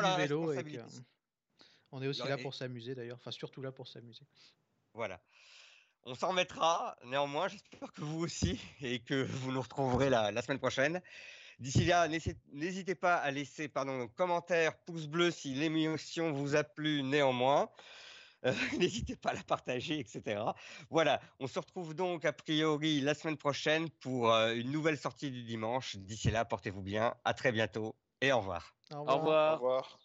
la 0.00 0.16
du 0.16 0.22
vélo 0.22 0.52
et 0.52 0.64
que 0.64 0.78
on 1.94 2.02
est 2.02 2.08
aussi 2.08 2.26
là 2.26 2.38
pour 2.38 2.54
s'amuser 2.54 2.94
d'ailleurs. 2.94 3.18
Enfin 3.18 3.30
surtout 3.30 3.60
là 3.60 3.72
pour 3.72 3.86
s'amuser. 3.86 4.24
Voilà. 4.94 5.20
On 6.04 6.14
s'en 6.14 6.28
remettra, 6.28 6.96
néanmoins, 7.04 7.48
j'espère 7.48 7.92
que 7.92 8.00
vous 8.02 8.20
aussi, 8.24 8.60
et 8.82 9.00
que 9.00 9.22
vous 9.22 9.52
nous 9.52 9.60
retrouverez 9.62 10.10
la, 10.10 10.32
la 10.32 10.42
semaine 10.42 10.58
prochaine. 10.58 11.00
D'ici 11.60 11.84
là, 11.84 12.08
n'hésitez- 12.08 12.94
pas 12.96 13.16
à 13.16 13.30
laisser 13.30 13.68
pardon, 13.68 14.08
commentaire, 14.08 14.76
pouce 14.84 15.06
bleu 15.06 15.30
si 15.30 15.54
l'émission 15.54 16.32
vous 16.32 16.56
a 16.56 16.64
plu 16.64 17.02
néanmoins. 17.04 17.70
Euh, 18.44 18.52
n'hésitez 18.78 19.14
pas 19.14 19.30
à 19.30 19.34
la 19.34 19.44
partager, 19.44 20.00
etc. 20.00 20.42
Voilà, 20.90 21.20
on 21.38 21.46
se 21.46 21.60
retrouve 21.60 21.94
donc 21.94 22.24
a 22.24 22.32
priori 22.32 23.00
la 23.00 23.14
semaine 23.14 23.36
prochaine 23.36 23.88
pour 23.90 24.32
euh, 24.32 24.54
une 24.54 24.72
nouvelle 24.72 24.98
sortie 24.98 25.30
du 25.30 25.44
dimanche. 25.44 25.94
D'ici 25.96 26.30
là, 26.32 26.44
portez-vous 26.44 26.82
bien, 26.82 27.14
à 27.24 27.34
très 27.34 27.52
bientôt 27.52 27.96
et 28.20 28.32
au 28.32 28.38
revoir. 28.38 28.74
Au 28.90 28.96
Au 29.06 29.18
revoir. 29.18 29.52
Au 29.52 29.52
revoir. 29.54 30.01